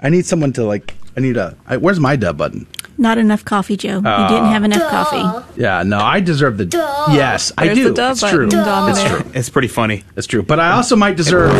[0.02, 0.94] I need someone to like.
[1.16, 1.56] I need a.
[1.68, 2.68] I, where's my dub button?
[2.98, 3.96] Not enough coffee, Joe.
[3.98, 4.52] You didn't oh.
[4.52, 5.60] have enough coffee.
[5.60, 6.66] Yeah, no, I deserve the.
[7.12, 7.84] Yes, I There's do.
[7.90, 8.50] the dub it's button, true.
[8.50, 9.02] Dominic.
[9.02, 9.32] It's true.
[9.34, 10.04] It's pretty funny.
[10.16, 10.44] It's true.
[10.44, 11.54] But I also might deserve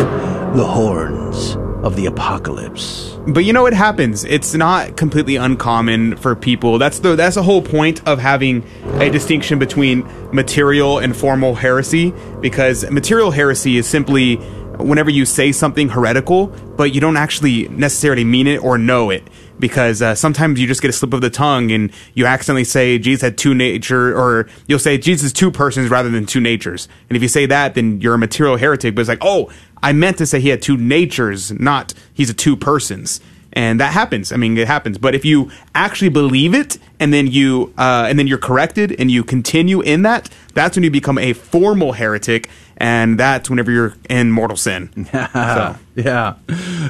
[0.56, 3.16] the horns of the apocalypse.
[3.26, 4.24] But you know what happens?
[4.24, 6.78] It's not completely uncommon for people.
[6.78, 8.64] That's the that's the whole point of having
[9.00, 14.36] a distinction between material and formal heresy because material heresy is simply
[14.78, 19.28] whenever you say something heretical, but you don't actually necessarily mean it or know it.
[19.58, 22.98] Because uh, sometimes you just get a slip of the tongue and you accidentally say
[22.98, 26.88] Jesus had two nature, or you'll say Jesus is two persons rather than two natures.
[27.08, 28.94] And if you say that, then you're a material heretic.
[28.94, 29.52] But it's like, oh,
[29.82, 33.20] I meant to say he had two natures, not he's a two persons
[33.54, 34.32] and that happens.
[34.32, 34.98] I mean, it happens.
[34.98, 39.10] But if you actually believe it, and then you uh, and then you're corrected, and
[39.10, 43.94] you continue in that, that's when you become a formal heretic, and that's whenever you're
[44.08, 45.06] in mortal sin.
[45.12, 45.76] so.
[45.94, 46.34] yeah.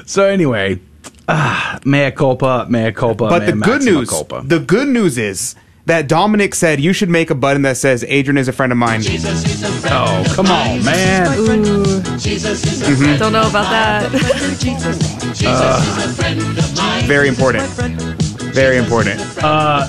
[0.07, 0.81] So anyway,
[1.29, 3.29] ah, mea culpa, mea culpa.
[3.29, 4.43] But mea the good news, culpa.
[4.45, 5.55] the good news is
[5.87, 8.79] that Dominic said you should make a button that says Adrian is a friend of
[8.79, 9.03] mine.
[9.07, 11.27] Oh, come on, man.
[11.27, 13.19] Mhm.
[13.19, 14.11] Don't know about that.
[17.07, 17.65] Very important.
[18.55, 19.21] Very important.
[19.43, 19.89] Uh,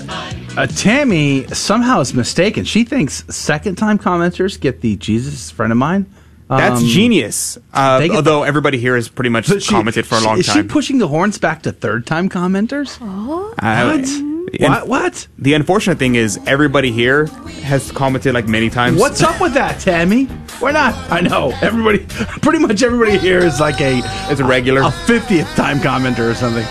[0.57, 2.63] uh, Tammy somehow is mistaken.
[2.65, 6.05] She thinks second time commenters get the Jesus friend of mine.
[6.49, 7.57] That's Um, genius.
[7.73, 10.39] Uh, they get although everybody here has pretty much she- commented for a long time.
[10.41, 12.97] is she pushing the horns back to third time commenters?
[13.01, 13.51] Oh.
[13.57, 14.07] Uh, What?
[14.09, 14.87] and What?
[14.87, 15.27] What?
[15.39, 17.25] The unfortunate thing is everybody here
[17.63, 18.99] has commented like many times.
[18.99, 20.27] What's up with that, Tammy?
[20.61, 20.93] We're not.
[21.11, 21.99] I know everybody.
[22.43, 24.01] Pretty much everybody here is like a
[24.31, 24.81] It's a regular.
[24.83, 26.63] a fiftieth time commenter or something.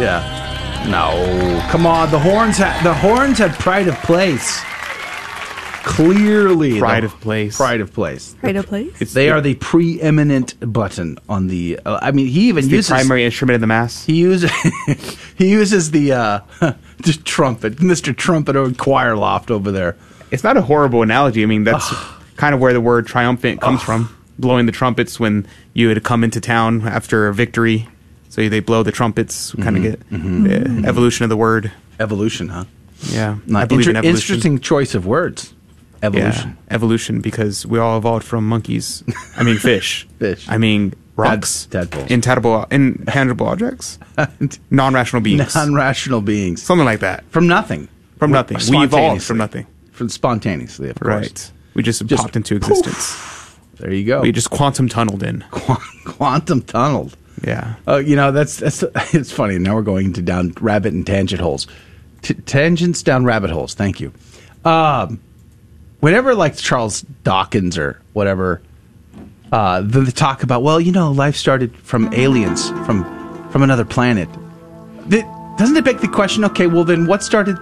[0.00, 0.38] Yeah.
[0.88, 2.10] No, come on.
[2.10, 2.58] The horns.
[2.58, 4.60] Ha- the horns had pride of place.
[5.84, 7.56] Clearly, Pride the- of place.
[7.56, 8.34] Pride of place.
[8.40, 8.92] Pride of place.
[9.00, 11.80] It's They the, are the preeminent button on the.
[11.84, 14.04] Uh, I mean, he even it's the uses primary instrument of the mass.
[14.04, 14.50] He uses
[15.36, 19.96] he uses the uh, the trumpet, Mister Trumpet or choir loft over there.
[20.30, 21.42] It's not a horrible analogy.
[21.42, 21.92] I mean, that's
[22.36, 24.14] kind of where the word triumphant comes from.
[24.38, 27.88] Blowing the trumpets when you had come into town after a victory.
[28.32, 29.90] So they blow the trumpets, kind of mm-hmm.
[29.90, 30.42] get mm-hmm.
[30.44, 30.84] the mm-hmm.
[30.86, 31.70] evolution of the word.
[32.00, 32.64] Evolution, huh?
[33.10, 33.36] Yeah.
[33.46, 34.34] I Not believe in inter- evolution.
[34.36, 35.52] interesting choice of words.
[36.02, 36.56] Evolution.
[36.66, 39.04] Yeah, evolution, because we all evolved from monkeys.
[39.36, 40.08] I mean, fish.
[40.18, 40.48] Fish.
[40.48, 41.66] I mean, rocks.
[41.66, 42.10] tadpoles.
[42.10, 43.98] Intangible, intangible objects.
[44.70, 45.54] Non-rational beings.
[45.54, 47.24] Non-rational beings Something like that.
[47.28, 47.86] from nothing.
[48.16, 48.56] From nothing.
[48.56, 49.26] We evolved Spontaneously.
[49.26, 49.66] from nothing.
[49.90, 51.12] From spontaneously, of course.
[51.14, 51.52] Right.
[51.74, 53.58] We just, Just popped into existence.
[53.74, 54.22] There you go.
[54.22, 55.44] We just quantum tunneled in.
[56.06, 57.14] quantum tunneled.
[57.44, 57.74] Yeah.
[57.86, 58.82] Oh, you know that's that's
[59.14, 59.58] it's funny.
[59.58, 61.66] Now we're going into down rabbit and tangent holes,
[62.22, 63.74] T- tangents down rabbit holes.
[63.74, 64.12] Thank you.
[64.64, 65.20] Um,
[66.00, 68.62] whenever like Charles Dawkins or whatever,
[69.50, 73.04] uh, they they talk about well, you know, life started from aliens from
[73.50, 74.28] from another planet.
[75.10, 75.24] Th-
[75.58, 76.44] doesn't it beg the question?
[76.44, 77.56] Okay, well then, what started?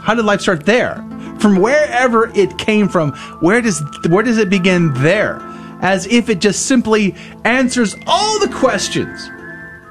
[0.00, 0.94] How did life start there?
[1.40, 5.38] From wherever it came from, where does where does it begin there?
[5.80, 9.30] As if it just simply answers all the questions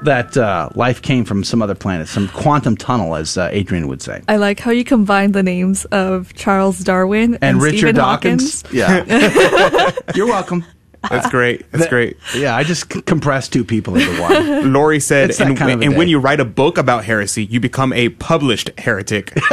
[0.04, 4.02] that uh, life came from some other planet, some quantum tunnel, as uh, Adrian would
[4.02, 4.22] say.
[4.28, 8.62] I like how you combine the names of Charles Darwin and, And Richard Stephen Dawkins.
[8.62, 8.74] Hawkins.
[8.74, 10.64] Yeah, you're welcome.
[11.10, 11.70] That's great.
[11.72, 12.18] That's great.
[12.36, 14.74] Yeah, I just c- compressed two people into one.
[14.74, 16.12] Lori said, It's that and, kind of a and when day.
[16.12, 19.34] you write a book about heresy, you become a published heretic.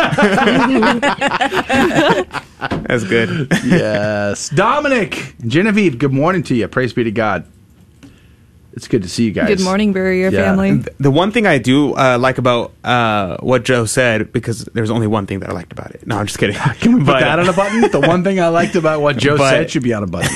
[2.86, 3.48] That's good.
[3.64, 5.98] yes, Dominic, Genevieve.
[5.98, 6.68] Good morning to you.
[6.68, 7.44] Praise be to God.
[8.74, 9.48] It's good to see you guys.
[9.48, 10.44] Good morning, Barrier Yeah.
[10.44, 10.70] family.
[10.82, 14.90] Th- The one thing I do uh, like about uh, what Joe said, because there's
[14.90, 16.06] only one thing that I liked about it.
[16.06, 16.56] No, I'm just kidding.
[16.56, 17.82] Can we put that on a button?
[17.90, 20.34] The one thing I liked about what Joe But- said should be on a button.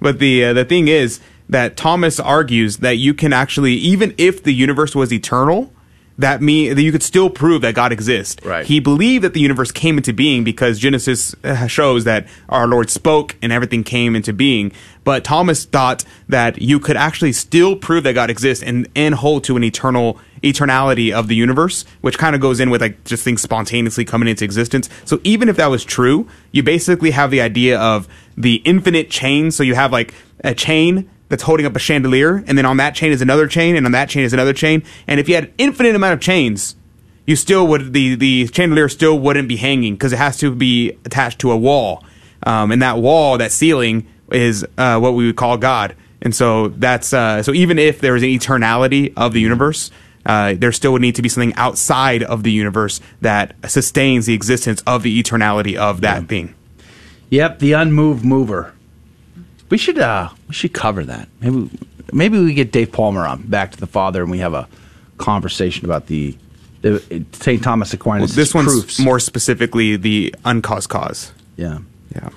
[0.00, 4.42] But the uh, the thing is that Thomas argues that you can actually, even if
[4.42, 5.72] the universe was eternal,
[6.20, 8.44] that mean that you could still prove that God exists.
[8.44, 8.66] Right.
[8.66, 12.90] He believed that the universe came into being because Genesis uh, shows that our Lord
[12.90, 14.72] spoke and everything came into being.
[15.02, 19.44] But Thomas thought that you could actually still prove that God exists and and hold
[19.44, 23.24] to an eternal eternality of the universe, which kind of goes in with like just
[23.24, 24.88] things spontaneously coming into existence.
[25.04, 28.08] So even if that was true, you basically have the idea of
[28.42, 29.50] the infinite chain.
[29.50, 32.94] So you have like a chain that's holding up a chandelier, and then on that
[32.94, 34.82] chain is another chain, and on that chain is another chain.
[35.06, 36.76] And if you had an infinite amount of chains,
[37.26, 40.90] you still would the the chandelier still wouldn't be hanging because it has to be
[41.04, 42.04] attached to a wall,
[42.42, 45.94] um, and that wall, that ceiling, is uh, what we would call God.
[46.22, 49.90] And so that's uh, so even if there is an eternality of the universe,
[50.26, 54.34] uh, there still would need to be something outside of the universe that sustains the
[54.34, 56.54] existence of the eternality of that thing.
[57.30, 58.74] Yep, the unmoved mover.
[59.68, 61.28] We should uh we should cover that.
[61.40, 61.70] Maybe
[62.12, 64.68] maybe we get Dave Palmer on back to the Father and we have a
[65.18, 66.36] conversation about the,
[66.82, 67.62] the St.
[67.62, 68.30] Thomas Aquinas.
[68.30, 68.98] Well, this one's proofs.
[68.98, 71.32] more specifically the uncaused cause.
[71.56, 71.78] Yeah.
[72.14, 72.30] Yeah.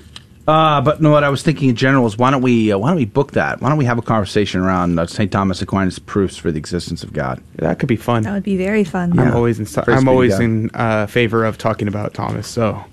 [0.46, 2.90] Uh, but no, what I was thinking in general is why don't we uh, why
[2.90, 3.62] don't we book that?
[3.62, 5.32] Why don't we have a conversation around uh, St.
[5.32, 7.42] Thomas Aquinas' proofs for the existence of God?
[7.56, 8.24] That could be fun.
[8.24, 9.18] That would be very fun.
[9.18, 10.44] I'm always in, Praise I'm always God.
[10.44, 12.46] in uh, favor of talking about Thomas.
[12.46, 12.84] So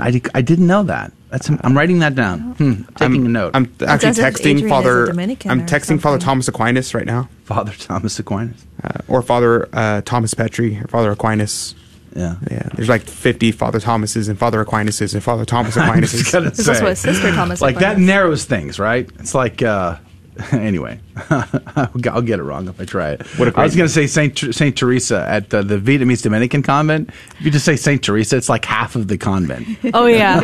[0.00, 1.12] I, I didn't know that.
[1.30, 2.40] That's I'm writing that down.
[2.54, 3.50] Hmm, taking a note.
[3.54, 5.10] I'm actually texting Adrian Father.
[5.10, 10.00] I'm or texting Father Thomas Aquinas right now, Father Thomas Aquinas, uh, or Father uh,
[10.02, 11.74] Thomas Petri, or Father Aquinas.
[12.16, 12.68] Yeah, yeah.
[12.74, 16.12] There's like 50 Father Thomases and Father Aquinas and Father Thomas Aquinas.
[16.12, 19.08] just gonna There's also a sister Thomas like that narrows things, right?
[19.18, 19.96] It's like uh,
[20.52, 21.00] anyway,
[21.30, 23.26] I'll get it wrong if I try it.
[23.38, 26.22] What a I was going to say Saint Ter- Saint Teresa at uh, the Vietnamese
[26.22, 27.10] Dominican convent.
[27.38, 29.66] If you just say Saint Teresa, it's like half of the convent.
[29.94, 30.40] Oh yeah,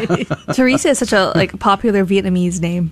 [0.54, 2.90] Teresa is such a like popular Vietnamese name,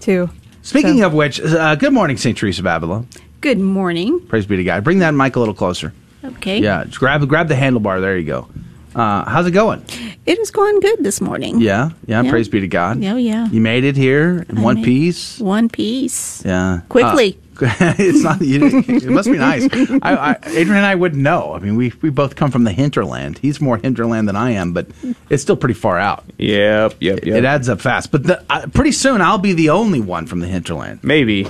[0.00, 0.28] too.
[0.62, 3.04] Speaking So- of which, uh, good morning, Saint Teresa of Avila.
[3.40, 4.20] Good morning.
[4.26, 4.84] Praise be to God.
[4.84, 5.92] Bring that mic a little closer.
[6.24, 6.58] Okay.
[6.60, 8.00] Yeah, just grab grab the handlebar.
[8.00, 8.48] There you go.
[8.94, 9.84] Uh, how's it going?
[10.26, 11.60] It is going good this morning.
[11.60, 12.22] Yeah, yeah.
[12.22, 12.30] Yeah.
[12.30, 13.02] Praise be to God.
[13.04, 13.48] Oh, yeah.
[13.48, 15.38] You made it here in I one piece.
[15.40, 16.44] One piece.
[16.44, 16.80] Yeah.
[16.88, 17.38] Quickly.
[17.38, 17.40] Uh,
[17.98, 18.40] it's not.
[18.40, 19.68] You, it must be nice.
[20.02, 21.54] I, I, Adrian and I wouldn't know.
[21.54, 23.38] I mean, we we both come from the hinterland.
[23.38, 24.88] He's more hinterland than I am, but
[25.30, 26.24] it's still pretty far out.
[26.38, 28.10] Yep, yep, It, it adds up fast.
[28.10, 31.00] But the, uh, pretty soon, I'll be the only one from the hinterland.
[31.04, 31.46] Maybe.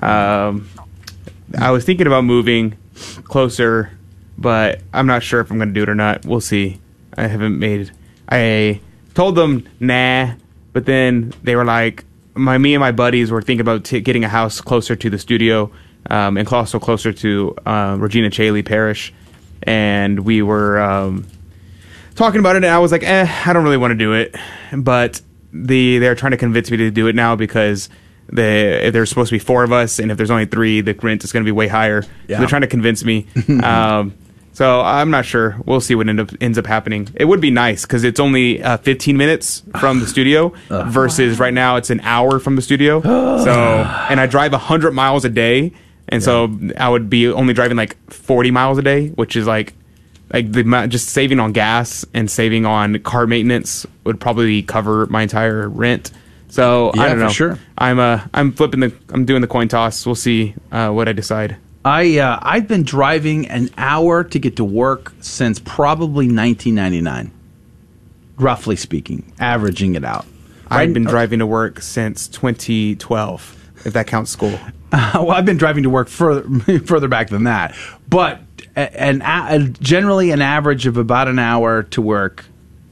[0.00, 0.68] Um,
[1.58, 2.76] I was thinking about moving
[3.24, 3.90] closer,
[4.38, 6.24] but I'm not sure if I'm going to do it or not.
[6.26, 6.80] We'll see.
[7.16, 7.90] I haven't made.
[8.28, 8.80] I
[9.14, 10.34] told them nah,
[10.72, 12.04] but then they were like,
[12.34, 15.18] my me and my buddies were thinking about t- getting a house closer to the
[15.18, 15.70] studio,
[16.10, 19.12] um, and also closer to uh, Regina Caeli Parish,
[19.62, 20.80] and we were.
[20.80, 21.26] Um,
[22.16, 24.34] talking about it, and I was like, eh, I don't really want to do it.
[24.72, 25.20] But
[25.52, 27.88] the they're trying to convince me to do it now because
[28.28, 30.94] the if there's supposed to be four of us, and if there's only three, the
[30.94, 32.02] rent is going to be way higher.
[32.02, 32.38] So Yeah.
[32.38, 33.26] they're trying to convince me.
[33.62, 34.14] um,
[34.54, 35.56] so I'm not sure.
[35.66, 37.08] We'll see what end up, ends up happening.
[37.16, 41.52] It would be nice because it's only uh, 15 minutes from the studio versus right
[41.52, 43.02] now it's an hour from the studio.
[43.44, 43.52] so
[44.08, 45.72] and I drive 100 miles a day,
[46.08, 49.74] and so I would be only driving like 40 miles a day, which is like
[50.32, 55.22] like the just saving on gas and saving on car maintenance would probably cover my
[55.22, 56.10] entire rent.
[56.48, 57.30] So I Yeah, don't for know.
[57.30, 57.58] sure.
[57.78, 60.06] I'm uh I'm flipping the I'm doing the coin toss.
[60.06, 61.56] We'll see uh, what I decide.
[61.84, 67.30] I uh, I've been driving an hour to get to work since probably 1999,
[68.38, 70.24] roughly speaking, averaging it out.
[70.70, 74.58] I've been driving to work since 2012, if that counts school.
[74.92, 77.76] well, I've been driving to work further further back than that,
[78.08, 78.40] but
[78.76, 82.46] a- an generally an average of about an hour to work,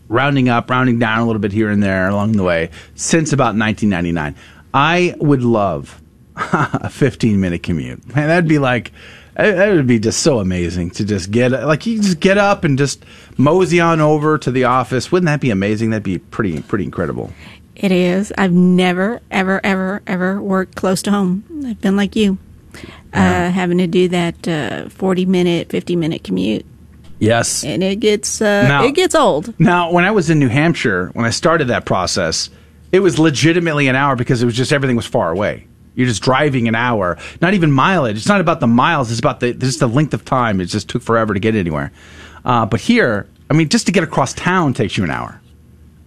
[0.08, 3.56] rounding up, rounding down a little bit here and there along the way since about
[3.56, 4.34] 1999.
[4.74, 6.01] I would love
[6.52, 8.06] a 15 minute commute.
[8.14, 8.92] Man, that'd be like
[9.34, 12.76] that would be just so amazing to just get like you just get up and
[12.76, 13.04] just
[13.38, 15.10] mosey on over to the office.
[15.10, 15.90] Wouldn't that be amazing?
[15.90, 17.32] That'd be pretty pretty incredible.
[17.74, 18.32] It is.
[18.36, 21.42] I've never, ever, ever, ever worked close to home.
[21.66, 22.36] I've been like you,
[23.14, 26.66] uh, having to do that uh, forty minute, fifty minute commute,
[27.18, 27.64] Yes.
[27.64, 29.58] and it gets uh, Now- it gets old.
[29.58, 32.50] Now, when I was in New Hampshire, when I started that process,
[32.92, 35.66] it was legitimately an hour because it was just everything was far away.
[35.94, 38.16] You're just driving an hour, not even mileage.
[38.16, 40.60] It's not about the miles; it's about the just the length of time.
[40.60, 41.92] It just took forever to get anywhere.
[42.44, 45.41] Uh, but here, I mean, just to get across town takes you an hour.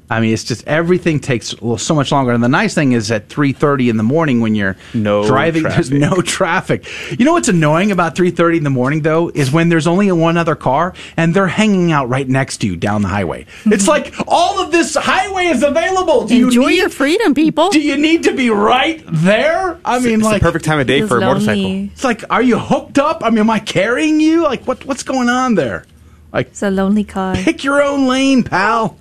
[0.07, 2.31] I mean, it's just everything takes well, so much longer.
[2.31, 5.63] And the nice thing is at three thirty in the morning when you're No driving,
[5.63, 6.85] there's no traffic.
[7.17, 10.11] You know what's annoying about three thirty in the morning though is when there's only
[10.11, 13.45] one other car and they're hanging out right next to you down the highway.
[13.45, 13.73] Mm-hmm.
[13.73, 16.27] It's like all of this highway is available.
[16.27, 17.69] Do you Enjoy need, your freedom, people.
[17.71, 19.79] Do you need to be right there?
[19.83, 21.65] I mean, it's like the perfect time of day for a motorcycle.
[21.91, 23.23] It's like, are you hooked up?
[23.23, 24.43] I mean, am I carrying you?
[24.43, 25.85] Like, what what's going on there?
[26.31, 27.33] Like, It's a lonely car.
[27.35, 28.97] pick your own lane, pal.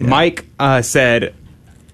[0.00, 1.34] Mike uh, said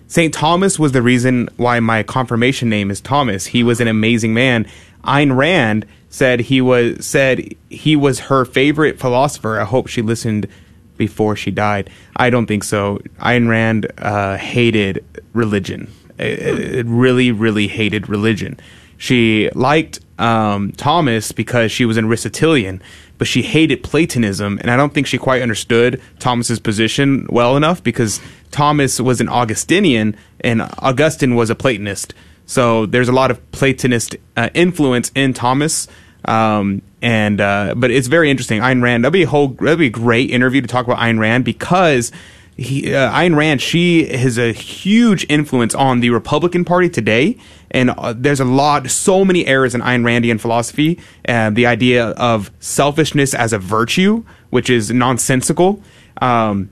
[0.06, 0.32] St.
[0.34, 3.46] Thomas was the reason why my confirmation name is Thomas.
[3.46, 4.66] He was an amazing man.
[5.04, 9.60] Ayn Rand said he was said he was her favorite philosopher.
[9.60, 10.48] I hope she listened
[10.96, 11.88] before she died.
[12.16, 12.98] I don't think so.
[13.20, 15.90] Ayn Rand uh, hated religion.
[16.18, 18.58] It, it really, really hated religion.
[18.98, 22.82] She liked um, Thomas because she was an Aristotelian,
[23.18, 27.82] but she hated Platonism, and I don't think she quite understood Thomas's position well enough
[27.82, 28.20] because
[28.50, 32.14] Thomas was an Augustinian and Augustine was a Platonist.
[32.46, 35.88] So there's a lot of Platonist uh, influence in Thomas.
[36.24, 38.60] Um, and uh, but it's very interesting.
[38.60, 39.04] Ayn Rand.
[39.04, 39.48] That'd be a whole.
[39.48, 42.12] That'd be a great interview to talk about Ayn Rand because
[42.60, 47.38] he, uh, Ayn Rand, she has a huge influence on the Republican Party today,
[47.70, 51.00] and uh, there's a lot, so many errors in Ayn Randian philosophy.
[51.26, 55.82] Uh, the idea of selfishness as a virtue, which is nonsensical.
[56.20, 56.68] Um,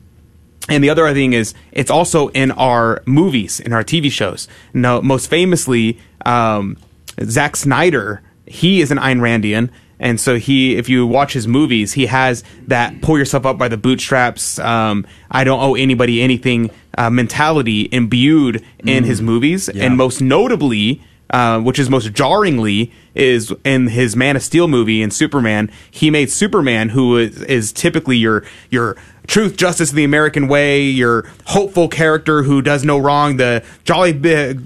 [0.69, 4.47] and the other thing is, it's also in our movies, in our TV shows.
[4.75, 6.77] Now, most famously, um,
[7.23, 9.71] Zack Snyder, he is an Ayn Randian.
[10.01, 13.69] And so he, if you watch his movies, he has that pull yourself up by
[13.69, 19.07] the bootstraps, um, I don't owe anybody anything uh, mentality imbued in Mm.
[19.07, 19.69] his movies.
[19.75, 19.85] Yeah.
[19.87, 25.03] And most notably, uh, which is most jarringly, is in his Man of Steel movie
[25.03, 25.71] and Superman.
[25.91, 28.97] He made Superman, who is, is typically your your
[29.27, 34.19] truth, justice, the American way, your hopeful character who does no wrong, the jolly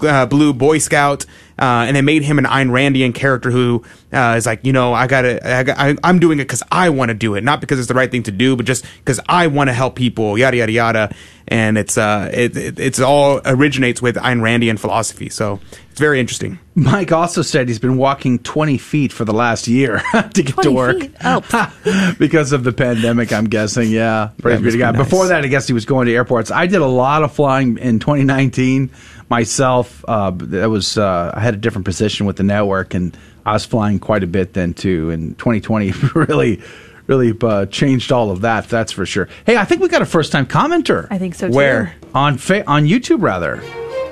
[0.07, 1.25] uh, blue Boy Scout,
[1.59, 4.93] uh, and they made him an Ayn Randian character who uh, is like, you know,
[4.93, 7.61] I gotta, I got, I, I'm doing it because I want to do it, not
[7.61, 10.37] because it's the right thing to do, but just because I want to help people,
[10.37, 11.15] yada yada yada.
[11.47, 15.59] And it's uh, it, it it's all originates with Ayn Randian philosophy, so
[15.91, 16.57] it's very interesting.
[16.73, 20.01] Mike also said he's been walking 20 feet for the last year
[20.33, 23.91] to get to work Oh, because of the pandemic, I'm guessing.
[23.91, 24.29] Yeah.
[24.41, 24.95] Praise be to God.
[24.95, 25.03] nice.
[25.03, 26.49] Before that, I guess he was going to airports.
[26.49, 28.89] I did a lot of flying in 2019
[29.29, 30.03] myself.
[30.07, 33.65] Uh, that was, uh, I had a different position with the network and I was
[33.65, 35.09] flying quite a bit then too.
[35.09, 36.61] And 2020 really,
[37.07, 38.69] really uh, changed all of that.
[38.69, 39.27] That's for sure.
[39.45, 41.07] Hey, I think we got a first time commenter.
[41.09, 41.53] I think so too.
[41.55, 41.95] Where?
[42.13, 43.61] On fa- on YouTube, rather.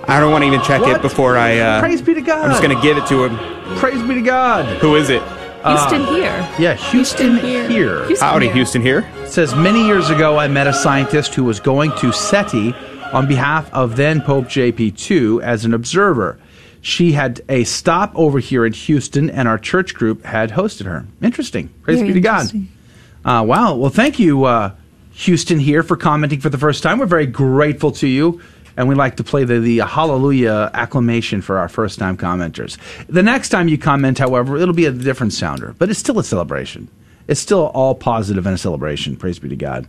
[0.08, 0.96] I don't want to even check What?
[0.98, 1.60] it before I.
[1.60, 2.44] Uh, Praise be to God.
[2.46, 3.78] I'm just gonna give it to him.
[3.78, 4.66] Praise be to God.
[4.82, 5.22] Who is it?
[5.64, 6.50] Houston Uh, here.
[6.58, 7.70] Yeah, Houston, here.
[7.70, 8.06] here.
[8.08, 8.56] Houston Howdy, here.
[8.56, 9.08] Houston here.
[9.28, 12.74] says many years ago I met a scientist who was going to SETI
[13.14, 16.40] on behalf of then Pope JP2 as an observer.
[16.82, 21.06] She had a stop over here in Houston, and our church group had hosted her.
[21.22, 21.70] Interesting.
[21.84, 22.52] Praise Very be to God.
[23.24, 23.76] Uh, wow.
[23.76, 24.72] Well, thank you, uh,
[25.12, 26.98] Houston, here for commenting for the first time.
[26.98, 28.42] We're very grateful to you,
[28.76, 32.78] and we like to play the, the hallelujah acclamation for our first time commenters.
[33.08, 36.24] The next time you comment, however, it'll be a different sounder, but it's still a
[36.24, 36.90] celebration.
[37.28, 39.16] It's still all positive and a celebration.
[39.16, 39.88] Praise be to God.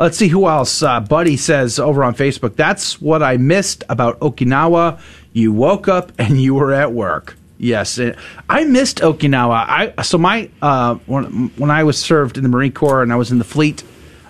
[0.00, 0.82] Let's see who else.
[0.82, 4.98] Uh, Buddy says over on Facebook, that's what I missed about Okinawa.
[5.34, 7.36] You woke up and you were at work.
[7.58, 8.16] Yes, uh,
[8.48, 9.92] I missed Okinawa.
[9.98, 13.16] I so my uh, when when I was served in the Marine Corps and I
[13.16, 13.84] was in the fleet,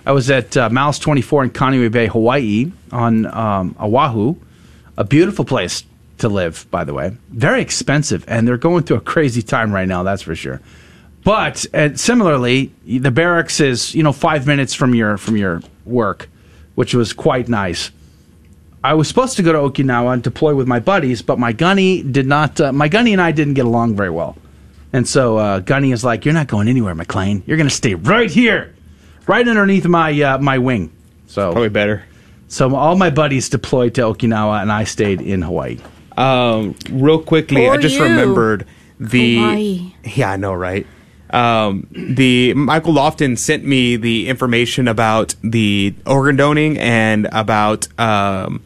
[0.05, 4.35] I was at uh, MALS 24 in Kaneohe Bay, Hawaii, on um, Oahu,
[4.97, 5.85] a beautiful place
[6.17, 7.15] to live, by the way.
[7.29, 10.03] Very expensive, and they're going through a crazy time right now.
[10.03, 10.59] That's for sure.
[11.23, 16.29] But uh, similarly, the barracks is you know five minutes from your from your work,
[16.75, 17.91] which was quite nice.
[18.83, 22.01] I was supposed to go to Okinawa and deploy with my buddies, but my gunny
[22.01, 22.59] did not.
[22.59, 24.35] Uh, my gunny and I didn't get along very well,
[24.91, 27.43] and so uh, Gunny is like, "You're not going anywhere, McClane.
[27.45, 28.73] You're going to stay right here,
[29.27, 30.91] right underneath my uh, my wing."
[31.27, 32.03] So Probably better.
[32.47, 35.77] So all my buddies deployed to Okinawa, and I stayed in Hawaii.
[36.17, 38.03] Um, real quickly, I just you.
[38.03, 38.65] remembered
[38.99, 39.35] the.
[39.37, 39.93] Hawaii.
[40.03, 40.87] Yeah, I know, right?
[41.31, 48.61] Um, the Michael Lofton sent me the information about the organ donating and about um,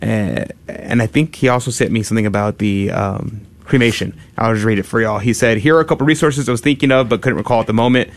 [0.00, 4.18] uh, and I think he also sent me something about the um, cremation.
[4.36, 5.18] I'll just read it for y'all.
[5.18, 7.66] He said, "Here are a couple resources I was thinking of but couldn't recall at
[7.66, 8.10] the moment."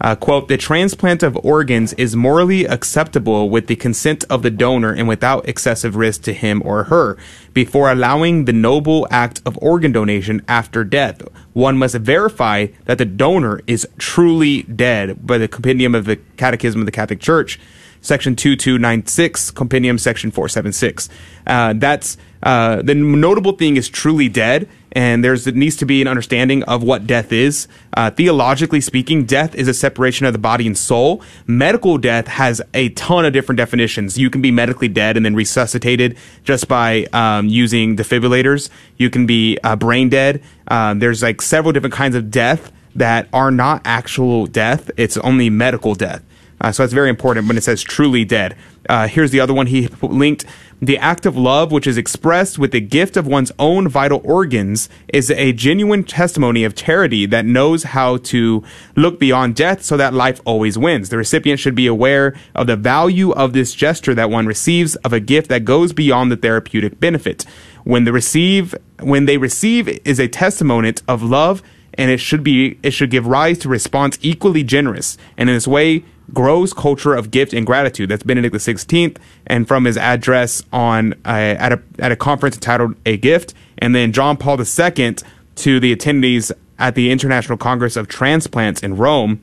[0.00, 4.92] Uh, quote, the transplant of organs is morally acceptable with the consent of the donor
[4.92, 7.18] and without excessive risk to him or her.
[7.52, 11.20] Before allowing the noble act of organ donation after death,
[11.52, 16.80] one must verify that the donor is truly dead by the compendium of the Catechism
[16.80, 17.60] of the Catholic Church,
[18.00, 21.10] section 2296, compendium section 476.
[21.46, 26.00] Uh, that's, uh, the notable thing is truly dead and there's it needs to be
[26.02, 27.68] an understanding of what death is.
[27.96, 31.22] Uh, theologically speaking, death is a separation of the body and soul.
[31.46, 34.18] Medical death has a ton of different definitions.
[34.18, 38.68] You can be medically dead and then resuscitated just by um, using defibrillators.
[38.96, 40.42] You can be uh, brain dead.
[40.68, 44.90] Um, there's like several different kinds of death that are not actual death.
[44.96, 46.22] It's only medical death.
[46.60, 48.56] Uh, so that's very important when it says truly dead.
[48.88, 50.44] Uh, here's the other one he linked.
[50.82, 54.88] The act of love, which is expressed with the gift of one's own vital organs,
[55.08, 58.64] is a genuine testimony of charity that knows how to
[58.96, 61.10] look beyond death so that life always wins.
[61.10, 65.12] The recipient should be aware of the value of this gesture that one receives of
[65.12, 67.44] a gift that goes beyond the therapeutic benefit.
[67.84, 71.62] When the receive, when they receive is a testimony of love,
[71.94, 75.18] and it should be, it should give rise to response equally generous.
[75.36, 78.08] And in this way, grows culture of gift and gratitude.
[78.08, 79.16] That's Benedict XVI,
[79.46, 81.28] and from his address on uh,
[81.58, 85.16] at a at a conference entitled "A Gift," and then John Paul II
[85.56, 89.40] to the attendees at the International Congress of Transplants in Rome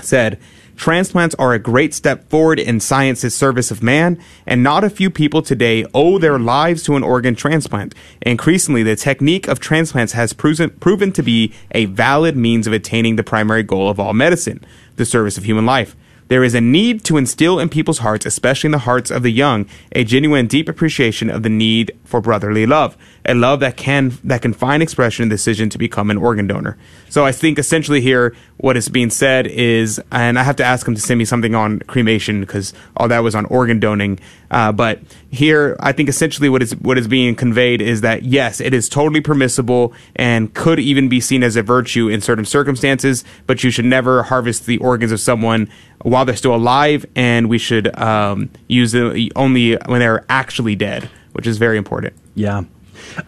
[0.00, 0.38] said.
[0.76, 4.16] Transplants are a great step forward in science's service of man,
[4.46, 7.96] and not a few people today owe their lives to an organ transplant.
[8.22, 13.16] Increasingly, the technique of transplants has proven, proven to be a valid means of attaining
[13.16, 14.64] the primary goal of all medicine,
[14.94, 15.96] the service of human life.
[16.28, 19.30] There is a need to instill in people's hearts, especially in the hearts of the
[19.30, 24.18] young, a genuine deep appreciation of the need for brotherly love, a love that can
[24.24, 26.76] that can find expression in the decision to become an organ donor.
[27.08, 30.86] So I think essentially here what is being said is, and I have to ask
[30.86, 34.20] him to send me something on cremation because all that was on organ donating.
[34.50, 35.00] Uh, but
[35.30, 38.88] here, I think essentially what is what is being conveyed is that yes, it is
[38.88, 43.70] totally permissible and could even be seen as a virtue in certain circumstances, but you
[43.70, 45.70] should never harvest the organs of someone
[46.02, 51.10] while they're still alive, and we should um, use them only when they're actually dead,
[51.32, 52.14] which is very important.
[52.34, 52.64] Yeah.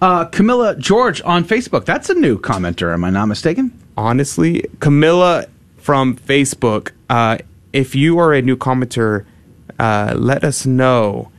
[0.00, 1.84] Uh, Camilla George on Facebook.
[1.84, 2.92] That's a new commenter.
[2.92, 3.78] Am I not mistaken?
[3.96, 5.46] Honestly, Camilla
[5.76, 6.92] from Facebook.
[7.08, 7.38] Uh,
[7.72, 9.26] if you are a new commenter,
[9.78, 11.30] uh, let us know.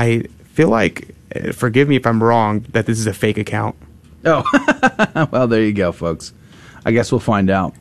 [0.00, 0.22] I
[0.54, 3.76] feel like, uh, forgive me if I'm wrong, that this is a fake account.
[4.24, 4.44] Oh,
[5.30, 6.32] well, there you go, folks.
[6.86, 7.74] I guess we'll find out.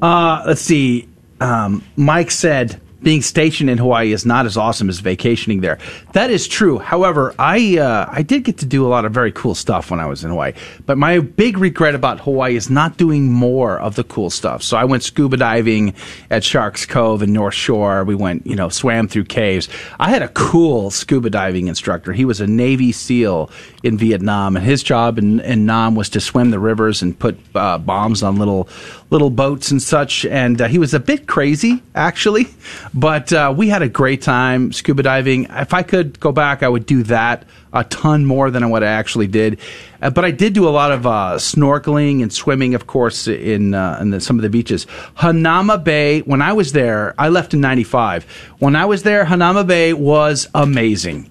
[0.00, 1.08] Uh, let's see.
[1.40, 5.78] Um, Mike said being stationed in Hawaii is not as awesome as vacationing there.
[6.12, 6.78] That is true.
[6.78, 10.00] However, I uh, I did get to do a lot of very cool stuff when
[10.00, 10.52] I was in Hawaii.
[10.86, 14.62] But my big regret about Hawaii is not doing more of the cool stuff.
[14.62, 15.94] So I went scuba diving
[16.30, 18.04] at Sharks Cove and North Shore.
[18.04, 19.68] We went, you know, swam through caves.
[20.00, 22.12] I had a cool scuba diving instructor.
[22.12, 23.50] He was a Navy SEAL
[23.82, 27.38] in Vietnam, and his job in, in Nam was to swim the rivers and put
[27.54, 28.68] uh, bombs on little
[29.10, 30.24] little boats and such.
[30.26, 32.48] And uh, he was a bit crazy, actually,
[32.94, 35.44] but uh, we had a great time scuba diving.
[35.50, 38.88] If I could go back, I would do that a ton more than what I
[38.88, 39.60] actually did.
[40.00, 43.74] Uh, but I did do a lot of uh, snorkeling and swimming, of course, in,
[43.74, 44.86] uh, in the, some of the beaches.
[45.16, 48.24] Hanauma Bay, when I was there, I left in 95.
[48.58, 51.30] When I was there, Hanauma Bay was amazing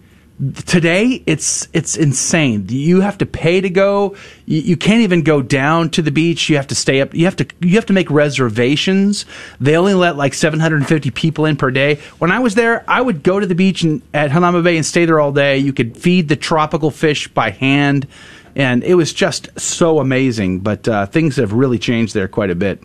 [0.66, 2.68] today it's it's insane.
[2.70, 4.16] You have to pay to go.
[4.46, 6.48] You, can't even go down to the beach.
[6.50, 7.14] You have to stay up.
[7.14, 9.26] You have to you have to make reservations.
[9.60, 11.96] They only let like 750 people in per day.
[12.20, 14.86] When i was there i would go to the beach and, at hanauma bay and
[14.86, 15.58] stay there all day.
[15.58, 18.08] You could feed the tropical fish by hand.
[18.56, 20.60] And it was just so amazing.
[20.62, 22.82] But uh, things have really changed there quite a bit.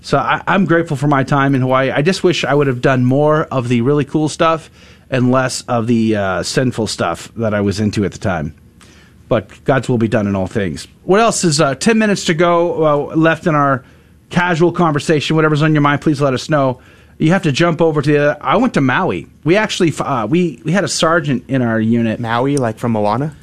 [0.00, 1.92] So I, i'm grateful for my time in hawaii.
[1.92, 4.68] I just wish i would have done more of the really cool stuff
[5.10, 8.54] and less of the uh, sinful stuff that I was into at the time.
[9.28, 10.88] But God's will be done in all things.
[11.04, 13.84] What else is uh, 10 minutes to go uh, left in our
[14.30, 15.36] casual conversation?
[15.36, 16.80] Whatever's on your mind, please let us know.
[17.18, 18.38] You have to jump over to the.
[18.40, 19.26] I went to Maui.
[19.42, 22.20] We actually uh, we we had a sergeant in our unit.
[22.20, 23.34] Maui, like from Moana.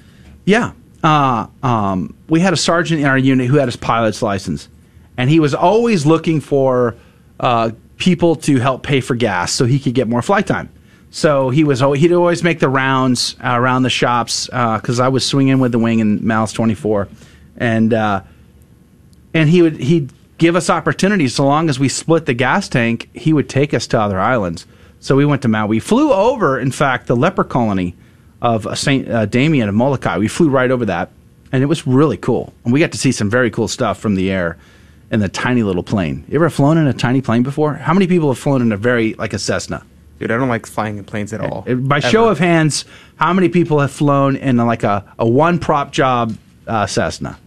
[0.45, 0.71] Yeah,
[1.03, 4.69] uh, um, we had a sergeant in our unit who had his pilot's license,
[5.17, 6.95] and he was always looking for
[7.39, 10.69] uh, people to help pay for gas so he could get more flight time.
[11.15, 15.07] So he was he'd always make the rounds uh, around the shops because uh, I
[15.07, 17.07] was swinging with the wing in MALS 24,
[17.55, 18.21] and uh,
[19.33, 23.09] and he would he'd give us opportunities so long as we split the gas tank.
[23.13, 24.67] He would take us to other islands.
[24.99, 25.69] So we went to Maui.
[25.69, 27.95] We flew over, in fact, the leper colony
[28.41, 30.17] of uh, Saint uh, Damien of Molokai.
[30.17, 31.11] We flew right over that,
[31.53, 32.53] and it was really cool.
[32.65, 34.57] And we got to see some very cool stuff from the air
[35.11, 36.25] in the tiny little plane.
[36.27, 37.75] You ever flown in a tiny plane before?
[37.75, 39.85] How many people have flown in a very like a Cessna?
[40.19, 41.61] Dude, I don't like flying in planes at all.
[41.61, 42.07] By ever.
[42.07, 42.85] show of hands,
[43.17, 46.37] how many people have flown in like a, a one prop job
[46.67, 47.37] uh, Cessna?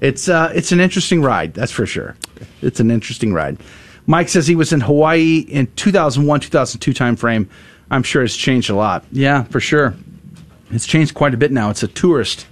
[0.00, 2.16] It's uh, it's an interesting ride, that's for sure.
[2.60, 3.58] It's an interesting ride.
[4.06, 7.48] Mike says he was in Hawaii in 2001, 2002 time frame.
[7.90, 9.04] I'm sure it's changed a lot.
[9.12, 9.94] Yeah, for sure.
[10.72, 11.70] It's changed quite a bit now.
[11.70, 12.46] It's a tourist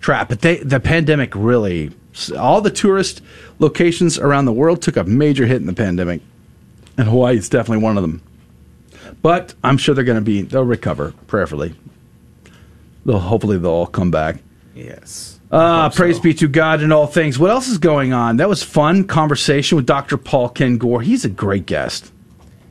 [0.00, 1.92] trap, but they, the pandemic really
[2.36, 3.22] all the tourist
[3.60, 6.20] locations around the world took a major hit in the pandemic,
[6.96, 8.22] and Hawaii is definitely one of them.
[9.22, 11.74] But I'm sure they're going to be, they'll recover, prayerfully.
[13.04, 14.36] They'll, hopefully, they'll all come back.
[14.74, 15.40] Yes.
[15.50, 16.22] Uh, praise so.
[16.22, 17.38] be to God in all things.
[17.38, 18.36] What else is going on?
[18.36, 20.16] That was fun conversation with Dr.
[20.16, 21.02] Paul Kengor.
[21.02, 22.12] He's a great guest.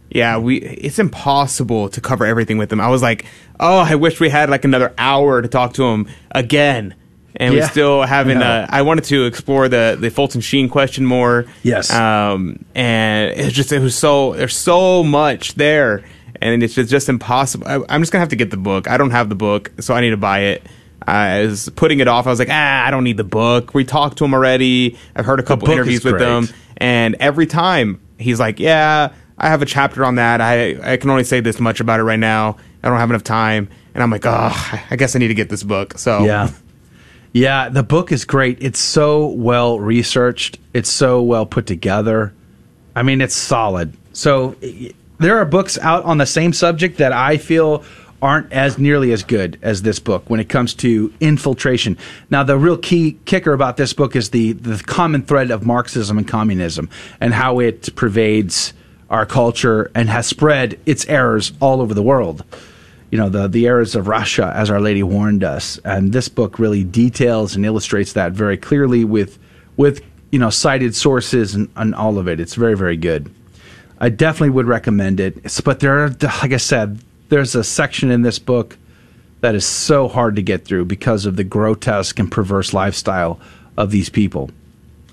[0.10, 2.80] Yeah, we it's impossible to cover everything with him.
[2.80, 3.26] I was like,
[3.60, 6.96] "Oh, I wish we had like another hour to talk to him again."
[7.36, 8.42] And yeah, we still haven't.
[8.42, 11.46] I, uh, I wanted to explore the the Fulton Sheen question more.
[11.62, 11.92] Yes.
[11.92, 16.06] Um, and it's just it was so there's so much there
[16.42, 17.68] and it's just, just impossible.
[17.68, 18.90] I, am just gonna have to get the book.
[18.90, 20.64] I don't have the book, so I need to buy it.
[21.06, 22.28] I was putting it off.
[22.28, 23.74] I was like, ah, I don't need the book.
[23.74, 24.98] We talked to him already.
[25.16, 29.62] I've heard a couple interviews with him, and every time he's like, yeah, I have
[29.62, 30.42] a chapter on that.
[30.42, 32.58] I I can only say this much about it right now.
[32.84, 35.50] I don't have enough time, and I'm like, oh, I guess I need to get
[35.50, 35.98] this book.
[35.98, 36.50] So yeah.
[37.34, 38.58] Yeah, the book is great.
[38.62, 40.58] It's so well researched.
[40.74, 42.34] It's so well put together.
[42.96, 43.94] I mean, it's solid.
[44.14, 44.56] So
[45.20, 47.84] there are books out on the same subject that I feel
[48.22, 51.98] aren't as nearly as good as this book when it comes to infiltration.
[52.30, 56.18] Now, the real key kicker about this book is the, the common thread of Marxism
[56.18, 56.90] and communism
[57.22, 58.74] and how it pervades
[59.10, 62.44] our culture and has spread its errors all over the world.
[63.12, 65.78] You know, the, the errors of Russia, as Our Lady warned us.
[65.86, 69.38] And this book really details and illustrates that very clearly with,
[69.78, 72.40] with you know, cited sources and, and all of it.
[72.40, 73.34] It's very, very good.
[74.00, 75.62] I definitely would recommend it.
[75.64, 76.10] But there are,
[76.42, 77.00] like I said,
[77.30, 78.78] there's a section in this book
[79.42, 83.40] that is so hard to get through because of the grotesque and perverse lifestyle
[83.76, 84.50] of these people,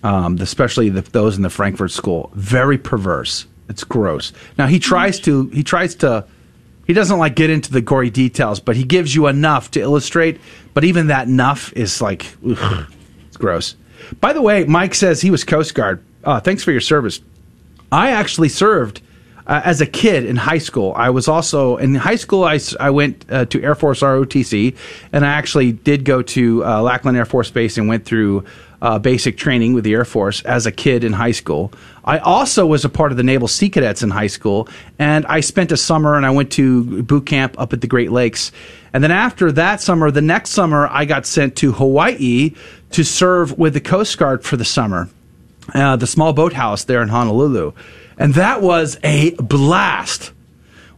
[0.02, 2.30] um, especially the, those in the Frankfurt School.
[2.34, 3.46] Very perverse.
[3.68, 4.32] It's gross.
[4.58, 6.26] Now he tries to he tries to
[6.86, 10.40] He doesn't like get into the gory details, but he gives you enough to illustrate.
[10.74, 13.76] But even that enough is like, it's gross.
[14.20, 16.04] By the way, Mike says he was Coast Guard.
[16.22, 17.20] Uh, thanks for your service.
[17.94, 19.02] I actually served
[19.46, 20.92] uh, as a kid in high school.
[20.96, 22.42] I was also in high school.
[22.42, 24.76] I, I went uh, to Air Force ROTC,
[25.12, 28.44] and I actually did go to uh, Lackland Air Force Base and went through
[28.82, 31.72] uh, basic training with the Air Force as a kid in high school.
[32.04, 34.68] I also was a part of the Naval Sea Cadets in high school,
[34.98, 38.10] and I spent a summer and I went to boot camp up at the Great
[38.10, 38.50] Lakes.
[38.92, 42.54] And then after that summer, the next summer, I got sent to Hawaii
[42.90, 45.08] to serve with the Coast Guard for the summer
[45.72, 47.72] uh, the small boathouse there in Honolulu.
[48.18, 50.32] And that was a blast.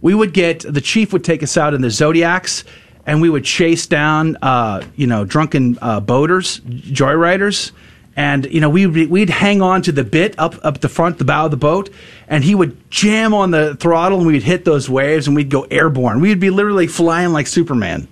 [0.01, 2.65] We would get, the chief would take us out in the Zodiacs
[3.07, 7.73] and we would chase down, uh, you know, drunken uh, boaters, joyriders.
[8.17, 11.25] And, you know, we'd, we'd hang on to the bit up, up the front, the
[11.25, 11.91] bow of the boat,
[12.29, 15.67] and he would jam on the throttle and we'd hit those waves and we'd go
[15.71, 16.21] airborne.
[16.21, 18.09] We'd be literally flying like Superman.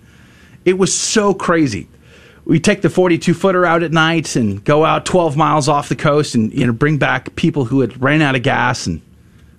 [0.64, 1.88] It was so crazy
[2.44, 5.96] we take the 42 footer out at night and go out 12 miles off the
[5.96, 8.86] coast and you know bring back people who had ran out of gas.
[8.86, 9.00] And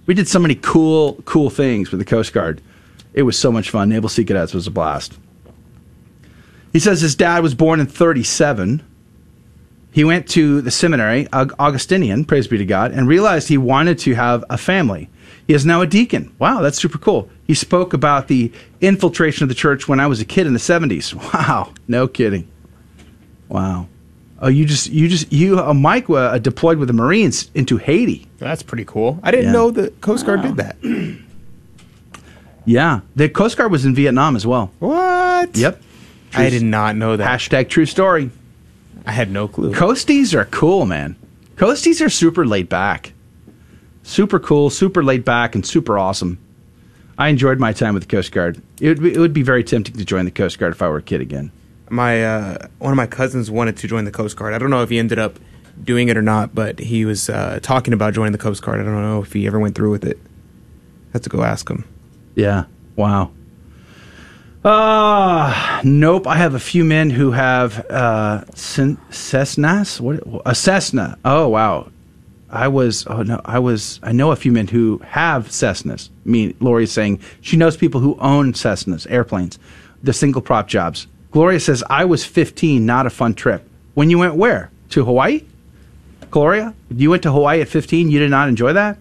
[0.05, 2.61] we did so many cool cool things with the coast guard.
[3.13, 3.89] It was so much fun.
[3.89, 5.17] Naval sea cadets was a blast.
[6.73, 8.83] He says his dad was born in 37
[9.91, 14.13] he went to the seminary augustinian praise be to god and realized he wanted to
[14.13, 15.09] have a family.
[15.47, 16.35] He is now a deacon.
[16.37, 17.29] Wow that's super cool.
[17.47, 18.51] He spoke about the
[18.81, 22.45] infiltration of the church when i was a kid in the 70s wow no kidding
[23.49, 23.87] Wow.
[24.39, 28.27] Oh, you just you just you uh, Mike uh, deployed with the Marines into Haiti.
[28.37, 29.19] That's pretty cool.
[29.23, 29.51] I didn't Yeah.
[29.53, 30.75] know the Coast Guard did that.
[32.67, 34.71] Yeah, the Coast Guard was in Vietnam as well.
[34.79, 35.55] What?
[35.55, 35.81] Yep.
[36.33, 37.39] I did not know that.
[37.39, 38.31] Hashtag true story.
[39.05, 39.71] I had no clue.
[39.71, 41.15] Coasties are cool, man.
[41.57, 43.13] Coasties are super laid back,
[44.03, 46.39] super cool, super laid back, and super awesome.
[47.17, 48.59] I enjoyed my time with the Coast Guard.
[48.81, 50.89] It would be, it would be very tempting to join the Coast Guard if I
[50.89, 51.51] were a kid again.
[51.89, 54.53] My uh, one of my cousins wanted to join the Coast Guard.
[54.53, 55.39] I don't know if he ended up
[55.83, 58.79] doing it or not, but he was uh, talking about joining the Coast Guard.
[58.79, 60.17] I don't know if he ever went through with it.
[60.17, 61.85] I Have to go ask him.
[62.35, 62.65] Yeah.
[62.95, 63.31] Wow.
[64.63, 66.25] Uh, nope.
[66.25, 69.99] I have a few men who have uh, Cessnas.
[69.99, 71.17] What a Cessna?
[71.23, 71.91] Oh wow.
[72.49, 73.05] I was.
[73.07, 73.41] Oh no.
[73.45, 73.99] I was.
[74.01, 76.09] I know a few men who have Cessnas.
[76.23, 79.59] Mean, Lori's saying she knows people who own Cessnas, airplanes,
[80.01, 81.05] the single prop jobs.
[81.35, 82.85] Gloria says I was 15.
[82.85, 83.67] Not a fun trip.
[83.93, 84.71] When you went where?
[84.91, 85.43] To Hawaii?
[86.31, 88.09] Gloria, you went to Hawaii at 15.
[88.09, 88.97] You did not enjoy that?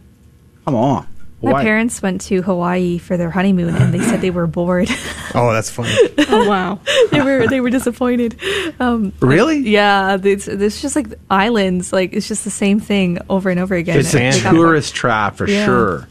[0.65, 1.07] Come on.
[1.43, 4.89] My parents went to Hawaii for their honeymoon, and they said they were bored.
[5.37, 5.91] Oh, that's funny.
[6.29, 6.79] oh wow,
[7.11, 8.39] they were they were disappointed.
[8.79, 9.59] Um, Really?
[9.69, 11.93] Yeah, it's, it's just like islands.
[11.93, 13.99] Like it's just the same thing over and over again.
[13.99, 15.65] It's a tourist trap for Yeah.
[15.65, 16.09] sure.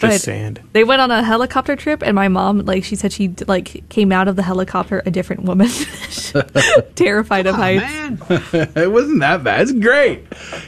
[0.00, 0.28] But
[0.72, 4.12] They went on a helicopter trip, and my mom, like, she said she like came
[4.12, 5.68] out of the helicopter a different woman,
[6.94, 7.84] terrified of heights.
[8.76, 9.62] it wasn't that bad.
[9.62, 10.24] It's great.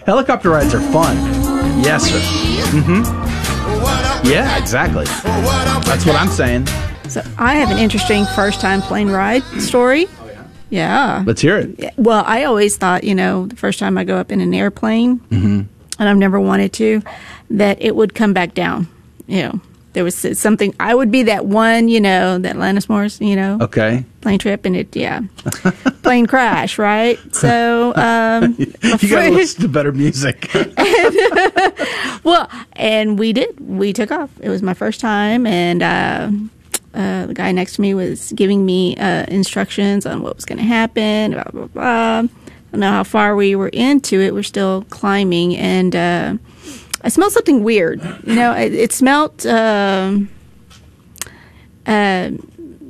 [0.07, 1.17] Helicopter rides are fun.
[1.83, 2.19] Yes, sir.
[2.77, 4.27] Mm-hmm.
[4.29, 5.05] Yeah, exactly.
[5.85, 6.67] That's what I'm saying.
[7.09, 10.07] So I have an interesting first time plane ride story.
[10.21, 10.45] Oh yeah.
[10.71, 11.23] Yeah.
[11.27, 11.95] Let's hear it.
[11.97, 15.19] Well, I always thought, you know, the first time I go up in an airplane,
[15.21, 15.61] Mm-hmm.
[15.99, 17.03] and I've never wanted to,
[17.51, 18.89] that it would come back down.
[19.29, 19.61] You know,
[19.93, 23.59] there was something, I would be that one, you know, that Lannis Morris, you know,
[23.61, 24.05] Okay.
[24.21, 25.21] plane trip, and it, yeah,
[26.03, 27.19] plane crash, right?
[27.35, 28.67] So, um, you
[29.09, 30.51] gotta listen to better music.
[32.25, 33.59] well, and we did.
[33.61, 34.31] We took off.
[34.41, 36.31] It was my first time, and uh,
[36.95, 40.59] uh, the guy next to me was giving me uh, instructions on what was going
[40.59, 41.33] to happen.
[41.33, 42.19] Blah blah blah.
[42.21, 42.29] I
[42.73, 44.35] don't know how far we were into it.
[44.35, 46.35] We're still climbing, and uh,
[47.03, 48.03] I smelled something weird.
[48.25, 49.47] You know, it, it smelled.
[49.47, 50.31] Um,
[51.87, 52.31] uh,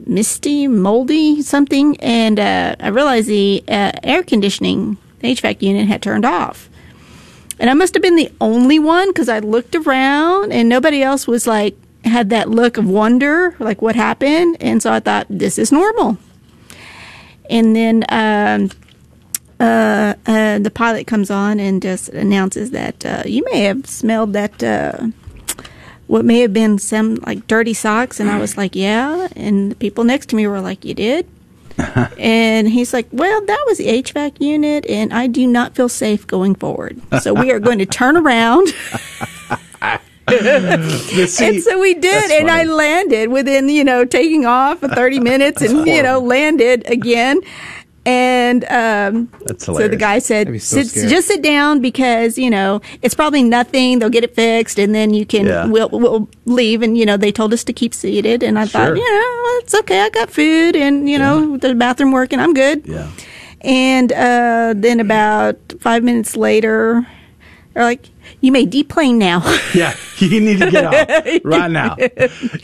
[0.08, 6.02] misty, moldy, something, and uh, I realized the uh, air conditioning, the HVAC unit had
[6.02, 6.68] turned off.
[7.60, 11.26] And I must have been the only one because I looked around and nobody else
[11.26, 14.56] was like, had that look of wonder, like what happened.
[14.60, 16.16] And so I thought, this is normal.
[17.50, 18.70] And then um,
[19.60, 24.32] uh, uh, the pilot comes on and just announces that uh, you may have smelled
[24.32, 25.08] that, uh,
[26.06, 28.20] what may have been some like dirty socks.
[28.20, 29.28] And I was like, yeah.
[29.34, 31.26] And the people next to me were like, you did?
[32.18, 36.26] and he's like, Well, that was the HVAC unit, and I do not feel safe
[36.26, 37.00] going forward.
[37.20, 38.68] So we are going to turn around.
[40.26, 45.62] and so we did, and I landed within, you know, taking off for 30 minutes
[45.62, 47.40] and, you know, landed again.
[48.08, 49.28] And um,
[49.58, 53.98] so the guy said, so sit, "Just sit down because you know it's probably nothing.
[53.98, 55.66] They'll get it fixed, and then you can Yeah.
[55.66, 58.86] we'll, we'll leave." And you know they told us to keep seated, and I thought,
[58.88, 58.96] Sure.
[58.96, 60.00] you know, well, it's okay.
[60.00, 62.40] I got food, and you know the bathroom working.
[62.40, 62.86] I'm good.
[62.86, 63.10] Yeah.
[63.60, 67.06] And uh, then about five minutes later,
[67.74, 68.08] they're like,
[68.40, 69.42] "You may deplane now."
[69.74, 71.96] Yeah, you need to get off right now.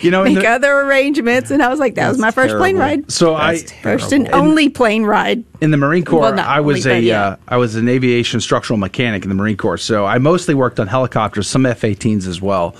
[0.00, 2.76] You know, make the- other arrangements, and I was like, "That was my first plane
[2.76, 5.44] ride." So I first and only plane ride.
[5.60, 8.78] in the Marine Corps, Well, I was only, a uh, I was an aviation structural
[8.78, 9.78] mechanic in the Marine Corps.
[9.78, 12.74] So I mostly worked on helicopters, some F-18s as well.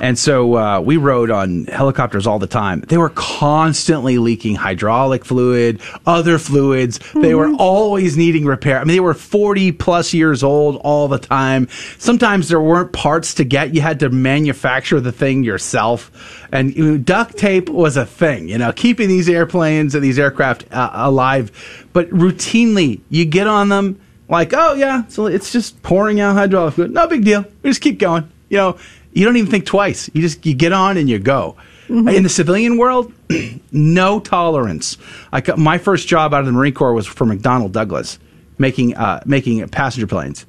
[0.00, 2.80] And so uh, we rode on helicopters all the time.
[2.80, 6.98] They were constantly leaking hydraulic fluid, other fluids.
[7.14, 7.60] They were Mm-hmm.
[7.60, 8.78] always needing repair.
[8.78, 11.68] I mean, they were 40 plus years old all the time.
[11.98, 13.74] Sometimes there weren't parts to get.
[13.74, 16.10] You had to manufacture the thing yourself.
[16.52, 20.18] And you know, duct tape was a thing, you know, keeping these airplanes and these
[20.18, 21.86] aircraft uh, alive.
[21.92, 26.74] But routinely, you get on them like, oh, yeah, so it's just pouring out hydraulic
[26.74, 26.92] fluid.
[26.92, 27.44] No big deal.
[27.62, 28.30] We just keep going.
[28.48, 28.78] You know,
[29.14, 30.10] you don't even think twice.
[30.12, 31.56] You just you get on and you go.
[31.88, 33.12] In the civilian world,
[33.72, 34.96] no tolerance.
[35.32, 38.18] I my first job out of the Marine Corps was for McDonnell Douglas,
[38.58, 40.46] making uh, making passenger planes,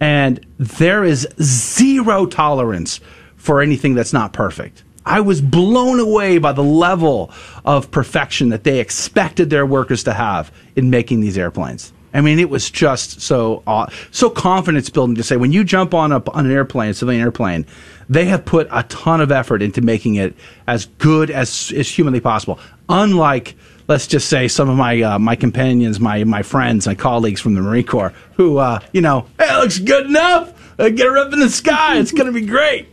[0.00, 3.00] and there is zero tolerance
[3.36, 4.82] for anything that's not perfect.
[5.04, 7.30] I was blown away by the level
[7.64, 11.92] of perfection that they expected their workers to have in making these airplanes.
[12.12, 13.62] I mean, it was just so
[14.10, 17.22] so confidence building to say when you jump on a on an airplane, a civilian
[17.22, 17.66] airplane,
[18.08, 20.34] they have put a ton of effort into making it
[20.66, 22.58] as good as is humanly possible.
[22.88, 23.54] Unlike,
[23.86, 27.54] let's just say, some of my uh, my companions, my my friends, my colleagues from
[27.54, 30.54] the Marine Corps, who uh, you know, hey, it looks good enough.
[30.78, 31.98] Uh, get her up in the sky.
[31.98, 32.88] It's going to be great.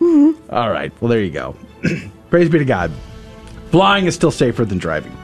[0.00, 0.92] All right.
[1.00, 1.56] Well, there you go.
[2.30, 2.92] Praise be to God.
[3.70, 5.16] Flying is still safer than driving,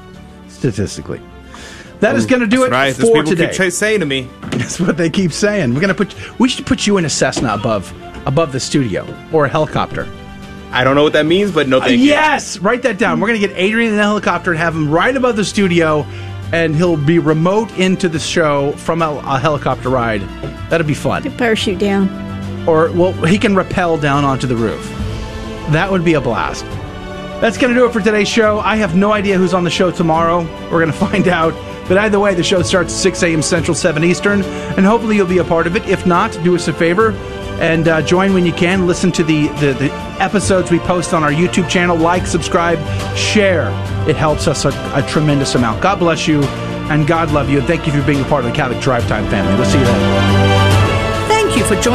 [0.49, 1.21] statistically.
[2.01, 2.87] That is going to do it right.
[2.87, 3.57] That's for people today.
[3.57, 4.29] keep saying to me.
[4.43, 5.73] That's what they keep saying.
[5.73, 6.41] We're going to put.
[6.41, 7.95] We should put you in a Cessna above
[8.27, 10.09] above the studio or a helicopter.
[10.71, 12.05] I don't know what that means, but no, thank Uh, you.
[12.05, 13.21] yes, write that down.
[13.21, 16.07] We're going to get Adrian in a helicopter and have him right above the studio,
[16.53, 20.23] and he'll be remote into the show from a, a helicopter ride.
[20.71, 21.23] That'll be fun.
[21.37, 22.09] Parachute down.
[22.67, 24.83] Or well, he can rappel down onto the roof.
[25.73, 26.65] That would be a blast.
[27.43, 28.61] That's going to do it for today's show.
[28.61, 30.43] I have no idea who's on the show tomorrow.
[30.71, 31.53] We're going to find out.
[31.89, 33.43] But either way, the show starts at 6 a.m.
[33.43, 35.85] Central, 7 Eastern, and hopefully you'll be a part of it.
[35.89, 37.11] If not, do us a favor
[37.63, 38.87] and uh, join when you can.
[38.89, 41.97] Listen to the, the, the episodes we post on our YouTube channel.
[41.97, 42.79] Like, subscribe,
[43.17, 43.69] share.
[44.09, 45.81] It helps us a, a tremendous amount.
[45.81, 46.43] God bless you,
[46.91, 47.59] and God love you.
[47.59, 49.55] And thank you for being a part of the Catholic Drive Time family.
[49.55, 51.29] We'll see you then.
[51.29, 51.91] Thank you for joining